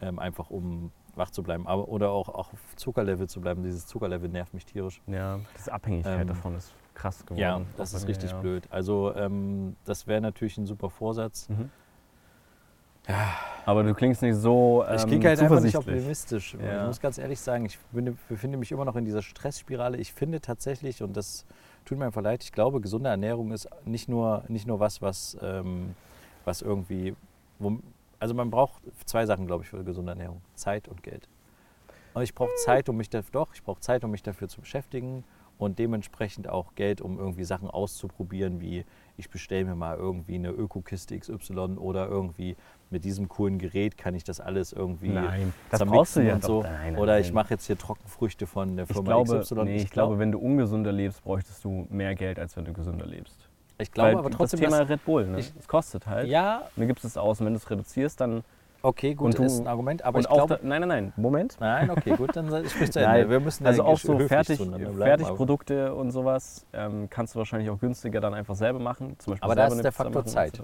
Ähm, 0.00 0.20
einfach 0.20 0.50
um 0.50 0.92
wach 1.16 1.30
zu 1.30 1.42
bleiben. 1.42 1.66
Aber, 1.66 1.88
oder 1.88 2.10
auch, 2.10 2.28
auch 2.28 2.52
auf 2.52 2.76
Zuckerlevel 2.76 3.28
zu 3.28 3.40
bleiben. 3.40 3.62
Dieses 3.64 3.86
Zuckerlevel 3.86 4.28
nervt 4.28 4.54
mich 4.54 4.64
tierisch. 4.64 5.02
ja, 5.06 5.40
diese 5.58 5.72
Abhängigkeit 5.72 6.20
Ähm, 6.20 6.28
davon 6.28 6.54
ist 6.54 6.72
krass 6.94 7.24
geworden. 7.26 7.40
Ja, 7.40 7.60
das 7.76 7.94
ist 7.94 8.06
richtig 8.08 8.30
ja. 8.30 8.40
blöd. 8.40 8.66
Also 8.70 9.14
ähm, 9.14 9.76
das 9.84 10.06
wäre 10.06 10.20
natürlich 10.20 10.56
ein 10.58 10.66
super 10.66 10.90
Vorsatz. 10.90 11.48
Mhm. 11.48 11.70
Ja. 13.08 13.28
Aber 13.64 13.82
du 13.82 13.94
klingst 13.94 14.22
nicht 14.22 14.36
so 14.36 14.82
ähm, 14.88 14.96
ich 14.96 15.06
klinge 15.06 15.28
halt 15.28 15.40
einfach 15.40 15.60
nicht 15.60 15.76
optimistisch. 15.76 16.54
Ja. 16.54 16.80
Ich 16.80 16.86
muss 16.86 17.00
ganz 17.00 17.18
ehrlich 17.18 17.38
sagen, 17.38 17.66
ich 17.66 17.78
bin, 17.92 18.16
befinde 18.28 18.56
mich 18.56 18.72
immer 18.72 18.86
noch 18.86 18.96
in 18.96 19.04
dieser 19.04 19.20
Stressspirale. 19.20 19.98
Ich 19.98 20.14
finde 20.14 20.40
tatsächlich, 20.40 21.02
und 21.02 21.16
das 21.16 21.44
tut 21.84 21.98
mir 21.98 22.06
einfach 22.06 22.22
leid, 22.22 22.42
ich 22.42 22.52
glaube, 22.52 22.80
gesunde 22.80 23.10
Ernährung 23.10 23.52
ist 23.52 23.68
nicht 23.84 24.08
nur, 24.08 24.44
nicht 24.48 24.66
nur 24.66 24.80
was, 24.80 25.02
was, 25.02 25.36
ähm, 25.42 25.94
was 26.46 26.62
irgendwie. 26.62 27.14
Wo, 27.58 27.78
also 28.20 28.34
man 28.34 28.50
braucht 28.50 28.80
zwei 29.04 29.26
Sachen, 29.26 29.46
glaube 29.46 29.64
ich, 29.64 29.70
für 29.70 29.84
gesunde 29.84 30.12
Ernährung. 30.12 30.40
Zeit 30.54 30.88
und 30.88 31.02
Geld. 31.02 31.28
Und 32.14 32.22
ich 32.22 32.34
brauche 32.34 32.54
Zeit, 32.64 32.88
um 32.88 32.96
mich 32.96 33.10
dafür, 33.10 33.32
doch, 33.32 33.54
ich 33.54 33.62
brauche 33.62 33.80
Zeit, 33.80 34.02
um 34.02 34.10
mich 34.10 34.22
dafür 34.22 34.48
zu 34.48 34.62
beschäftigen 34.62 35.24
und 35.58 35.78
dementsprechend 35.78 36.48
auch 36.48 36.74
Geld, 36.74 37.00
um 37.00 37.18
irgendwie 37.18 37.44
Sachen 37.44 37.68
auszuprobieren, 37.68 38.60
wie 38.60 38.84
ich 39.18 39.30
bestelle 39.30 39.64
mir 39.64 39.74
mal 39.74 39.96
irgendwie 39.96 40.36
eine 40.36 40.50
Ökokiste 40.50 41.18
XY 41.18 41.76
oder 41.76 42.06
irgendwie 42.08 42.56
mit 42.88 43.04
diesem 43.04 43.28
coolen 43.28 43.58
Gerät 43.58 43.98
kann 43.98 44.14
ich 44.14 44.22
das 44.24 44.40
alles 44.40 44.72
irgendwie 44.72 45.08
Nein, 45.10 45.52
das 45.70 45.84
brauchst 45.84 46.16
du 46.16 46.20
ja 46.20 46.36
und 46.36 46.44
so. 46.44 46.62
doch. 46.62 46.70
Nein, 46.70 46.92
nein, 46.92 47.02
oder 47.02 47.18
ich 47.18 47.32
mache 47.32 47.50
jetzt 47.54 47.66
hier 47.66 47.76
Trockenfrüchte 47.76 48.46
von 48.46 48.76
der 48.76 48.84
Ich 48.88 48.92
Firma 48.92 49.10
glaube, 49.10 49.40
XY. 49.40 49.54
nee, 49.64 49.76
ich, 49.76 49.90
glaube, 49.90 50.18
wenn 50.20 50.30
du 50.32 50.38
ungesünder 50.38 50.92
lebst, 50.92 51.22
bräuchtest 51.24 51.64
du 51.64 51.86
mehr 51.90 52.14
Geld, 52.14 52.38
als 52.38 52.56
wenn 52.56 52.64
du 52.64 52.72
gesünder 52.72 53.06
lebst. 53.06 53.36
ich 53.78 53.90
glaube 53.90 54.10
Weil 54.12 54.18
aber 54.18 54.30
trotzdem, 54.30 54.60
das 54.60 54.70
Thema 54.70 54.88
Red 54.88 55.04
Bull, 55.04 55.26
ne? 55.26 55.40
ich- 55.40 55.52
es 55.58 55.66
kostet 55.66 56.06
halt. 56.06 56.28
ja, 56.28 56.58
Und 56.58 56.70
dann 56.76 56.86
gibst 56.86 57.04
es 57.04 57.16
aus 57.16 57.40
und 57.40 57.46
wenn 57.46 57.52
du 57.54 57.58
es 57.58 57.68
reduzierst, 57.68 58.20
dann... 58.20 58.44
okay, 58.82 59.14
gut, 59.14 59.26
Und 59.26 59.38
du- 59.38 59.42
ist 59.44 59.60
ein 59.60 59.66
Argument, 59.66 60.02
aber 60.04 60.20
ich 60.20 60.28
glaube, 60.28 60.60
nein, 60.62 60.80
nein, 60.82 60.88
nein, 60.88 61.12
Moment. 61.16 61.56
nein, 61.60 61.90
okay, 61.90 62.16
gut, 62.16 62.34
dann 62.36 62.48
sprich 62.68 62.92
zu 62.92 63.00
Nein, 63.00 63.16
Ende. 63.22 63.30
Wir 63.30 63.40
müssen 63.40 63.66
Also 63.66 63.82
ja 63.82 63.88
auch 63.88 63.98
so 63.98 64.18
fertig, 64.20 64.58
Fertigprodukte 64.58 65.94
und 65.94 66.10
sowas 66.10 66.66
ähm, 66.72 67.08
kannst 67.10 67.34
du 67.34 67.38
wahrscheinlich 67.38 67.70
auch 67.70 67.78
günstiger 67.78 68.20
dann 68.20 68.34
einfach 68.34 68.54
selber 68.54 68.78
machen. 68.78 69.16
Zum 69.18 69.32
Beispiel 69.32 69.44
Aber 69.44 69.54
da 69.54 69.66
ist 69.66 69.82
der 69.82 69.92
Faktor 69.92 70.22
machen, 70.22 70.28
Zeit. 70.30 70.62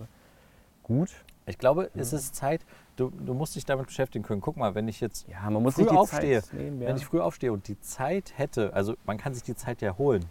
Gut. 0.83 1.11
Ich 1.47 1.59
glaube, 1.59 1.91
es 1.95 2.13
ist 2.15 2.35
Zeit, 2.35 2.65
du, 2.97 3.11
du 3.11 3.35
musst 3.35 3.55
dich 3.55 3.67
damit 3.67 3.87
beschäftigen 3.87 4.25
können. 4.25 4.41
Guck 4.41 4.57
mal, 4.57 4.75
wenn 4.75 4.89
ich 4.89 5.01
jetzt 5.01 5.27
Ja, 5.29 5.51
man 5.51 5.63
muss 5.63 5.75
Früh 5.75 5.87
aufstehe, 5.89 6.43
Zeit 6.43 6.55
nehmen. 6.55 6.81
Ja. 6.81 6.89
Wenn 6.89 6.97
ich 6.97 7.05
früh 7.05 7.21
aufstehe 7.21 7.53
und 7.53 7.69
die 7.69 7.79
Zeit 7.81 8.33
hätte, 8.37 8.73
also 8.73 8.95
man 9.05 9.19
kann 9.19 9.35
sich 9.35 9.43
die 9.43 9.55
Zeit 9.55 9.83
ja 9.83 9.99
holen. 9.99 10.25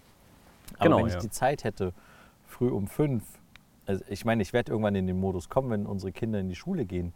Aber 0.78 0.86
Genau, 0.86 0.98
wenn 0.98 1.08
ich 1.08 1.14
ja. 1.14 1.20
die 1.20 1.30
Zeit 1.30 1.64
hätte, 1.64 1.94
früh 2.48 2.70
um 2.70 2.88
fünf, 2.88 3.24
also 3.86 4.04
ich 4.10 4.26
meine, 4.26 4.42
ich 4.42 4.54
werde 4.54 4.72
irgendwann 4.72 4.96
in 4.96 5.06
den 5.06 5.20
Modus 5.20 5.50
kommen, 5.50 5.70
wenn 5.70 5.86
unsere 5.86 6.12
Kinder 6.12 6.40
in 6.40 6.50
die 6.50 6.56
Schule 6.56 6.86
gehen. 6.86 7.14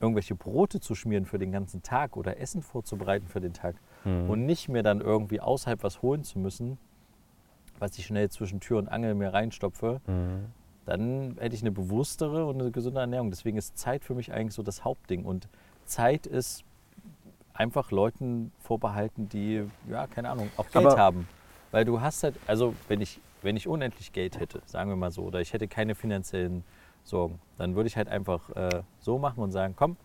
Irgendwelche 0.00 0.34
Brote 0.34 0.80
zu 0.80 0.94
schmieren 0.94 1.24
für 1.26 1.38
den 1.38 1.50
ganzen 1.52 1.82
Tag 1.82 2.16
oder 2.16 2.38
Essen 2.40 2.62
vorzubereiten 2.62 3.26
für 3.26 3.40
den 3.40 3.52
Tag 3.52 3.74
Mhm. 4.04 4.30
und 4.30 4.46
nicht 4.46 4.68
mir 4.68 4.82
dann 4.82 5.00
irgendwie 5.00 5.40
außerhalb 5.40 5.82
was 5.82 6.02
holen 6.02 6.22
zu 6.24 6.38
müssen, 6.38 6.78
was 7.80 7.98
ich 7.98 8.06
schnell 8.06 8.30
zwischen 8.30 8.60
Tür 8.60 8.78
und 8.78 8.88
Angel 8.88 9.14
mir 9.14 9.32
reinstopfe, 9.32 10.00
Mhm. 10.06 10.46
dann 10.86 11.36
hätte 11.38 11.54
ich 11.54 11.62
eine 11.62 11.72
bewusstere 11.72 12.46
und 12.46 12.60
eine 12.60 12.70
gesunde 12.70 13.00
Ernährung. 13.00 13.30
Deswegen 13.30 13.58
ist 13.58 13.76
Zeit 13.76 14.04
für 14.04 14.14
mich 14.14 14.32
eigentlich 14.32 14.54
so 14.54 14.62
das 14.62 14.84
Hauptding. 14.84 15.24
Und 15.24 15.48
Zeit 15.84 16.26
ist 16.26 16.64
einfach 17.54 17.90
Leuten 17.90 18.52
vorbehalten, 18.60 19.28
die, 19.28 19.64
ja, 19.90 20.06
keine 20.06 20.30
Ahnung, 20.30 20.48
auch 20.56 20.70
Geld 20.70 20.86
Aber- 20.86 20.96
haben. 20.96 21.28
Weil 21.72 21.84
du 21.84 22.00
hast 22.00 22.22
halt, 22.22 22.36
also 22.46 22.74
wenn 22.88 23.00
ich, 23.00 23.20
wenn 23.42 23.56
ich 23.56 23.68
unendlich 23.68 24.12
Geld 24.12 24.38
hätte, 24.40 24.62
sagen 24.64 24.88
wir 24.90 24.96
mal 24.96 25.10
so, 25.10 25.22
oder 25.22 25.40
ich 25.40 25.52
hätte 25.52 25.68
keine 25.68 25.94
finanziellen 25.94 26.64
Sorgen, 27.08 27.40
dann 27.56 27.74
würde 27.74 27.86
ich 27.88 27.96
halt 27.96 28.08
einfach 28.08 28.50
äh, 28.56 28.82
so 29.00 29.18
machen 29.18 29.42
und 29.42 29.50
sagen, 29.50 29.74
komm, 29.76 29.96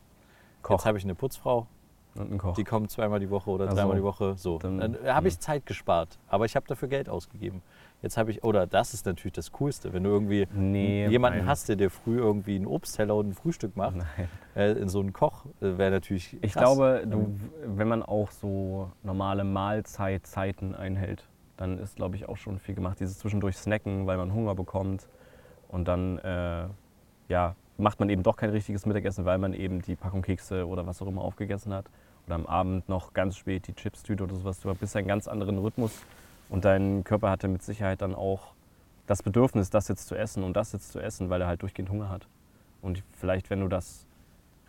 Koch. 0.62 0.72
jetzt 0.76 0.86
habe 0.86 0.98
ich 0.98 1.04
eine 1.04 1.16
Putzfrau, 1.16 1.68
Und 2.16 2.32
ein 2.32 2.38
Koch. 2.38 2.54
die 2.56 2.64
kommt 2.64 2.90
zweimal 2.92 3.20
die 3.20 3.30
Woche 3.30 3.50
oder 3.50 3.66
Ach 3.66 3.72
so. 3.72 3.76
dreimal 3.76 3.96
die 3.98 4.04
Woche. 4.04 4.36
So. 4.38 4.58
Dann- 4.60 4.80
Dann, 4.80 4.98
habe 5.06 5.28
ich. 5.28 5.40
Zeit 5.40 5.66
gespart, 5.66 6.18
aber 6.28 6.46
ich 6.46 6.56
habe 6.56 6.66
dafür 6.68 6.88
Geld 6.88 7.10
ausgegeben. 7.10 7.62
Jetzt 8.02 8.18
habe 8.18 8.32
ich, 8.32 8.44
oder 8.44 8.68
das 8.68 8.94
ist 8.94 9.06
natürlich 9.06 9.32
das 9.34 9.52
Coolste, 9.54 9.94
wenn 9.94 10.04
du 10.04 10.10
irgendwie 10.10 10.46
Nee, 10.54 11.08
jemanden 11.08 11.40
nein. 11.40 11.48
hast, 11.48 11.70
der 11.70 11.78
dir 11.78 11.90
früh 11.90 12.18
irgendwie 12.18 12.56
einen 12.58 12.68
Obstteller 12.68 13.16
und 13.16 13.30
ein 13.30 13.34
Frühstück 13.34 13.78
macht, 13.78 13.96
äh, 14.56 14.72
in 14.74 14.90
so 14.90 15.00
einen 15.00 15.14
Koch, 15.14 15.46
äh, 15.62 15.78
wäre 15.78 15.92
natürlich. 15.92 16.34
Ich 16.42 16.52
krass. 16.54 16.64
glaube, 16.64 17.04
du, 17.06 17.18
Ähm, 17.20 17.40
wenn 17.78 17.88
man 17.88 18.04
auch 18.04 18.30
so 18.32 18.92
normale 19.04 19.44
Mahlzeitzeiten 19.46 20.76
einhält, 20.76 21.28
dann 21.58 21.78
ist, 21.78 21.96
glaube 21.96 22.16
ich, 22.16 22.28
auch 22.28 22.38
schon 22.38 22.60
viel 22.60 22.76
gemacht. 22.76 23.00
Dieses 23.00 23.20
zwischendurch 23.20 23.58
Snacken, 23.58 24.06
weil 24.08 24.18
man 24.18 24.34
Hunger 24.34 24.56
bekommt 24.56 25.08
und 25.70 25.88
dann 25.88 26.18
äh, 26.20 26.66
ja, 27.30 27.56
macht 27.78 28.00
man 28.00 28.10
eben 28.10 28.24
doch 28.24 28.38
kein 28.38 28.50
richtiges 28.50 28.86
Mittagessen, 28.86 29.26
weil 29.26 29.38
man 29.38 29.54
eben 29.54 29.82
die 29.82 29.96
Packung 29.96 30.22
Kekse 30.22 30.68
oder 30.68 30.86
was 30.86 31.02
auch 31.02 31.08
immer 31.08 31.22
aufgegessen 31.22 31.74
hat. 31.74 31.86
Oder 32.26 32.36
am 32.36 32.46
Abend 32.46 32.88
noch 32.88 33.14
ganz 33.14 33.38
spät 33.38 33.68
die 33.68 33.74
Chipstüte 33.74 34.24
oder 34.24 34.36
sowas. 34.36 34.60
Du 34.60 34.74
bist 34.74 34.96
einen 34.96 35.08
ganz 35.08 35.28
anderen 35.28 35.58
Rhythmus 35.58 35.92
und 36.50 36.66
dein 36.66 37.04
Körper 37.04 37.30
hatte 37.30 37.48
mit 37.48 37.64
Sicherheit 37.64 38.02
dann 38.02 38.16
auch 38.16 38.54
das 39.08 39.24
Bedürfnis, 39.24 39.70
das 39.70 39.88
jetzt 39.90 40.08
zu 40.08 40.16
essen 40.16 40.44
und 40.44 40.56
das 40.56 40.72
jetzt 40.72 40.92
zu 40.92 41.00
essen, 41.00 41.30
weil 41.30 41.42
er 41.42 41.48
halt 41.48 41.62
durchgehend 41.62 41.90
Hunger 41.90 42.10
hat. 42.10 42.28
Und 42.82 43.04
vielleicht, 43.12 43.50
wenn 43.50 43.60
du 43.60 43.68
das 43.68 44.06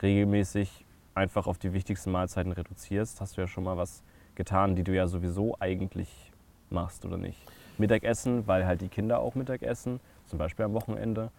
regelmäßig 0.03 0.85
einfach 1.15 1.47
auf 1.47 1.59
die 1.59 1.73
wichtigsten 1.73 2.11
Mahlzeiten 2.11 2.53
reduzierst, 2.53 3.21
hast 3.21 3.37
du 3.37 3.43
ja 3.43 3.47
schon 3.47 3.65
mal 3.65 3.77
was 3.77 4.03
getan, 4.35 4.75
die 4.75 4.83
du 4.83 4.93
ja 4.93 5.07
sowieso 5.07 5.57
eigentlich 5.61 6.33
machst, 6.71 7.05
oder 7.05 7.17
nicht? 7.17 7.39
Mittagessen, 7.79 8.47
weil 8.47 8.67
halt 8.67 8.81
die 8.81 8.89
Kinder 8.89 9.21
auch 9.21 9.35
Mittag 9.35 9.63
essen, 9.63 10.01
zum 10.27 10.39
Beispiel 10.39 10.65
am 10.65 10.75
Wochenende. 10.75 11.31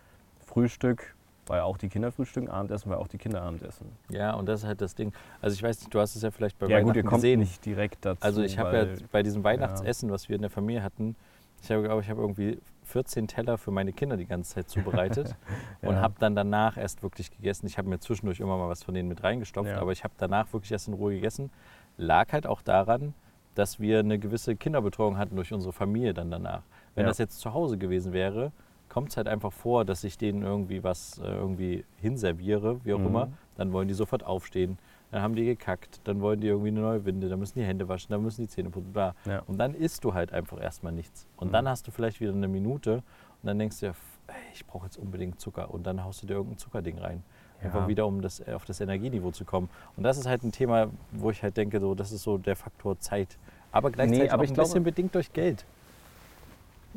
Frühstück, 0.56 1.14
weil 1.48 1.60
auch 1.60 1.78
die 1.78 1.90
Kinder 1.90 2.14
frühstücken, 2.14 2.50
Abendessen, 2.50 2.90
weil 2.90 2.98
auch 2.98 3.10
die 3.10 3.18
Kinder 3.18 3.42
Abendessen. 3.42 3.88
ja, 4.10 4.34
und 4.34 4.48
das 4.48 4.62
ist 4.62 4.66
halt 4.66 4.80
das 4.80 4.96
Ding. 4.96 5.12
Also 5.42 5.54
ich 5.54 5.62
weiß 5.62 5.82
nicht, 5.82 5.94
du 5.94 6.00
hast 6.00 6.16
es 6.16 6.22
ja 6.22 6.32
vielleicht 6.32 6.58
bei 6.58 6.68
ja 6.68 6.80
gut, 6.80 6.86
Weihnachten 6.92 6.98
ihr 6.98 7.04
kommt 7.04 7.22
gesehen. 7.24 7.40
nicht 7.42 7.66
direkt 7.66 8.06
dazu. 8.06 8.24
Also 8.24 8.42
ich 8.42 8.58
habe 8.58 8.78
ja 8.78 8.86
bei 9.12 9.22
diesem 9.22 9.44
Weihnachtsessen, 9.44 10.10
was 10.12 10.30
wir 10.30 10.38
in 10.38 10.42
der 10.44 10.50
Familie 10.50 10.82
hatten, 10.82 11.16
ich 11.62 11.70
habe, 11.72 11.84
glaube 11.84 12.02
ich, 12.02 12.10
habe 12.10 12.22
irgendwie 12.22 12.60
14 12.84 13.28
Teller 13.28 13.58
für 13.58 13.72
meine 13.72 13.92
Kinder 13.92 14.16
die 14.18 14.26
ganze 14.26 14.54
Zeit 14.56 14.70
zubereitet 14.70 15.36
und 15.82 15.96
Ja. 15.96 16.02
habe 16.02 16.14
dann 16.20 16.36
danach 16.36 16.78
erst 16.78 17.04
wirklich 17.04 17.32
gegessen. 17.32 17.66
Ich 17.68 17.78
habe 17.78 17.90
mir 17.90 18.00
zwischendurch 18.00 18.40
immer 18.40 18.56
mal 18.58 18.70
was 18.70 18.84
von 18.84 18.94
denen 18.94 19.10
mit 19.10 19.22
reingestopft, 19.24 19.72
Ja. 19.72 19.82
aber 19.82 19.92
ich 19.92 20.04
habe 20.06 20.14
danach 20.18 20.52
wirklich 20.54 20.72
erst 20.72 20.88
in 20.88 20.94
Ruhe 20.94 21.14
gegessen. 21.16 21.52
Lag 21.98 22.32
halt 22.32 22.48
auch 22.48 22.62
daran, 22.62 23.14
dass 23.56 23.80
wir 23.80 24.00
eine 24.00 24.20
gewisse 24.20 24.56
Kinderbetreuung 24.56 25.18
hatten 25.18 25.36
durch 25.36 25.52
unsere 25.52 25.74
Familie 25.74 26.14
dann 26.14 26.32
danach. 26.32 26.62
Wenn 26.94 27.04
Ja. 27.04 27.10
das 27.10 27.18
jetzt 27.18 27.40
zu 27.40 27.54
Hause 27.54 27.78
gewesen 27.78 28.14
wäre, 28.14 28.52
kommt 28.96 29.10
es 29.10 29.18
halt 29.18 29.28
einfach 29.28 29.52
vor, 29.52 29.84
dass 29.84 30.06
ich 30.06 30.18
denen 30.18 30.42
irgendwie 30.42 30.82
was 30.82 31.18
äh, 31.20 31.24
irgendwie 31.28 31.84
hinserviere, 31.98 32.80
wie 32.86 32.94
auch 32.94 33.00
Mhm. 33.00 33.08
immer. 33.08 33.28
Dann 33.58 33.74
wollen 33.74 33.90
die 33.90 33.94
sofort 33.94 34.24
aufstehen. 34.26 34.78
Dann 35.12 35.22
haben 35.22 35.36
die 35.36 35.44
gekackt, 35.44 36.00
dann 36.06 36.22
wollen 36.22 36.40
die 36.40 36.48
irgendwie 36.48 36.70
eine 36.70 36.80
neue 36.80 37.04
Winde, 37.04 37.28
dann 37.28 37.40
müssen 37.40 37.60
die 37.60 37.66
Hände 37.66 37.90
waschen, 37.90 38.08
dann 38.12 38.24
müssen 38.24 38.42
die 38.44 38.48
Zähne 38.48 38.70
putzen, 38.70 38.94
bla. 38.94 39.14
Ja. 39.26 39.44
Und 39.48 39.58
dann 39.58 39.74
isst 39.76 40.06
du 40.06 40.14
halt 40.14 40.32
einfach 40.32 40.62
erstmal 40.62 40.94
nichts. 40.94 41.28
Und 41.36 41.50
Mhm. 41.50 41.52
dann 41.52 41.68
hast 41.68 41.86
du 41.88 41.92
vielleicht 41.92 42.22
wieder 42.22 42.32
eine 42.32 42.48
Minute 42.48 42.96
und 42.96 43.04
dann 43.44 43.60
denkst 43.60 43.82
du 43.82 43.88
ja, 43.88 43.92
ey, 44.28 44.34
ich 44.54 44.66
brauche 44.66 44.86
jetzt 44.86 44.96
unbedingt 44.98 45.42
Zucker. 45.42 45.74
Und 45.74 45.86
dann 45.86 46.02
haust 46.02 46.24
du 46.24 46.28
dir 46.28 46.36
irgendein 46.36 46.58
Zuckerding 46.58 46.98
rein. 47.00 47.22
Einfach 47.62 47.82
Ja. 47.82 47.88
wieder, 47.90 48.08
um 48.08 48.22
das, 48.22 48.40
äh, 48.48 48.54
auf 48.54 48.64
das 48.64 48.80
Energieniveau 48.80 49.32
zu 49.32 49.44
kommen. 49.44 49.70
Und 49.98 50.04
das 50.04 50.18
ist 50.18 50.26
halt 50.26 50.44
ein 50.44 50.54
Thema, 50.54 50.88
wo 51.12 51.32
ich 51.32 51.44
halt 51.44 51.58
denke, 51.58 51.82
so, 51.82 51.96
das 51.96 52.14
ist 52.14 52.24
so 52.24 52.38
der 52.38 52.56
Faktor 52.56 52.98
Zeit. 53.00 53.38
Aber 53.74 53.92
gleichzeitig 53.92 54.32
aber 54.32 54.40
auch 54.40 54.44
ich 54.46 54.52
ein 54.52 54.54
glaube- 54.54 54.68
bisschen 54.70 54.84
bedingt 54.86 55.16
durch 55.16 55.34
Geld. 55.34 55.66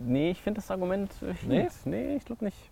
Nee, 0.00 0.30
ich 0.30 0.40
finde 0.42 0.60
das 0.60 0.70
Argument 0.70 1.10
äh, 1.22 1.34
Nee? 1.46 1.60
hielt. 1.62 1.72
Nee, 1.84 2.16
ich 2.16 2.24
glaube 2.24 2.44
nicht. 2.44 2.70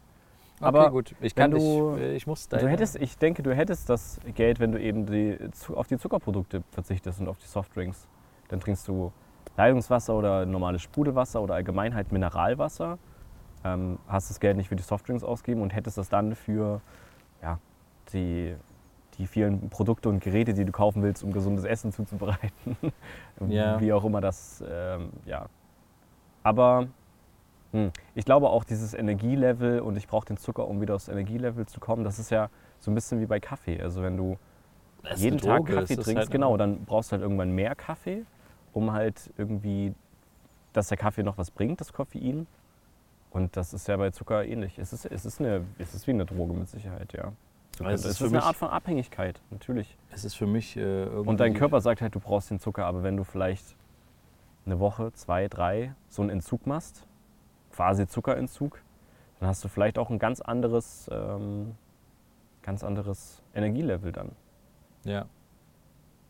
Okay, 0.59 0.65
Aber 0.65 0.91
gut. 0.91 1.15
Ich 1.21 1.35
kann 1.35 1.51
du- 1.51 1.57
nicht, 1.93 2.01
äh, 2.03 2.15
ich 2.17 2.27
muss 2.27 2.49
da. 2.49 2.57
Du 2.59 2.69
hättest, 2.69 2.97
ich 2.97 3.19
denke, 3.19 3.43
du 3.43 3.55
hättest 3.55 3.91
das 3.91 4.19
Geld, 4.35 4.59
wenn 4.61 4.73
du 4.73 4.81
eben 4.81 5.05
die, 5.07 5.37
auf 5.75 5.87
die 5.87 5.99
Zuckerprodukte 5.99 6.63
verzichtest 6.71 7.21
und 7.21 7.29
auf 7.29 7.39
die 7.39 7.47
Softdrinks. 7.47 8.09
Dann 8.49 8.61
trinkst 8.61 8.87
du 8.89 9.13
Leitungswasser 9.57 10.15
oder 10.15 10.47
normales 10.47 10.83
Sprudelwasser 10.83 11.43
oder 11.43 11.55
allgemein 11.55 11.95
halt 11.95 12.13
Mineralwasser. 12.13 12.99
Ähm, 13.65 13.99
hast 14.09 14.31
das 14.31 14.41
Geld 14.41 14.57
nicht 14.57 14.69
für 14.69 14.77
die 14.77 14.83
Softdrinks 14.83 15.25
ausgegeben 15.25 15.61
und 15.63 15.75
hättest 15.75 15.99
das 15.99 16.09
dann 16.09 16.35
für 16.37 16.81
ja, 17.43 17.59
die, 18.13 18.55
die 19.19 19.27
vielen 19.27 19.69
Produkte 19.69 20.09
und 20.09 20.21
Geräte, 20.23 20.55
die 20.55 20.65
du 20.65 20.73
kaufen 20.73 21.03
willst, 21.03 21.25
um 21.25 21.33
gesundes 21.33 21.65
Essen 21.65 21.93
zuzubereiten. 21.93 22.77
Ja. 23.49 23.79
Wie 23.81 23.93
auch 23.93 24.05
immer 24.05 24.23
das, 24.23 24.65
ähm, 24.67 25.11
ja. 25.27 25.47
Aber 26.43 26.87
hm, 27.77 27.93
ich 28.15 28.25
glaube 28.25 28.49
auch 28.49 28.65
dieses 28.65 28.95
Energielevel 28.95 29.81
und 29.81 29.97
ich 29.97 30.07
brauche 30.09 30.25
den 30.27 30.37
Zucker, 30.37 30.67
um 30.67 30.81
wieder 30.81 30.95
aufs 30.95 31.09
Energielevel 31.09 31.67
zu 31.67 31.79
kommen, 31.81 32.05
das 32.05 32.19
ist 32.19 32.31
ja 32.31 32.49
so 32.81 32.91
ein 32.91 32.95
bisschen 32.95 33.21
wie 33.21 33.27
bei 33.27 33.39
Kaffee. 33.41 33.81
Also 33.81 34.03
wenn 34.03 34.17
du 34.17 34.39
Das 35.03 35.21
jeden 35.21 35.39
Tag 35.39 35.59
Droge, 35.59 35.75
Kaffee 35.75 35.95
trinkst, 35.97 36.17
halt- 36.17 36.31
genau, 36.31 36.57
dann 36.57 36.85
brauchst 36.85 37.11
du 37.11 37.13
halt 37.13 37.23
irgendwann 37.23 37.51
mehr 37.51 37.75
Kaffee, 37.75 38.25
um 38.73 38.93
halt 38.93 39.31
irgendwie, 39.37 39.95
dass 40.73 40.89
der 40.89 40.97
Kaffee 40.97 41.23
noch 41.23 41.39
was 41.39 41.51
bringt, 41.51 41.81
das 41.81 41.93
Koffein. 41.93 42.47
Und 43.31 43.57
das 43.57 43.75
ist 43.75 43.87
ja 43.89 43.97
bei 43.99 44.11
Zucker 44.11 44.45
ähnlich. 44.47 44.79
Es 44.79 44.93
ist, 44.95 45.05
es 45.05 45.27
ist, 45.27 45.41
eine, 45.41 45.65
es 45.79 45.95
ist 45.95 46.07
wie 46.07 46.13
eine 46.13 46.25
Droge 46.25 46.55
mit 46.55 46.69
Sicherheit, 46.69 47.13
ja. 47.13 47.33
Zucker, 47.73 47.91
Also 47.91 48.09
es 48.09 48.15
ist 48.15 48.27
ist, 48.27 48.33
eine 48.33 48.43
Art 48.43 48.57
von 48.57 48.69
Abhängigkeit, 48.71 49.43
natürlich. 49.51 49.95
Es 50.11 50.25
ist 50.25 50.35
für 50.35 50.47
mich 50.47 50.77
äh, 50.79 50.81
irgendwie. 50.81 51.29
Und 51.29 51.41
dein 51.41 51.53
Körper 51.53 51.83
sagt 51.83 52.01
halt, 52.01 52.15
du 52.15 52.21
brauchst 52.21 52.51
den 52.51 52.59
Zucker, 52.59 52.87
aber 52.87 53.03
wenn 53.03 53.19
du 53.19 53.25
vielleicht 53.25 53.77
eine 54.65 54.81
Woche, 54.81 55.13
zwei, 55.13 55.49
drei 55.49 55.95
so 56.09 56.23
einen 56.23 56.31
Entzug 56.31 56.67
machst, 56.67 57.07
quasi 57.77 58.09
Zuckerentzug, 58.09 58.81
dann 59.39 59.49
hast 59.49 59.63
du 59.63 59.69
vielleicht 59.69 59.99
auch 59.99 60.09
ein 60.11 60.19
ganz 60.19 60.41
anderes, 60.41 61.11
ähm, 61.13 61.75
ganz 62.63 62.83
anderes 62.83 63.43
Energielevel 63.55 64.13
dann. 64.13 64.33
Ja. 65.05 65.27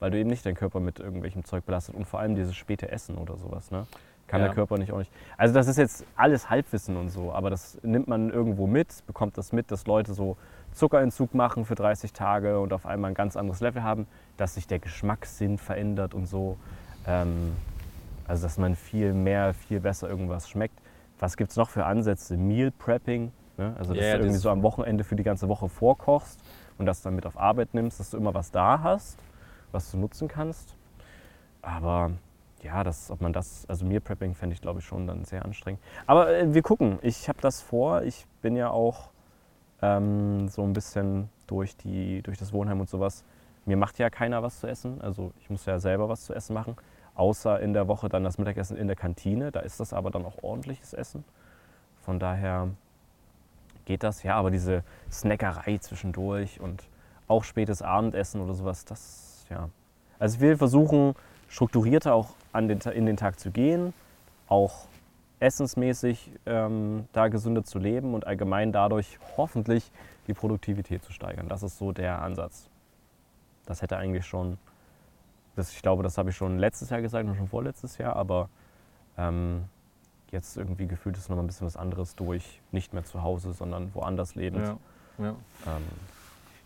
Weil 0.01 0.11
du 0.11 0.19
eben 0.19 0.29
nicht 0.29 0.45
deinen 0.45 0.57
Körper 0.57 0.81
mit 0.81 0.99
irgendwelchem 0.99 1.45
Zeug 1.45 1.65
belastet 1.65 1.95
und 1.95 2.05
vor 2.05 2.21
allem 2.21 2.35
dieses 2.35 2.55
späte 2.57 2.91
Essen 2.91 3.17
oder 3.17 3.37
sowas, 3.37 3.71
ne? 3.71 3.87
Kann 4.27 4.41
Ja. 4.41 4.47
der 4.47 4.55
Körper 4.57 4.77
nicht 4.77 4.91
auch 4.93 4.99
nicht. 4.99 5.13
Also 5.37 5.55
das 5.55 5.69
ist 5.69 5.77
jetzt 5.79 6.05
alles 6.17 6.51
Halbwissen 6.51 6.97
und 6.97 7.11
so, 7.11 7.33
aber 7.33 7.49
das 7.49 7.79
nimmt 7.83 8.09
man 8.09 8.31
irgendwo 8.31 8.67
mit, 8.67 9.07
bekommt 9.07 9.39
das 9.39 9.53
mit, 9.53 9.71
dass 9.71 9.87
Leute 9.87 10.15
so 10.15 10.37
Zuckerentzug 10.73 11.33
machen 11.33 11.65
für 11.65 11.77
30 11.77 12.13
Tage 12.13 12.59
und 12.59 12.73
auf 12.73 12.87
einmal 12.87 13.13
ein 13.13 13.15
ganz 13.15 13.37
anderes 13.37 13.61
Level 13.61 13.85
haben, 13.85 14.09
dass 14.37 14.55
sich 14.55 14.67
der 14.67 14.81
Geschmackssinn 14.81 15.59
verändert 15.59 16.13
und 16.13 16.27
so. 16.27 16.59
Ähm, 17.07 17.53
also 18.27 18.43
dass 18.43 18.59
man 18.59 18.75
viel 18.75 19.15
mehr, 19.15 19.55
viel 19.55 19.79
besser 19.79 20.11
irgendwas 20.11 20.49
schmeckt. 20.49 20.77
Was 21.19 21.37
gibt 21.37 21.51
es 21.51 21.57
noch 21.57 21.71
für 21.71 21.85
Ansätze? 21.87 22.37
Meal 22.37 22.71
Prepping, 22.71 23.33
ne? 23.57 23.75
also 23.79 23.95
dass 23.95 24.05
Ja, 24.05 24.13
du 24.13 24.19
irgendwie 24.19 24.35
das- 24.35 24.43
so 24.43 24.51
am 24.51 24.63
Wochenende 24.63 25.05
für 25.05 25.17
die 25.17 25.23
ganze 25.23 25.49
Woche 25.49 25.69
vorkochst 25.69 26.41
und 26.79 26.87
das 26.87 27.03
dann 27.03 27.15
mit 27.15 27.27
auf 27.27 27.39
Arbeit 27.39 27.73
nimmst, 27.75 28.01
dass 28.01 28.11
du 28.11 28.17
immer 28.19 28.35
was 28.35 28.51
da 28.51 28.81
hast, 28.83 29.19
was 29.73 29.91
du 29.91 29.99
nutzen 29.99 30.29
kannst. 30.29 30.77
Aber 31.63 32.13
ja, 32.63 32.85
das, 32.85 33.11
ob 33.11 33.21
man 33.21 33.33
das, 33.33 33.65
also 33.69 33.85
Meal 33.87 34.01
Prepping 34.01 34.35
fände 34.35 34.55
ich 34.55 34.61
glaube 34.61 34.81
ich 34.81 34.85
schon 34.87 35.07
dann 35.07 35.25
sehr 35.25 35.45
anstrengend. 35.45 35.81
Aber 36.07 36.31
äh, 36.35 36.53
wir 36.55 36.63
gucken, 36.63 36.99
ich 37.03 37.29
habe 37.29 37.41
das 37.41 37.63
vor, 37.63 38.03
ich 38.03 38.27
bin 38.43 38.57
ja 38.57 38.71
auch 38.71 39.11
ähm, 39.83 40.49
so 40.49 40.63
ein 40.63 40.73
bisschen 40.73 41.29
durch, 41.47 41.77
die, 41.77 42.23
durch 42.23 42.39
das 42.39 42.53
Wohnheim 42.53 42.81
und 42.81 42.89
sowas. 42.89 43.25
Mir 43.67 43.77
macht 43.77 43.99
ja 43.99 44.11
keiner 44.11 44.43
was 44.43 44.61
zu 44.61 44.67
essen, 44.69 45.01
also 45.01 45.33
ich 45.41 45.51
muss 45.51 45.67
ja 45.67 45.79
selber 45.79 46.09
was 46.09 46.25
zu 46.25 46.35
essen 46.35 46.55
machen. 46.55 46.77
Außer 47.17 47.61
in 47.61 47.73
der 47.73 47.89
Woche 47.89 48.09
dann 48.09 48.25
das 48.25 48.39
Mittagessen 48.39 48.77
in 48.77 48.87
der 48.87 48.97
Kantine, 48.97 49.51
da 49.51 49.61
ist 49.61 49.81
das 49.81 49.93
aber 49.93 50.11
dann 50.11 50.25
auch 50.25 50.43
ordentliches 50.43 50.93
Essen. 50.93 51.25
Von 52.03 52.19
daher 52.19 52.69
geht 53.87 54.03
das, 54.03 54.23
ja, 54.23 54.37
aber 54.37 54.51
diese 54.51 54.85
Snackerei 55.11 55.79
zwischendurch 55.79 56.61
und 56.61 56.85
auch 57.27 57.43
spätes 57.43 57.83
Abendessen 57.83 58.41
oder 58.41 58.55
sowas, 58.55 58.85
das, 58.85 59.47
ja. 59.49 59.71
Also 60.19 60.41
wir 60.41 60.57
versuchen 60.59 61.15
strukturierter 61.49 62.15
auch 62.15 62.31
an 62.53 62.69
den, 62.69 62.81
in 62.81 63.07
den 63.07 63.17
Tag 63.17 63.39
zu 63.39 63.51
gehen, 63.51 63.93
auch 64.49 64.87
essensmäßig 65.41 66.31
ähm, 66.47 67.07
da 67.13 67.29
gesünder 67.29 67.65
zu 67.65 67.79
leben 67.79 68.15
und 68.15 68.27
allgemein 68.27 68.73
dadurch 68.73 69.19
hoffentlich 69.37 69.91
die 70.27 70.35
Produktivität 70.35 71.05
zu 71.05 71.13
steigern. 71.13 71.49
Das 71.49 71.63
ist 71.63 71.79
so 71.79 71.93
der 71.93 72.23
Ansatz. 72.23 72.69
Das 73.67 73.83
hätte 73.83 73.97
eigentlich 73.97 74.27
schon, 74.27 74.59
das, 75.57 75.73
ich 75.73 75.83
glaube, 75.83 76.03
das 76.03 76.19
habe 76.19 76.31
ich 76.31 76.37
schon 76.37 76.59
letztes 76.59 76.91
Jahr 76.91 77.03
gesagt 77.03 77.29
und 77.29 77.35
schon 77.37 77.49
vorletztes 77.49 77.99
Jahr, 77.99 78.15
aber 78.17 78.49
ähm, 79.19 79.65
jetzt 80.31 80.57
irgendwie 80.57 80.87
gefühlt 80.87 81.17
ist 81.17 81.29
noch 81.29 81.37
mal 81.37 81.43
ein 81.43 81.47
bisschen 81.47 81.67
was 81.67 81.77
anderes 81.77 82.15
durch 82.15 82.61
nicht 82.73 82.93
mehr 82.93 83.05
zu 83.05 83.23
Hause, 83.23 83.53
sondern 83.53 83.91
woanders 83.95 84.35
lebend. 84.35 84.67
Ja. 85.19 85.25
ja. 85.25 85.31
Ähm, 85.67 85.83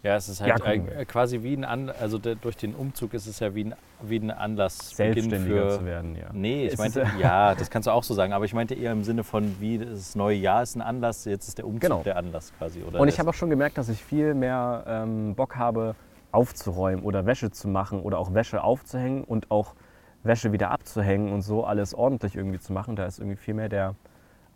Ja, 0.03 0.16
es 0.16 0.28
ist 0.30 0.41
Ja, 0.41 0.57
halt 0.64 0.86
wir. 0.86 0.97
äh, 0.97 1.05
quasi 1.05 1.43
wie 1.43 1.53
ein 1.55 1.64
An 1.64 1.91
also 1.91 2.16
der, 2.18 2.34
durch 2.34 2.57
den 2.57 2.74
Umzug 2.74 3.12
ist 3.12 3.26
es 3.26 3.38
ja 3.38 3.55
wie 3.55 3.64
ein, 3.64 3.74
wie 4.03 4.16
ein 4.16 4.30
Anlass 4.30 4.97
Selbstständiger 4.97 5.70
für 5.72 5.78
zu 5.80 5.84
werden, 5.84 6.16
ja. 6.16 6.30
Nee, 6.32 6.68
ich 6.68 6.78
meinte, 6.78 7.03
ist, 7.03 7.14
äh, 7.16 7.20
ja, 7.20 7.55
das 7.55 7.68
kannst 7.70 7.86
du 7.86 7.93
auch 7.93 8.03
so 8.03 8.14
sagen, 8.14 8.32
aber 8.32 8.47
ich 8.47 8.55
meinte 8.55 8.74
eher 8.74 8.93
im 8.93 9.05
Sinne 9.05 9.24
von, 9.24 9.61
wie 9.61 9.76
das 9.78 10.16
neue 10.16 10.36
Jahr 10.38 10.62
ist 10.62 10.74
ein 10.74 10.80
Anlass, 10.80 11.26
jetzt 11.26 11.49
ist 11.49 11.59
der 11.59 11.66
Umzug 11.66 11.82
Genau. 11.82 12.03
der 12.03 12.16
Anlass 12.16 12.51
quasi. 12.57 12.82
Oder 12.82 12.99
Und 12.99 13.09
ich 13.09 13.18
habe 13.20 13.28
auch 13.28 13.34
schon 13.34 13.51
gemerkt, 13.51 13.76
dass 13.76 13.91
ich 13.91 14.03
viel 14.03 14.32
mehr 14.34 14.84
ähm, 14.88 15.34
Bock 15.34 15.57
habe, 15.57 15.95
aufzuräumen 16.32 17.04
oder 17.04 17.26
Wäsche 17.26 17.50
zu 17.50 17.68
machen 17.68 18.00
oder 18.00 18.18
auch 18.18 18.34
Wäsche 18.34 18.62
aufzuhängen 18.62 19.24
und 19.24 19.50
auch 19.50 19.74
Wäsche 20.22 20.52
wieder 20.52 20.70
abzuhängen 20.70 21.32
und 21.32 21.42
so 21.42 21.64
alles 21.64 21.94
ordentlich 21.94 22.36
irgendwie 22.36 22.58
zu 22.58 22.72
machen. 22.72 22.96
Da 22.96 23.06
ist 23.06 23.18
irgendwie 23.18 23.36
viel 23.36 23.54
mehr 23.54 23.68
der 23.68 23.94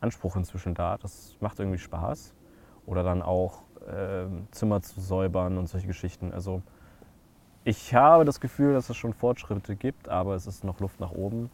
Anspruch 0.01 0.37
inzwischen 0.37 0.75
da. 0.75 0.99
Das 0.99 1.37
macht 1.41 1.59
irgendwie 1.59 1.79
Spaß. 1.79 2.35
Oder 2.87 3.03
dann 3.03 3.23
auch 3.23 3.63
ähm, 3.91 4.47
Zimmer 4.51 4.83
zu 4.83 5.01
säubern 5.01 5.57
und 5.57 5.69
solche 5.69 5.87
Geschichten. 5.87 6.33
Also 6.33 6.63
ich 7.65 7.95
habe 7.95 8.25
das 8.25 8.41
Gefühl, 8.41 8.75
dass 8.75 8.91
es 8.91 8.97
schon 8.97 9.15
Fortschritte 9.15 9.75
gibt, 9.75 10.09
aber 10.09 10.35
es 10.35 10.47
ist 10.47 10.65
noch 10.65 10.81
Luft 10.81 11.01
nach 11.01 11.13
oben. 11.13 11.51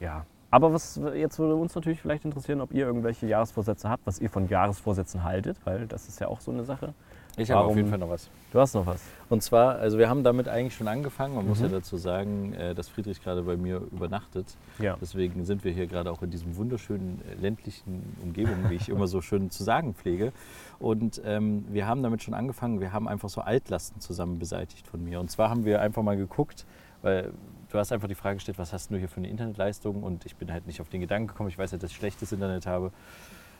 Ja. 0.00 0.26
Aber 0.50 0.72
was 0.72 1.00
jetzt 1.14 1.38
würde 1.38 1.54
uns 1.56 1.74
natürlich 1.74 2.00
vielleicht 2.00 2.24
interessieren, 2.24 2.60
ob 2.60 2.72
ihr 2.72 2.86
irgendwelche 2.86 3.26
Jahresvorsätze 3.26 3.88
habt, 3.88 4.06
was 4.06 4.20
ihr 4.20 4.30
von 4.30 4.48
Jahresvorsätzen 4.48 5.24
haltet, 5.24 5.56
weil 5.64 5.86
das 5.86 6.08
ist 6.08 6.20
ja 6.20 6.28
auch 6.28 6.40
so 6.40 6.52
eine 6.52 6.64
Sache. 6.64 6.94
Ich 7.36 7.50
habe 7.50 7.64
auf 7.66 7.76
jeden 7.76 7.88
Fall 7.88 7.98
noch 7.98 8.08
was. 8.10 8.28
Du 8.52 8.60
hast 8.60 8.74
noch 8.74 8.86
was. 8.86 9.02
Und 9.28 9.42
zwar, 9.42 9.76
also 9.76 9.98
wir 9.98 10.08
haben 10.08 10.22
damit 10.22 10.48
eigentlich 10.48 10.74
schon 10.74 10.86
angefangen. 10.88 11.34
Man 11.34 11.46
muss 11.46 11.58
Mhm. 11.58 11.64
ja 11.66 11.70
dazu 11.72 11.96
sagen, 11.96 12.52
äh, 12.54 12.74
dass 12.74 12.88
Friedrich 12.88 13.22
gerade 13.22 13.42
bei 13.42 13.56
mir 13.56 13.76
übernachtet. 13.92 14.56
Ja. 14.78 14.96
Deswegen 15.00 15.44
sind 15.44 15.64
wir 15.64 15.72
hier 15.72 15.86
gerade 15.86 16.10
auch 16.10 16.22
in 16.22 16.30
diesem 16.30 16.56
wunderschönen 16.56 17.20
äh, 17.30 17.34
ländlichen 17.40 18.16
Umgebung, 18.22 18.68
wie 18.70 18.74
ich 18.74 18.88
immer 18.88 19.06
so 19.06 19.20
schön 19.22 19.50
zu 19.50 19.64
sagen 19.64 19.94
pflege. 19.94 20.32
Und 20.78 21.20
ähm, 21.24 21.64
wir 21.70 21.86
haben 21.86 22.02
damit 22.02 22.22
schon 22.22 22.34
angefangen. 22.34 22.80
Wir 22.80 22.92
haben 22.92 23.08
einfach 23.08 23.28
so 23.28 23.40
Altlasten 23.40 24.00
zusammen 24.00 24.38
beseitigt 24.38 24.86
von 24.86 25.02
mir. 25.02 25.20
Und 25.20 25.30
zwar 25.30 25.50
haben 25.50 25.64
wir 25.64 25.80
einfach 25.80 26.02
mal 26.02 26.16
geguckt, 26.16 26.64
weil 27.02 27.32
du 27.70 27.78
hast 27.78 27.92
einfach 27.92 28.08
die 28.08 28.14
Frage 28.14 28.36
gestellt, 28.36 28.58
was 28.58 28.72
hast 28.72 28.90
du 28.90 28.96
hier 28.96 29.08
für 29.08 29.16
eine 29.18 29.28
Internetleistung? 29.28 30.02
Und 30.02 30.24
ich 30.26 30.36
bin 30.36 30.52
halt 30.52 30.66
nicht 30.66 30.80
auf 30.80 30.88
den 30.88 31.00
Gedanken 31.00 31.28
gekommen. 31.28 31.48
Ich 31.48 31.58
weiß 31.58 31.72
ja, 31.72 31.78
dass 31.78 31.90
ich 31.90 31.96
schlechtes 31.96 32.30
Internet 32.32 32.66
habe. 32.66 32.92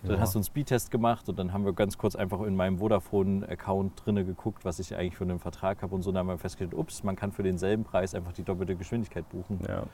Dann 0.04 0.16
Ja. 0.16 0.20
hast 0.20 0.34
du 0.34 0.38
einen 0.38 0.44
Speedtest 0.44 0.90
gemacht 0.90 1.28
und 1.28 1.38
dann 1.38 1.52
haben 1.52 1.64
wir 1.64 1.72
ganz 1.72 1.96
kurz 1.96 2.14
einfach 2.14 2.40
in 2.42 2.54
meinem 2.56 2.78
Vodafone-Account 2.78 4.04
drinne 4.04 4.24
geguckt, 4.24 4.64
was 4.64 4.78
ich 4.78 4.94
eigentlich 4.96 5.16
für 5.16 5.24
einen 5.24 5.38
Vertrag 5.38 5.82
habe 5.82 5.94
und 5.94 6.02
so. 6.02 6.12
Dann 6.12 6.20
haben 6.20 6.26
wir 6.28 6.38
festgestellt, 6.38 6.74
ups, 6.74 7.02
man 7.04 7.16
kann 7.16 7.32
für 7.32 7.42
denselben 7.42 7.84
Preis 7.84 8.14
einfach 8.14 8.32
die 8.32 8.42
doppelte 8.42 8.76
Geschwindigkeit 8.76 9.28
buchen. 9.30 9.60
Ja. 9.66 9.84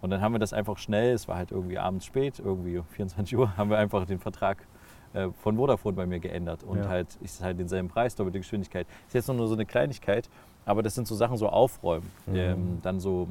Und 0.00 0.10
dann 0.10 0.20
haben 0.22 0.32
wir 0.32 0.38
das 0.38 0.52
einfach 0.52 0.78
schnell, 0.78 1.12
es 1.14 1.28
war 1.28 1.36
halt 1.36 1.52
irgendwie 1.52 1.78
abends 1.78 2.04
spät, 2.04 2.38
irgendwie 2.38 2.82
24 2.90 3.36
Uhr, 3.36 3.56
haben 3.56 3.70
wir 3.70 3.78
einfach 3.78 4.06
den 4.06 4.18
Vertrag 4.18 4.66
äh, 5.12 5.28
von 5.42 5.56
Vodafone 5.56 5.94
bei 5.94 6.06
mir 6.06 6.18
geändert. 6.20 6.62
Und 6.64 6.78
Ja. 6.78 6.88
halt, 6.88 7.16
ist 7.20 7.42
halt 7.42 7.58
denselben 7.58 7.88
Preis, 7.88 8.14
doppelte 8.16 8.38
Geschwindigkeit. 8.40 8.86
Ist 9.06 9.14
jetzt 9.14 9.28
nur 9.28 9.46
so 9.46 9.54
eine 9.54 9.66
Kleinigkeit, 9.66 10.28
aber 10.64 10.82
das 10.82 10.94
sind 10.94 11.06
so 11.06 11.14
Sachen, 11.14 11.36
so 11.36 11.48
aufräumen. 11.48 12.10
Mhm. 12.26 12.34
Ähm, 12.36 12.78
dann 12.82 12.98
so, 12.98 13.28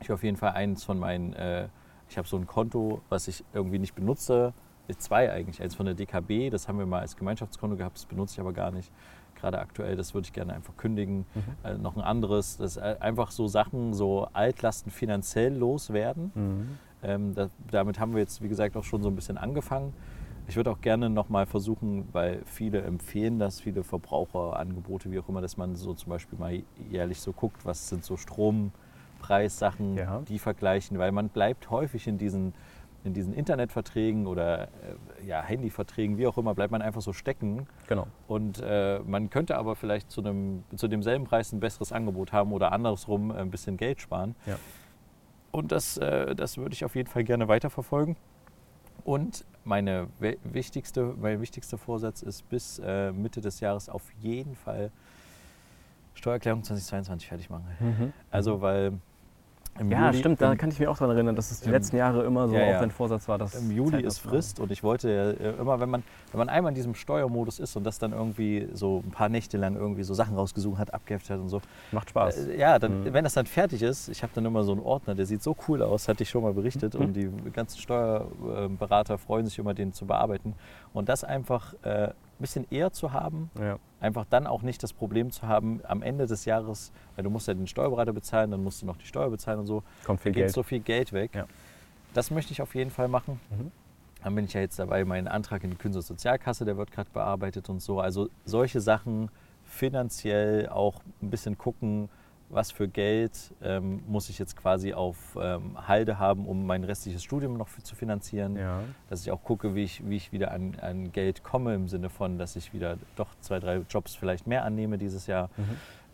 ich 0.00 0.10
auf 0.12 0.22
jeden 0.22 0.36
Fall 0.38 0.52
eins 0.52 0.84
von 0.84 0.98
meinen, 0.98 1.32
äh, 1.34 1.68
ich 2.08 2.16
habe 2.16 2.26
so 2.26 2.38
ein 2.38 2.46
Konto, 2.46 3.02
was 3.10 3.28
ich 3.28 3.44
irgendwie 3.52 3.78
nicht 3.78 3.94
benutze. 3.94 4.54
Zwei 4.96 5.30
eigentlich, 5.32 5.60
eins 5.62 5.74
von 5.74 5.84
der 5.86 5.94
DKB, 5.94 6.50
das 6.50 6.66
haben 6.68 6.78
wir 6.78 6.86
mal 6.86 7.00
als 7.00 7.16
Gemeinschaftskonto 7.16 7.76
gehabt, 7.76 7.96
das 7.96 8.06
benutze 8.06 8.34
ich 8.34 8.40
aber 8.40 8.52
gar 8.52 8.70
nicht. 8.70 8.90
Gerade 9.34 9.58
aktuell, 9.60 9.94
das 9.96 10.14
würde 10.14 10.24
ich 10.26 10.32
gerne 10.32 10.54
einfach 10.54 10.76
kündigen. 10.76 11.26
Mhm. 11.34 11.42
Äh, 11.62 11.74
noch 11.74 11.96
ein 11.96 12.02
anderes, 12.02 12.56
das 12.56 12.76
äh, 12.76 12.96
einfach 12.98 13.30
so 13.30 13.46
Sachen, 13.46 13.94
so 13.94 14.26
Altlasten 14.32 14.90
finanziell 14.90 15.54
loswerden. 15.54 16.32
Mhm. 16.34 16.78
Ähm, 17.02 17.34
da, 17.34 17.48
damit 17.70 18.00
haben 18.00 18.14
wir 18.14 18.20
jetzt, 18.20 18.42
wie 18.42 18.48
gesagt, 18.48 18.76
auch 18.76 18.82
schon 18.82 19.02
so 19.02 19.08
ein 19.08 19.14
bisschen 19.14 19.38
angefangen. 19.38 19.92
Ich 20.48 20.56
würde 20.56 20.70
auch 20.70 20.80
gerne 20.80 21.10
nochmal 21.10 21.44
versuchen, 21.46 22.08
weil 22.12 22.40
viele 22.46 22.80
empfehlen 22.80 23.38
das, 23.38 23.60
viele 23.60 23.84
Verbraucherangebote, 23.84 25.10
wie 25.12 25.18
auch 25.20 25.28
immer, 25.28 25.42
dass 25.42 25.56
man 25.58 25.76
so 25.76 25.92
zum 25.94 26.08
Beispiel 26.10 26.38
mal 26.38 26.62
jährlich 26.90 27.20
so 27.20 27.32
guckt, 27.32 27.64
was 27.66 27.90
sind 27.90 28.02
so 28.04 28.16
Strompreissachen, 28.16 29.96
Ja. 29.96 30.22
die 30.26 30.38
vergleichen, 30.38 30.98
weil 30.98 31.12
man 31.12 31.28
bleibt 31.28 31.70
häufig 31.70 32.06
in 32.08 32.18
diesen, 32.18 32.54
in 33.04 33.14
diesen 33.14 33.32
Internetverträgen 33.32 34.26
oder 34.26 34.64
äh, 34.64 35.26
ja, 35.26 35.42
Handyverträgen, 35.42 36.18
wie 36.18 36.26
auch 36.26 36.36
immer, 36.36 36.54
bleibt 36.54 36.72
man 36.72 36.82
einfach 36.82 37.00
so 37.00 37.12
stecken. 37.12 37.66
Genau. 37.86 38.06
Und 38.26 38.60
äh, 38.62 39.00
man 39.00 39.30
könnte 39.30 39.56
aber 39.56 39.76
vielleicht 39.76 40.10
zu, 40.10 40.20
einem, 40.20 40.64
zu 40.74 40.88
demselben 40.88 41.24
Preis 41.24 41.52
ein 41.52 41.60
besseres 41.60 41.92
Angebot 41.92 42.32
haben 42.32 42.52
oder 42.52 42.72
andersrum 42.72 43.30
ein 43.30 43.50
bisschen 43.50 43.76
Geld 43.76 44.00
sparen. 44.00 44.34
Ja. 44.46 44.58
Und 45.50 45.72
das, 45.72 45.96
äh, 45.96 46.34
das 46.34 46.58
würde 46.58 46.74
ich 46.74 46.84
auf 46.84 46.94
jeden 46.94 47.08
Fall 47.08 47.24
gerne 47.24 47.48
weiterverfolgen. 47.48 48.16
Und 49.04 49.44
meine 49.64 50.08
wichtigste, 50.44 51.14
mein 51.18 51.40
wichtigster 51.40 51.78
Vorsatz 51.78 52.22
ist, 52.22 52.48
bis 52.48 52.78
äh, 52.78 53.12
Mitte 53.12 53.40
des 53.40 53.60
Jahres 53.60 53.88
auf 53.88 54.02
jeden 54.20 54.54
Fall 54.54 54.90
Steuererklärung 56.14 56.64
2022 56.64 57.28
fertig 57.28 57.48
machen. 57.48 57.64
Mhm. 57.78 58.12
Also, 58.30 58.60
weil 58.60 58.98
im 59.78 59.90
Ja, 59.90 60.06
Juli, 60.06 60.18
stimmt, 60.18 60.40
da 60.40 60.56
kann 60.56 60.70
ich 60.70 60.78
mich 60.78 60.88
auch 60.88 60.98
daran 60.98 61.14
erinnern, 61.16 61.36
dass 61.36 61.50
es 61.50 61.60
die 61.60 61.66
im- 61.66 61.72
letzten 61.72 61.96
Jahre 61.96 62.24
immer 62.24 62.48
so 62.48 62.54
Ja, 62.56 62.62
ja. 62.66 62.76
auch 62.76 62.80
dein 62.80 62.90
Vorsatz 62.90 63.28
war, 63.28 63.38
dass 63.38 63.54
im 63.54 63.70
Juli 63.70 64.02
ist 64.02 64.24
machen. 64.24 64.34
Frist 64.36 64.60
und 64.60 64.70
ich 64.72 64.82
wollte 64.82 65.10
ja 65.40 65.50
immer, 65.60 65.80
wenn 65.80 65.88
man, 65.90 66.02
wenn 66.32 66.38
man 66.38 66.48
einmal 66.48 66.70
in 66.72 66.74
diesem 66.74 66.94
Steuermodus 66.94 67.58
ist 67.58 67.76
und 67.76 67.84
das 67.84 67.98
dann 67.98 68.12
irgendwie 68.12 68.68
so 68.72 69.02
ein 69.06 69.10
paar 69.10 69.28
Nächte 69.28 69.56
lang 69.56 69.76
irgendwie 69.76 70.02
so 70.02 70.14
Sachen 70.14 70.34
rausgesucht 70.36 70.78
hat, 70.78 70.92
abgeheftet 70.92 71.30
hat 71.30 71.40
und 71.40 71.48
so, 71.48 71.60
Macht 71.92 72.10
Spaß. 72.10 72.46
Äh, 72.48 72.58
Ja, 72.58 72.78
dann, 72.78 73.00
Mhm. 73.04 73.12
wenn 73.12 73.24
das 73.24 73.34
dann 73.34 73.46
fertig 73.46 73.82
ist, 73.82 74.08
ich 74.08 74.22
habe 74.22 74.32
dann 74.34 74.44
immer 74.44 74.64
so 74.64 74.72
einen 74.72 74.80
Ordner, 74.82 75.14
der 75.14 75.26
sieht 75.26 75.42
so 75.42 75.56
cool 75.68 75.82
aus, 75.82 76.08
hatte 76.08 76.22
ich 76.22 76.30
schon 76.30 76.42
mal 76.42 76.52
berichtet 76.52 76.94
Mhm. 76.94 77.00
und 77.00 77.12
die 77.14 77.30
ganzen 77.52 77.78
Steuerberater 77.78 79.18
freuen 79.18 79.46
sich 79.46 79.58
immer, 79.58 79.74
den 79.74 79.92
zu 79.92 80.06
bearbeiten. 80.06 80.54
Und 80.92 81.08
das 81.08 81.24
einfach 81.24 81.74
äh, 81.82 82.08
ein 82.38 82.42
bisschen 82.42 82.66
eher 82.70 82.92
zu 82.92 83.12
haben, 83.12 83.50
Ja. 83.60 83.78
einfach 84.00 84.24
dann 84.30 84.46
auch 84.46 84.62
nicht 84.62 84.82
das 84.82 84.92
Problem 84.92 85.30
zu 85.30 85.46
haben, 85.48 85.80
am 85.86 86.02
Ende 86.02 86.26
des 86.26 86.44
Jahres, 86.44 86.92
weil 87.16 87.24
du 87.24 87.30
musst 87.30 87.48
ja 87.48 87.54
den 87.54 87.66
Steuerberater 87.66 88.12
bezahlen, 88.12 88.50
dann 88.50 88.62
musst 88.62 88.80
du 88.82 88.86
noch 88.86 88.96
die 88.96 89.06
Steuer 89.06 89.28
bezahlen 89.30 89.58
und 89.60 89.66
so, 89.66 89.82
Kommt 90.04 90.20
viel 90.20 90.32
geht 90.32 90.44
Geld. 90.44 90.52
so 90.54 90.62
viel 90.62 90.80
Geld 90.80 91.12
weg. 91.12 91.32
Ja. 91.34 91.46
Das 92.14 92.30
möchte 92.30 92.52
ich 92.52 92.62
auf 92.62 92.74
jeden 92.74 92.90
Fall 92.90 93.08
machen. 93.08 93.40
Mhm. 93.50 93.70
Dann 94.22 94.34
bin 94.34 94.44
ich 94.46 94.52
ja 94.52 94.60
jetzt 94.60 94.78
dabei, 94.78 95.04
meinen 95.04 95.28
Antrag 95.28 95.62
in 95.64 95.70
die 95.70 95.76
Künstlersozialkasse, 95.76 96.64
der 96.64 96.76
wird 96.76 96.90
gerade 96.92 97.10
bearbeitet 97.12 97.68
und 97.68 97.80
so. 97.80 98.00
Also 98.00 98.28
solche 98.44 98.80
Sachen 98.80 99.30
finanziell 99.64 100.68
auch 100.68 101.00
ein 101.22 101.30
bisschen 101.30 101.56
gucken, 101.58 102.08
was 102.50 102.70
für 102.72 102.88
Geld 102.88 103.52
ähm, 103.62 104.02
muss 104.06 104.30
ich 104.30 104.38
jetzt 104.38 104.56
quasi 104.56 104.94
auf 104.94 105.36
ähm, 105.40 105.76
Halde 105.86 106.18
haben, 106.18 106.46
um 106.46 106.64
mein 106.66 106.82
restliches 106.84 107.22
Studium 107.22 107.56
noch 107.58 107.68
für, 107.68 107.82
zu 107.82 107.94
finanzieren. 107.94 108.56
Ja. 108.56 108.80
Dass 109.10 109.20
ich 109.22 109.30
auch 109.30 109.42
gucke, 109.42 109.74
wie 109.74 109.82
ich, 109.84 110.08
wie 110.08 110.16
ich 110.16 110.32
wieder 110.32 110.50
an, 110.52 110.74
an 110.80 111.12
Geld 111.12 111.44
komme, 111.44 111.74
im 111.74 111.88
Sinne 111.88 112.08
von, 112.08 112.38
dass 112.38 112.56
ich 112.56 112.72
wieder 112.72 112.96
doch 113.16 113.28
zwei, 113.40 113.60
drei 113.60 113.82
Jobs 113.90 114.14
vielleicht 114.14 114.46
mehr 114.46 114.64
annehme 114.64 114.96
dieses 114.98 115.26
Jahr. 115.26 115.50
Mhm. 115.56 115.64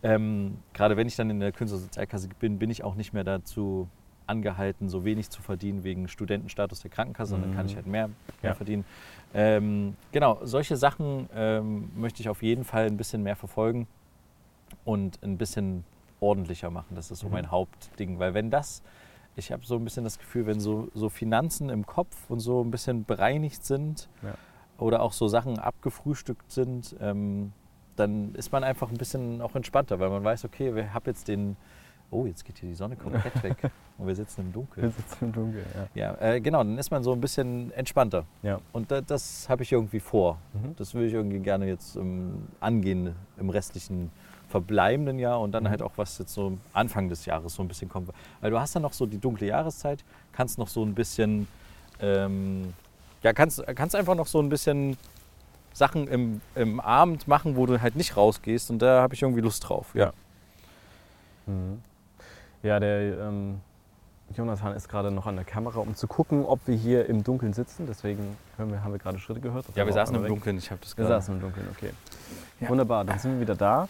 Ähm, 0.02 0.56
gerade 0.72 0.96
wenn 0.96 1.06
ich 1.06 1.16
dann 1.16 1.30
in 1.30 1.40
der 1.40 1.52
Künstlersozialkasse 1.52 2.28
bin, 2.40 2.58
bin 2.58 2.68
ich 2.68 2.82
auch 2.84 2.94
nicht 2.96 3.12
mehr 3.12 3.24
dazu 3.24 3.88
angehalten, 4.26 4.88
so 4.88 5.04
wenig 5.04 5.30
zu 5.30 5.40
verdienen 5.42 5.84
wegen 5.84 6.08
Studentenstatus 6.08 6.80
der 6.80 6.90
Krankenkasse, 6.90 7.30
sondern 7.30 7.50
dann 7.50 7.56
kann 7.56 7.66
Mhm. 7.66 7.70
ich 7.70 7.76
halt 7.76 7.86
mehr, 7.86 8.08
mehr 8.42 8.50
Ja. 8.52 8.54
verdienen. 8.54 8.84
Ähm, 9.34 9.96
genau, 10.12 10.40
solche 10.42 10.76
Sachen 10.76 11.28
ähm, 11.34 11.90
möchte 11.94 12.22
ich 12.22 12.28
auf 12.28 12.42
jeden 12.42 12.64
Fall 12.64 12.86
ein 12.86 12.96
bisschen 12.96 13.22
mehr 13.22 13.36
verfolgen 13.36 13.86
und 14.84 15.22
ein 15.22 15.36
bisschen 15.38 15.84
ordentlicher 16.24 16.70
machen. 16.70 16.94
Das 16.96 17.10
ist 17.10 17.20
so 17.20 17.26
Mhm. 17.26 17.32
mein 17.32 17.50
Hauptding, 17.50 18.18
weil 18.18 18.34
wenn 18.34 18.50
das, 18.50 18.82
ich 19.36 19.52
habe 19.52 19.64
so 19.66 19.76
ein 19.76 19.84
bisschen 19.84 20.04
das 20.04 20.18
Gefühl, 20.18 20.46
wenn 20.46 20.60
so, 20.60 20.88
so 20.94 21.08
Finanzen 21.08 21.68
im 21.68 21.86
Kopf 21.86 22.16
und 22.30 22.40
so 22.40 22.62
ein 22.62 22.70
bisschen 22.70 23.04
bereinigt 23.04 23.64
sind 23.64 24.08
Ja. 24.22 24.34
oder 24.78 25.02
auch 25.02 25.12
so 25.12 25.28
Sachen 25.28 25.58
abgefrühstückt 25.58 26.50
sind, 26.50 26.96
ähm, 27.00 27.52
dann 27.96 28.34
ist 28.34 28.50
man 28.52 28.64
einfach 28.64 28.90
ein 28.90 28.96
bisschen 28.96 29.40
auch 29.40 29.54
entspannter, 29.54 30.00
weil 30.00 30.10
man 30.10 30.24
weiß, 30.24 30.44
okay, 30.44 30.74
wir 30.74 30.92
haben 30.94 31.04
jetzt 31.06 31.28
den, 31.28 31.56
oh, 32.10 32.26
jetzt 32.26 32.44
geht 32.44 32.58
hier 32.58 32.68
die 32.68 32.74
Sonne 32.74 32.96
komplett 32.96 33.40
weg 33.42 33.70
und 33.98 34.06
wir 34.08 34.14
sitzen 34.16 34.40
im 34.42 34.46
Wir 34.48 34.52
Dunkeln. 34.52 34.90
sitzen 34.92 35.24
im 35.26 35.32
Dunkeln, 35.32 35.64
ja. 35.94 36.10
Ja, 36.20 36.20
äh, 36.32 36.40
genau, 36.40 36.58
dann 36.58 36.76
ist 36.78 36.90
man 36.90 37.02
so 37.04 37.12
ein 37.12 37.20
bisschen 37.20 37.70
entspannter. 37.72 38.24
Ja. 38.42 38.60
Und 38.72 38.90
da, 38.90 39.00
das 39.00 39.48
habe 39.48 39.62
ich 39.62 39.70
irgendwie 39.72 40.00
vor. 40.00 40.38
Mhm. 40.54 40.74
Das 40.76 40.94
will 40.94 41.06
ich 41.06 41.12
irgendwie 41.12 41.38
gerne 41.40 41.66
jetzt 41.66 41.94
ähm, 41.96 42.48
angehen 42.60 43.14
im 43.38 43.50
restlichen 43.50 44.10
verbleibenden 44.54 45.18
Jahr 45.18 45.40
und 45.40 45.50
dann 45.50 45.64
Mhm. 45.64 45.68
halt 45.70 45.82
auch, 45.82 45.90
was 45.96 46.16
jetzt 46.18 46.32
so 46.32 46.56
Anfang 46.72 47.08
des 47.08 47.26
Jahres 47.26 47.54
so 47.54 47.62
ein 47.62 47.66
bisschen 47.66 47.88
kommt. 47.88 48.08
Weil 48.40 48.52
du 48.52 48.60
hast 48.60 48.76
dann 48.76 48.82
noch 48.82 48.92
so 48.92 49.04
die 49.04 49.18
dunkle 49.18 49.48
Jahreszeit, 49.48 50.04
kannst 50.32 50.58
noch 50.58 50.68
so 50.68 50.84
ein 50.84 50.94
bisschen, 50.94 51.48
ähm, 51.98 52.72
ja, 53.24 53.32
kannst, 53.32 53.60
kannst 53.74 53.96
einfach 53.96 54.14
noch 54.14 54.28
so 54.28 54.40
ein 54.40 54.48
bisschen 54.48 54.96
Sachen 55.72 56.06
im, 56.06 56.40
im 56.54 56.78
Abend 56.78 57.26
machen, 57.26 57.56
wo 57.56 57.66
du 57.66 57.80
halt 57.82 57.96
nicht 57.96 58.16
rausgehst 58.16 58.70
und 58.70 58.78
da 58.78 59.02
habe 59.02 59.14
ich 59.14 59.22
irgendwie 59.22 59.40
Lust 59.40 59.68
drauf. 59.68 59.88
Ja. 59.92 60.12
Mhm. 61.46 61.80
Ja, 62.62 62.78
der 62.78 63.18
ähm, 63.18 63.60
Jonathan 64.36 64.72
ist 64.76 64.88
gerade 64.88 65.10
noch 65.10 65.26
an 65.26 65.34
der 65.34 65.44
Kamera, 65.44 65.80
um 65.80 65.96
zu 65.96 66.06
gucken, 66.06 66.44
ob 66.46 66.60
wir 66.68 66.76
hier 66.76 67.06
im 67.06 67.24
Dunkeln 67.24 67.52
sitzen. 67.54 67.86
Deswegen 67.88 68.36
wir, 68.56 68.84
haben 68.84 68.92
wir 68.92 68.98
gerade 69.00 69.18
Schritte 69.18 69.40
gehört. 69.40 69.66
Das 69.68 69.74
Ja, 69.74 69.84
wir 69.84 69.92
saßen 69.92 70.14
im 70.14 70.22
weg. 70.22 70.28
Dunkeln, 70.28 70.58
ich 70.58 70.70
habe 70.70 70.80
das 70.80 70.96
Wir 70.96 71.04
gerade. 71.06 71.20
saßen 71.20 71.34
im 71.34 71.40
Dunkeln, 71.40 71.66
okay. 71.76 71.90
Ja. 72.60 72.68
Wunderbar, 72.68 73.04
dann 73.04 73.18
sind 73.18 73.32
wir 73.32 73.40
wieder 73.40 73.56
da. 73.56 73.88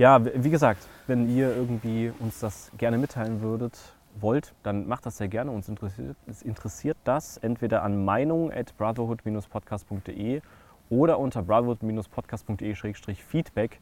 Ja, 0.00 0.24
wie 0.24 0.48
gesagt, 0.48 0.88
wenn 1.08 1.28
ihr 1.28 1.54
irgendwie 1.54 2.10
uns 2.20 2.40
das 2.40 2.72
gerne 2.78 2.96
mitteilen 2.96 3.42
würdet, 3.42 3.78
wollt, 4.18 4.54
dann 4.62 4.88
macht 4.88 5.04
das 5.04 5.18
sehr 5.18 5.28
gerne. 5.28 5.50
Uns 5.50 5.68
interessiert, 5.68 6.16
es 6.26 6.40
interessiert 6.40 6.96
das 7.04 7.36
entweder 7.36 7.82
an 7.82 8.02
meinung 8.02 8.50
at 8.50 8.74
brotherhood-podcast.de 8.78 10.40
oder 10.88 11.18
unter 11.18 11.42
brotherhood-podcast.de-feedback 11.42 13.78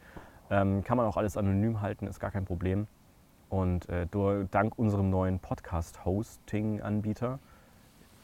Ähm, 0.51 0.83
kann 0.83 0.97
man 0.97 1.07
auch 1.07 1.17
alles 1.17 1.37
anonym 1.37 1.83
halten, 1.83 2.09
ist 2.09 2.19
gar 2.19 2.33
kein 2.33 2.47
Problem. 2.47 2.89
Und 3.49 3.89
äh, 3.89 4.09
durch, 4.11 4.49
dank 4.51 4.77
unserem 4.77 5.11
neuen 5.11 5.39
Podcast-Hosting-Anbieter 5.39 7.39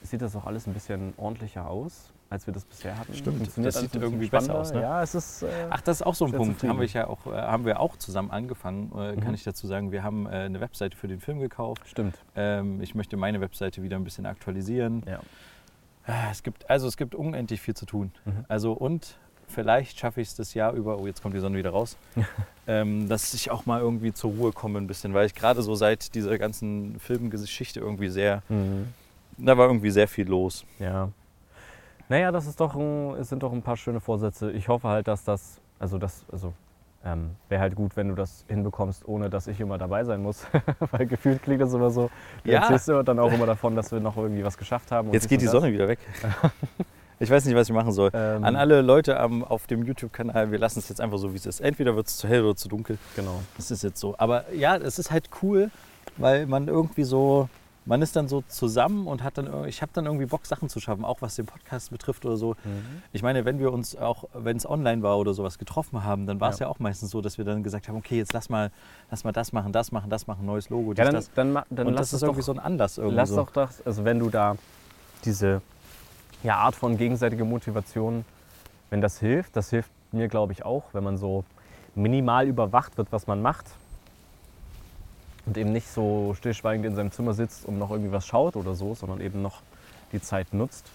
sieht 0.03 0.21
das 0.21 0.35
auch 0.35 0.47
alles 0.47 0.67
ein 0.67 0.73
bisschen 0.73 1.15
ordentlicher 1.17 1.71
aus, 1.71 2.13
als 2.31 2.47
wir 2.47 2.55
das 2.55 2.65
bisher 2.65 2.99
hatten. 2.99 3.15
Stimmt, 3.15 3.37
Funktioniert 3.39 3.75
das 3.75 3.81
sieht 3.83 3.95
irgendwie 3.95 4.27
besser 4.29 4.55
aus, 4.59 4.73
ne? 4.73 4.81
Ja, 4.83 5.03
es 5.03 5.15
ist. 5.15 5.43
Äh, 5.43 5.47
Ach, 5.71 5.81
das 5.83 5.99
ist 6.01 6.03
auch 6.07 6.15
so 6.15 6.25
ein 6.27 6.33
Punkt. 6.33 6.63
Haben 6.65 6.81
wir, 6.81 6.87
ja 6.87 7.07
auch, 7.07 7.27
äh, 7.27 7.31
haben 7.37 7.65
wir 7.65 7.79
auch 7.81 7.97
zusammen 7.97 8.31
angefangen, 8.31 8.91
äh, 8.93 9.15
kann 9.17 9.29
Mhm. 9.29 9.35
ich 9.35 9.45
dazu 9.45 9.67
sagen. 9.67 9.93
Wir 9.93 10.03
haben 10.03 10.27
äh, 10.27 10.31
eine 10.31 10.61
Webseite 10.61 10.97
für 10.97 11.07
den 11.09 11.21
Film 11.21 11.39
gekauft. 11.41 11.83
stimmt. 11.89 12.17
Ähm, 12.35 12.81
ich 12.81 12.95
möchte 12.95 13.17
meine 13.17 13.41
Webseite 13.41 13.83
wieder 13.83 13.97
ein 13.97 14.05
bisschen 14.05 14.27
aktualisieren. 14.27 15.03
Ja. 15.07 15.21
Ah, 16.07 16.31
Es 16.31 16.43
gibt, 16.43 16.69
also 16.69 16.87
es 16.89 16.97
gibt 16.97 17.15
unendlich 17.15 17.61
viel 17.61 17.75
zu 17.75 17.87
tun. 17.87 18.13
Mhm. 18.25 18.45
Also 18.49 18.73
und 18.73 19.17
vielleicht 19.47 19.99
schaffe 19.99 20.21
ich 20.21 20.29
es 20.29 20.35
das 20.35 20.55
Jahr 20.55 20.73
über, 20.73 20.99
oh 20.99 21.07
jetzt 21.07 21.23
kommt 21.23 21.35
die 21.35 21.39
Sonne 21.41 21.57
wieder 21.59 21.71
raus, 21.71 21.97
ähm, 22.67 23.09
dass 23.09 23.33
ich 23.35 23.51
auch 23.51 23.67
mal 23.67 23.81
irgendwie 23.81 24.13
zur 24.13 24.33
Ruhe 24.33 24.53
komme 24.53 24.79
ein 24.79 24.87
bisschen, 24.87 25.15
weil 25.15 25.27
ich 25.27 25.35
gerade 25.35 25.63
so 25.63 25.75
seit 25.75 26.15
dieser 26.15 26.37
ganzen 26.39 26.99
Filmgeschichte 26.99 27.79
irgendwie 27.81 28.09
sehr, 28.09 28.43
Mhm. 28.49 28.89
da 29.39 29.57
war 29.57 29.67
irgendwie 29.67 29.91
sehr 29.91 30.09
viel 30.09 30.27
los. 30.29 30.65
Ja. 30.79 31.11
Naja, 32.09 32.31
das 32.33 32.47
ist 32.47 32.61
doch 32.61 32.75
ein, 32.77 33.15
es 33.15 33.29
sind 33.29 33.43
doch 33.43 33.53
ein 33.53 33.63
paar 33.63 33.77
schöne 33.77 34.01
Vorsätze. 34.01 34.51
Ich 34.51 34.69
hoffe 34.69 34.89
halt, 34.89 35.09
dass 35.09 35.25
das, 35.25 35.61
also 35.79 35.99
das, 35.99 36.25
also 36.31 36.53
ähm, 37.05 37.31
wäre 37.49 37.61
halt 37.61 37.75
gut, 37.75 37.97
wenn 37.97 38.09
du 38.09 38.15
das 38.15 38.45
hinbekommst, 38.49 39.07
ohne 39.07 39.29
dass 39.31 39.47
ich 39.47 39.61
immer 39.61 39.79
dabei 39.79 40.05
sein 40.05 40.23
muss. 40.23 40.47
Weil 40.91 41.07
gefühlt 41.07 41.43
klingt 41.43 41.61
das 41.61 41.73
immer 41.73 41.91
so. 41.91 42.11
Du 42.45 42.51
Ja. 42.51 42.61
erzählst 42.61 42.89
immer 42.89 43.05
dann 43.05 43.19
auch 43.19 43.33
immer 43.33 43.47
davon, 43.47 43.77
dass 43.77 43.93
wir 43.93 44.01
noch 44.01 44.17
irgendwie 44.17 44.45
was 44.45 44.57
geschafft 44.59 44.91
haben. 44.91 45.13
Jetzt 45.13 45.29
geht 45.29 45.41
die. 45.41 45.47
Sonne 45.47 45.73
wieder 45.73 45.89
weg. 45.89 45.99
Ich 47.21 47.31
weiß 47.31 47.45
nicht, 47.45 47.55
was 47.55 47.69
ich 47.69 47.75
machen 47.75 47.93
soll. 47.93 48.11
Ähm, 48.13 48.43
An 48.43 48.57
alle 48.57 48.83
Leute 48.83 49.21
am, 49.21 49.45
auf 49.45 49.69
dem 49.69 49.85
YouTube-Kanal, 49.85 50.51
wir 50.51 50.59
lassen 50.59 50.81
es 50.81 50.89
jetzt 50.89 51.01
einfach 51.01 51.17
so, 51.17 51.33
wie 51.33 51.37
es 51.37 51.47
ist. 51.47 51.61
Entweder 51.61 51.95
wird 51.95 52.09
es 52.09 52.17
zu 52.17 52.27
hell 52.27 52.43
oder 52.43 52.57
zu 52.57 52.69
dunkel. 52.69 52.99
Genau. 53.15 53.41
Das 53.57 53.71
ist 53.71 53.85
jetzt 53.85 54.01
so. 54.01 54.17
Aber 54.19 54.53
ja, 54.53 54.77
es 54.77 54.99
ist 54.99 55.13
halt 55.13 55.31
cool, 55.41 55.71
weil 56.17 56.47
man 56.47 56.67
irgendwie 56.67 57.05
so, 57.05 57.49
man 57.87 58.01
ist 58.03 58.17
dann 58.17 58.29
so 58.29 58.43
zusammen 58.49 59.07
und 59.07 59.23
hat 59.23 59.37
dann, 59.37 59.67
ich 59.67 59.83
habe 59.83 59.91
dann 59.93 60.07
irgendwie 60.07 60.27
Bock, 60.27 60.47
Sachen 60.47 60.69
zu 60.69 60.81
schaffen, 60.81 61.05
auch 61.05 61.21
was 61.21 61.37
den 61.37 61.47
Podcast 61.47 61.91
betrifft 61.91 62.25
oder 62.25 62.37
so. 62.37 62.57
Ich 63.13 63.23
meine, 63.23 63.45
wenn 63.45 63.59
wir 63.59 63.73
uns 63.73 63.95
auch, 63.97 64.25
wenn 64.33 64.57
es 64.57 64.69
online 64.69 65.03
war 65.03 65.19
oder 65.19 65.35
sowas 65.35 65.59
getroffen 65.59 66.03
haben, 66.03 66.27
dann 66.27 66.41
war 66.41 66.51
es 66.51 66.59
Ja. 66.61 66.67
ja. 66.67 66.71
auch 66.73 66.79
meistens 66.79 67.11
so, 67.11 67.21
dass 67.21 67.37
wir 67.37 67.45
dann 67.45 67.63
gesagt 67.63 67.89
haben, 67.89 67.97
okay, 67.97 68.17
jetzt 68.17 68.33
lass 68.33 68.49
mal, 68.49 68.71
lass 69.11 69.25
mal 69.25 69.33
das 69.33 69.53
machen, 69.53 69.73
das 69.73 69.93
machen, 69.93 70.09
das 70.09 70.27
machen, 70.27 70.47
neues 70.47 70.71
Logo, 70.71 70.93
Ja, 70.95 71.05
dies, 71.11 71.31
dann, 71.35 71.55
das. 71.55 71.65
dann, 71.69 71.77
dann 71.77 71.87
und 71.89 71.93
lass 71.95 72.11
das 72.11 72.15
ist 72.15 72.23
doch, 72.23 72.29
irgendwie 72.29 72.43
so 72.43 72.53
ein 72.53 72.59
Anlass 72.59 72.99
irgendwie 72.99 73.17
lass 73.17 73.29
so. 73.29 73.37
doch 73.37 73.51
das, 73.51 73.85
also 73.87 74.05
wenn 74.05 74.19
du 74.19 74.31
da 74.31 74.57
diese 75.25 75.61
ja, 76.43 76.57
Art 76.57 76.75
von 76.77 76.97
gegenseitiger 76.97 77.45
Motivation, 77.45 78.25
wenn 78.91 79.01
das 79.01 79.19
hilft, 79.19 79.57
das 79.57 79.71
hilft 79.71 79.91
mir 80.13 80.29
glaube 80.29 80.53
ich 80.53 80.65
auch, 80.65 80.85
wenn 80.93 81.05
man 81.05 81.19
so 81.19 81.45
minimal 81.95 82.47
überwacht 82.47 82.97
wird, 82.97 83.09
was 83.13 83.27
man 83.27 83.43
macht 83.43 83.67
und 85.47 85.57
eben 85.59 85.73
nicht 85.73 85.89
so 85.89 86.35
stillschweigend 86.35 86.87
in 86.87 86.95
seinem 86.95 87.11
Zimmer 87.11 87.35
sitzt 87.35 87.67
und 87.67 87.79
noch 87.79 87.91
irgendwie 87.91 88.13
was 88.13 88.27
schaut 88.27 88.57
oder 88.57 88.75
so, 88.75 88.95
sondern 88.95 89.21
eben 89.21 89.43
noch 89.43 89.63
die 90.13 90.21
Zeit 90.21 90.53
nutzt, 90.55 90.87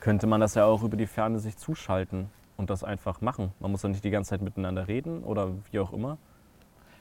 könnte 0.00 0.26
man 0.26 0.40
das 0.40 0.54
ja 0.54 0.64
auch 0.66 0.82
über 0.82 0.96
die 0.96 1.06
Ferne 1.06 1.38
sich 1.38 1.56
zuschalten 1.56 2.28
und 2.56 2.70
das 2.70 2.84
einfach 2.84 3.20
machen. 3.20 3.52
Man 3.60 3.72
muss 3.72 3.82
ja 3.82 3.88
nicht 3.88 4.04
die 4.04 4.10
ganze 4.10 4.30
Zeit 4.30 4.42
miteinander 4.42 4.88
reden 4.88 5.22
oder 5.22 5.48
wie 5.70 5.78
auch 5.78 5.92
immer. 5.92 6.18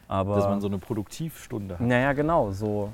Aber 0.07 0.35
dass 0.35 0.45
man 0.45 0.61
so 0.61 0.67
eine 0.67 0.77
Produktivstunde 0.77 1.75
hat. 1.75 1.81
naja, 1.81 2.13
genau, 2.13 2.51
so. 2.51 2.91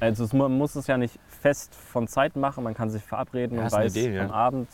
Also 0.00 0.24
es, 0.24 0.32
man 0.32 0.50
muss 0.50 0.74
es 0.74 0.88
ja 0.88 0.96
nicht 0.98 1.18
fest 1.28 1.74
von 1.74 2.08
Zeit 2.08 2.34
machen, 2.34 2.64
man 2.64 2.74
kann 2.74 2.90
sich 2.90 3.02
verabreden 3.02 3.56
Ja, 3.56 3.64
und 3.64 3.72
weiß 3.72 3.94
Idee, 3.94 4.16
ja. 4.16 4.24
am 4.24 4.32
Abend 4.32 4.68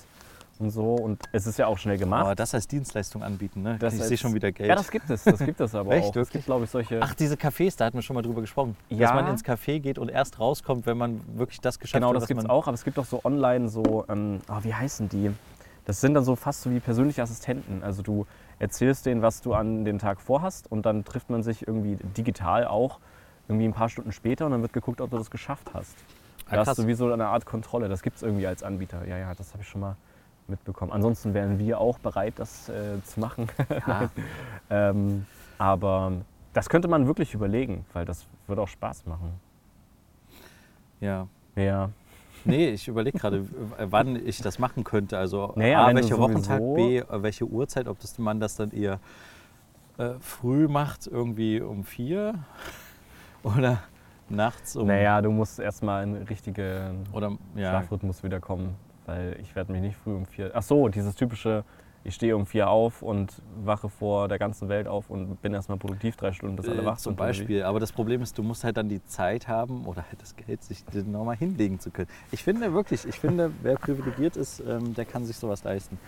und 0.58 0.70
so. 0.70 0.94
Und 0.94 1.22
es 1.32 1.46
ist 1.46 1.58
ja 1.58 1.66
auch 1.66 1.78
schnell 1.78 1.98
gemacht. 1.98 2.22
Aber 2.22 2.34
das 2.34 2.54
als 2.54 2.66
Dienstleistung 2.68 3.22
anbieten, 3.22 3.62
ne? 3.62 3.76
Das 3.78 3.94
ich 3.94 4.02
sehe 4.02 4.16
schon 4.16 4.34
wieder 4.34 4.52
Geld. 4.52 4.68
ja, 4.68 4.74
das 4.74 4.90
gibt 4.90 5.08
es, 5.10 5.24
das 5.24 5.38
gibt 5.38 5.60
es 5.60 5.74
aber 5.74 5.92
Echt, 5.94 6.04
auch. 6.04 6.10
Es 6.10 6.14
wirklich? 6.16 6.32
gibt, 6.32 6.44
glaube 6.46 6.64
ich, 6.64 6.70
solche. 6.70 7.00
Ach, 7.02 7.14
diese 7.14 7.34
Cafés, 7.36 7.76
da 7.76 7.86
hatten 7.86 7.96
wir 7.98 8.02
schon 8.02 8.14
mal 8.14 8.22
drüber 8.22 8.40
gesprochen. 8.40 8.76
Dass 8.90 8.98
Ja. 8.98 9.14
man 9.14 9.28
ins 9.28 9.44
Café 9.44 9.80
geht 9.80 9.98
und 9.98 10.08
erst 10.10 10.38
rauskommt, 10.40 10.86
wenn 10.86 10.98
man 10.98 11.20
wirklich 11.36 11.60
das 11.60 11.78
geschafft 11.78 12.00
genau, 12.00 12.08
hat, 12.10 12.16
das 12.16 12.22
was 12.22 12.28
gibt 12.28 12.40
es 12.40 12.48
auch, 12.48 12.66
aber 12.66 12.74
es 12.74 12.84
gibt 12.84 12.98
auch 12.98 13.04
so 13.04 13.20
online 13.24 13.68
so, 13.68 14.04
ähm, 14.08 14.40
ah, 14.48 14.60
wie 14.62 14.74
heißen 14.74 15.08
die? 15.08 15.30
Das 15.84 16.00
sind 16.02 16.12
dann 16.14 16.24
so 16.24 16.36
fast 16.36 16.62
so 16.62 16.70
wie 16.70 16.80
persönliche 16.80 17.22
Assistenten. 17.22 17.82
Also 17.82 18.02
du 18.02 18.26
erzählst 18.58 19.06
denen, 19.06 19.22
was 19.22 19.40
du 19.40 19.54
an 19.54 19.84
den 19.86 19.98
Tag 19.98 20.20
vorhast 20.20 20.70
und 20.70 20.84
dann 20.84 21.04
trifft 21.04 21.30
man 21.30 21.42
sich 21.42 21.66
irgendwie 21.66 21.96
digital 22.16 22.66
auch 22.66 22.98
irgendwie 23.48 23.66
ein 23.66 23.72
paar 23.72 23.88
Stunden 23.88 24.12
später 24.12 24.44
und 24.44 24.52
dann 24.52 24.60
wird 24.60 24.74
geguckt, 24.74 25.00
ob 25.00 25.10
du 25.10 25.16
das 25.16 25.30
geschafft 25.30 25.70
hast. 25.72 25.94
Ah, 26.50 26.56
Da 26.56 26.66
hast 26.66 26.78
du 26.78 26.86
wie 26.86 26.92
so 26.92 27.10
eine 27.10 27.28
Art 27.28 27.46
Kontrolle. 27.46 27.88
Das 27.88 28.02
gibt 28.02 28.16
es 28.16 28.22
irgendwie 28.22 28.46
als 28.46 28.62
Anbieter. 28.62 29.06
Ja, 29.08 29.16
ja, 29.16 29.34
das 29.34 29.52
habe 29.54 29.62
ich 29.62 29.68
schon 29.68 29.80
mal 29.80 29.96
mitbekommen. 30.48 30.92
Ansonsten 30.92 31.34
wären 31.34 31.58
wir 31.58 31.80
auch 31.80 31.98
bereit, 31.98 32.34
das 32.36 32.68
äh, 32.68 33.02
zu 33.04 33.20
machen. 33.20 33.48
Ja. 33.86 34.10
ähm, 34.70 35.26
aber 35.58 36.12
das 36.52 36.68
könnte 36.68 36.88
man 36.88 37.06
wirklich 37.06 37.34
überlegen, 37.34 37.84
weil 37.92 38.04
das 38.04 38.26
würde 38.46 38.62
auch 38.62 38.68
Spaß 38.68 39.06
machen. 39.06 39.40
ja. 41.00 41.26
Ja. 41.56 41.90
Nee, 42.44 42.70
ich 42.70 42.88
überlege 42.88 43.18
gerade, 43.18 43.46
wann 43.78 44.14
ich 44.14 44.40
das 44.40 44.58
machen 44.58 44.84
könnte. 44.84 45.18
Also 45.18 45.52
Naja, 45.56 45.84
A, 45.84 45.94
welcher 45.94 46.18
Wochentag, 46.18 46.60
B, 46.74 47.02
welche 47.10 47.44
Uhrzeit, 47.44 47.88
ob 47.88 47.98
das 47.98 48.16
man 48.18 48.40
das 48.40 48.56
dann 48.56 48.70
eher 48.70 49.00
äh, 49.98 50.14
früh 50.20 50.68
macht, 50.68 51.06
irgendwie 51.06 51.60
um 51.60 51.84
vier 51.84 52.34
oder 53.42 53.82
nachts 54.28 54.76
um. 54.76 54.86
Naja, 54.86 55.20
du 55.20 55.30
musst 55.30 55.58
erstmal 55.58 56.04
in 56.04 56.14
den 56.14 56.22
richtigen 56.24 57.06
Oder 57.12 57.36
ja, 57.56 57.70
Schlafrhythmus 57.70 58.22
wiederkommen, 58.22 58.76
weil 59.08 59.38
ich 59.40 59.56
werde 59.56 59.72
mich 59.72 59.80
nicht 59.80 59.96
früh 59.96 60.14
um 60.14 60.26
vier. 60.26 60.52
Ach 60.54 60.62
so, 60.62 60.88
dieses 60.88 61.14
typische, 61.14 61.64
ich 62.04 62.14
stehe 62.14 62.36
um 62.36 62.44
vier 62.44 62.68
auf 62.68 63.02
und 63.02 63.42
wache 63.64 63.88
vor 63.88 64.28
der 64.28 64.38
ganzen 64.38 64.68
Welt 64.68 64.86
auf 64.86 65.08
und 65.08 65.40
bin 65.40 65.54
erstmal 65.54 65.78
produktiv 65.78 66.16
drei 66.16 66.32
Stunden, 66.32 66.56
bis 66.56 66.68
alle 66.68 66.82
äh, 66.82 66.84
wach 66.84 66.98
zum 66.98 67.12
sind. 67.12 67.16
wie? 67.16 67.26
Beispiel. 67.26 67.62
Aber 67.62 67.80
das 67.80 67.90
Problem 67.90 68.20
ist, 68.20 68.36
du 68.36 68.42
musst 68.42 68.64
halt 68.64 68.76
dann 68.76 68.90
die 68.90 69.02
Zeit 69.06 69.48
haben 69.48 69.86
oder 69.86 70.02
halt 70.02 70.20
das 70.20 70.36
Geld, 70.36 70.62
sich 70.62 70.84
nochmal 71.06 71.36
hinlegen 71.36 71.80
zu 71.80 71.90
können. 71.90 72.08
Ich 72.32 72.44
finde 72.44 72.74
wirklich, 72.74 73.06
ich 73.06 73.18
finde, 73.18 73.50
wer 73.62 73.76
privilegiert 73.76 74.36
ist, 74.36 74.60
ähm, 74.60 74.94
der 74.94 75.06
kann 75.06 75.24
sich 75.24 75.36
sowas 75.36 75.64
leisten. 75.64 75.98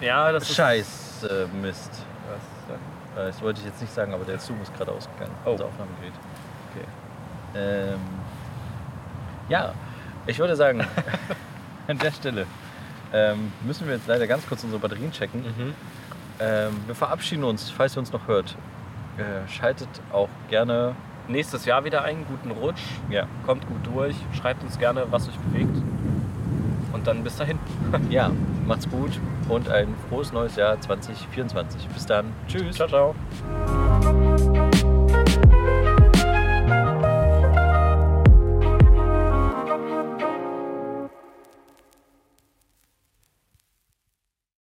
Ja, 0.00 0.32
das 0.32 0.44
ist. 0.44 0.56
Scheiß 0.56 1.24
äh, 1.24 1.46
Mist. 1.60 1.90
Was, 2.26 2.74
äh, 2.74 3.26
das 3.26 3.42
wollte 3.42 3.60
ich 3.60 3.66
jetzt 3.66 3.82
nicht 3.82 3.92
sagen, 3.92 4.14
aber 4.14 4.24
der 4.24 4.38
Zoom 4.38 4.60
ist 4.62 4.74
gerade 4.74 4.92
ausgegangen. 4.92 5.32
Oh. 5.44 5.50
Das 5.50 5.60
Aufnahmegerät. 5.60 6.14
Okay. 6.70 6.86
Ähm, 7.54 8.00
ja, 9.50 9.74
ich 10.26 10.38
würde 10.38 10.56
sagen, 10.56 10.86
an 11.88 11.98
der 11.98 12.12
Stelle 12.12 12.46
ähm, 13.12 13.52
müssen 13.64 13.86
wir 13.86 13.94
jetzt 13.94 14.06
leider 14.06 14.26
ganz 14.26 14.46
kurz 14.46 14.64
unsere 14.64 14.80
Batterien 14.80 15.12
checken. 15.12 15.42
Mhm. 15.42 15.74
Ähm, 16.40 16.72
wir 16.86 16.94
verabschieden 16.94 17.44
uns, 17.44 17.70
falls 17.70 17.96
ihr 17.96 18.00
uns 18.00 18.12
noch 18.12 18.26
hört. 18.26 18.56
Äh, 19.16 19.48
schaltet 19.48 19.88
auch 20.12 20.28
gerne. 20.48 20.96
Nächstes 21.28 21.64
Jahr 21.64 21.84
wieder 21.84 22.02
ein, 22.02 22.26
guten 22.26 22.50
Rutsch. 22.50 22.82
Ja, 23.08 23.26
Kommt 23.46 23.66
gut 23.66 23.86
durch, 23.94 24.16
schreibt 24.38 24.62
uns 24.62 24.78
gerne, 24.78 25.06
was 25.10 25.28
euch 25.28 25.36
bewegt. 25.36 25.76
Und 26.92 27.06
dann 27.06 27.22
bis 27.22 27.36
dahin. 27.36 27.58
ja 28.10 28.30
macht's 28.66 28.88
gut 28.88 29.20
und 29.48 29.68
ein 29.68 29.94
frohes 30.08 30.32
neues 30.32 30.56
Jahr 30.56 30.80
2024. 30.80 31.88
Bis 31.88 32.06
dann. 32.06 32.32
Tschüss. 32.48 32.76
Ciao, 32.76 32.88
ciao. 32.88 33.14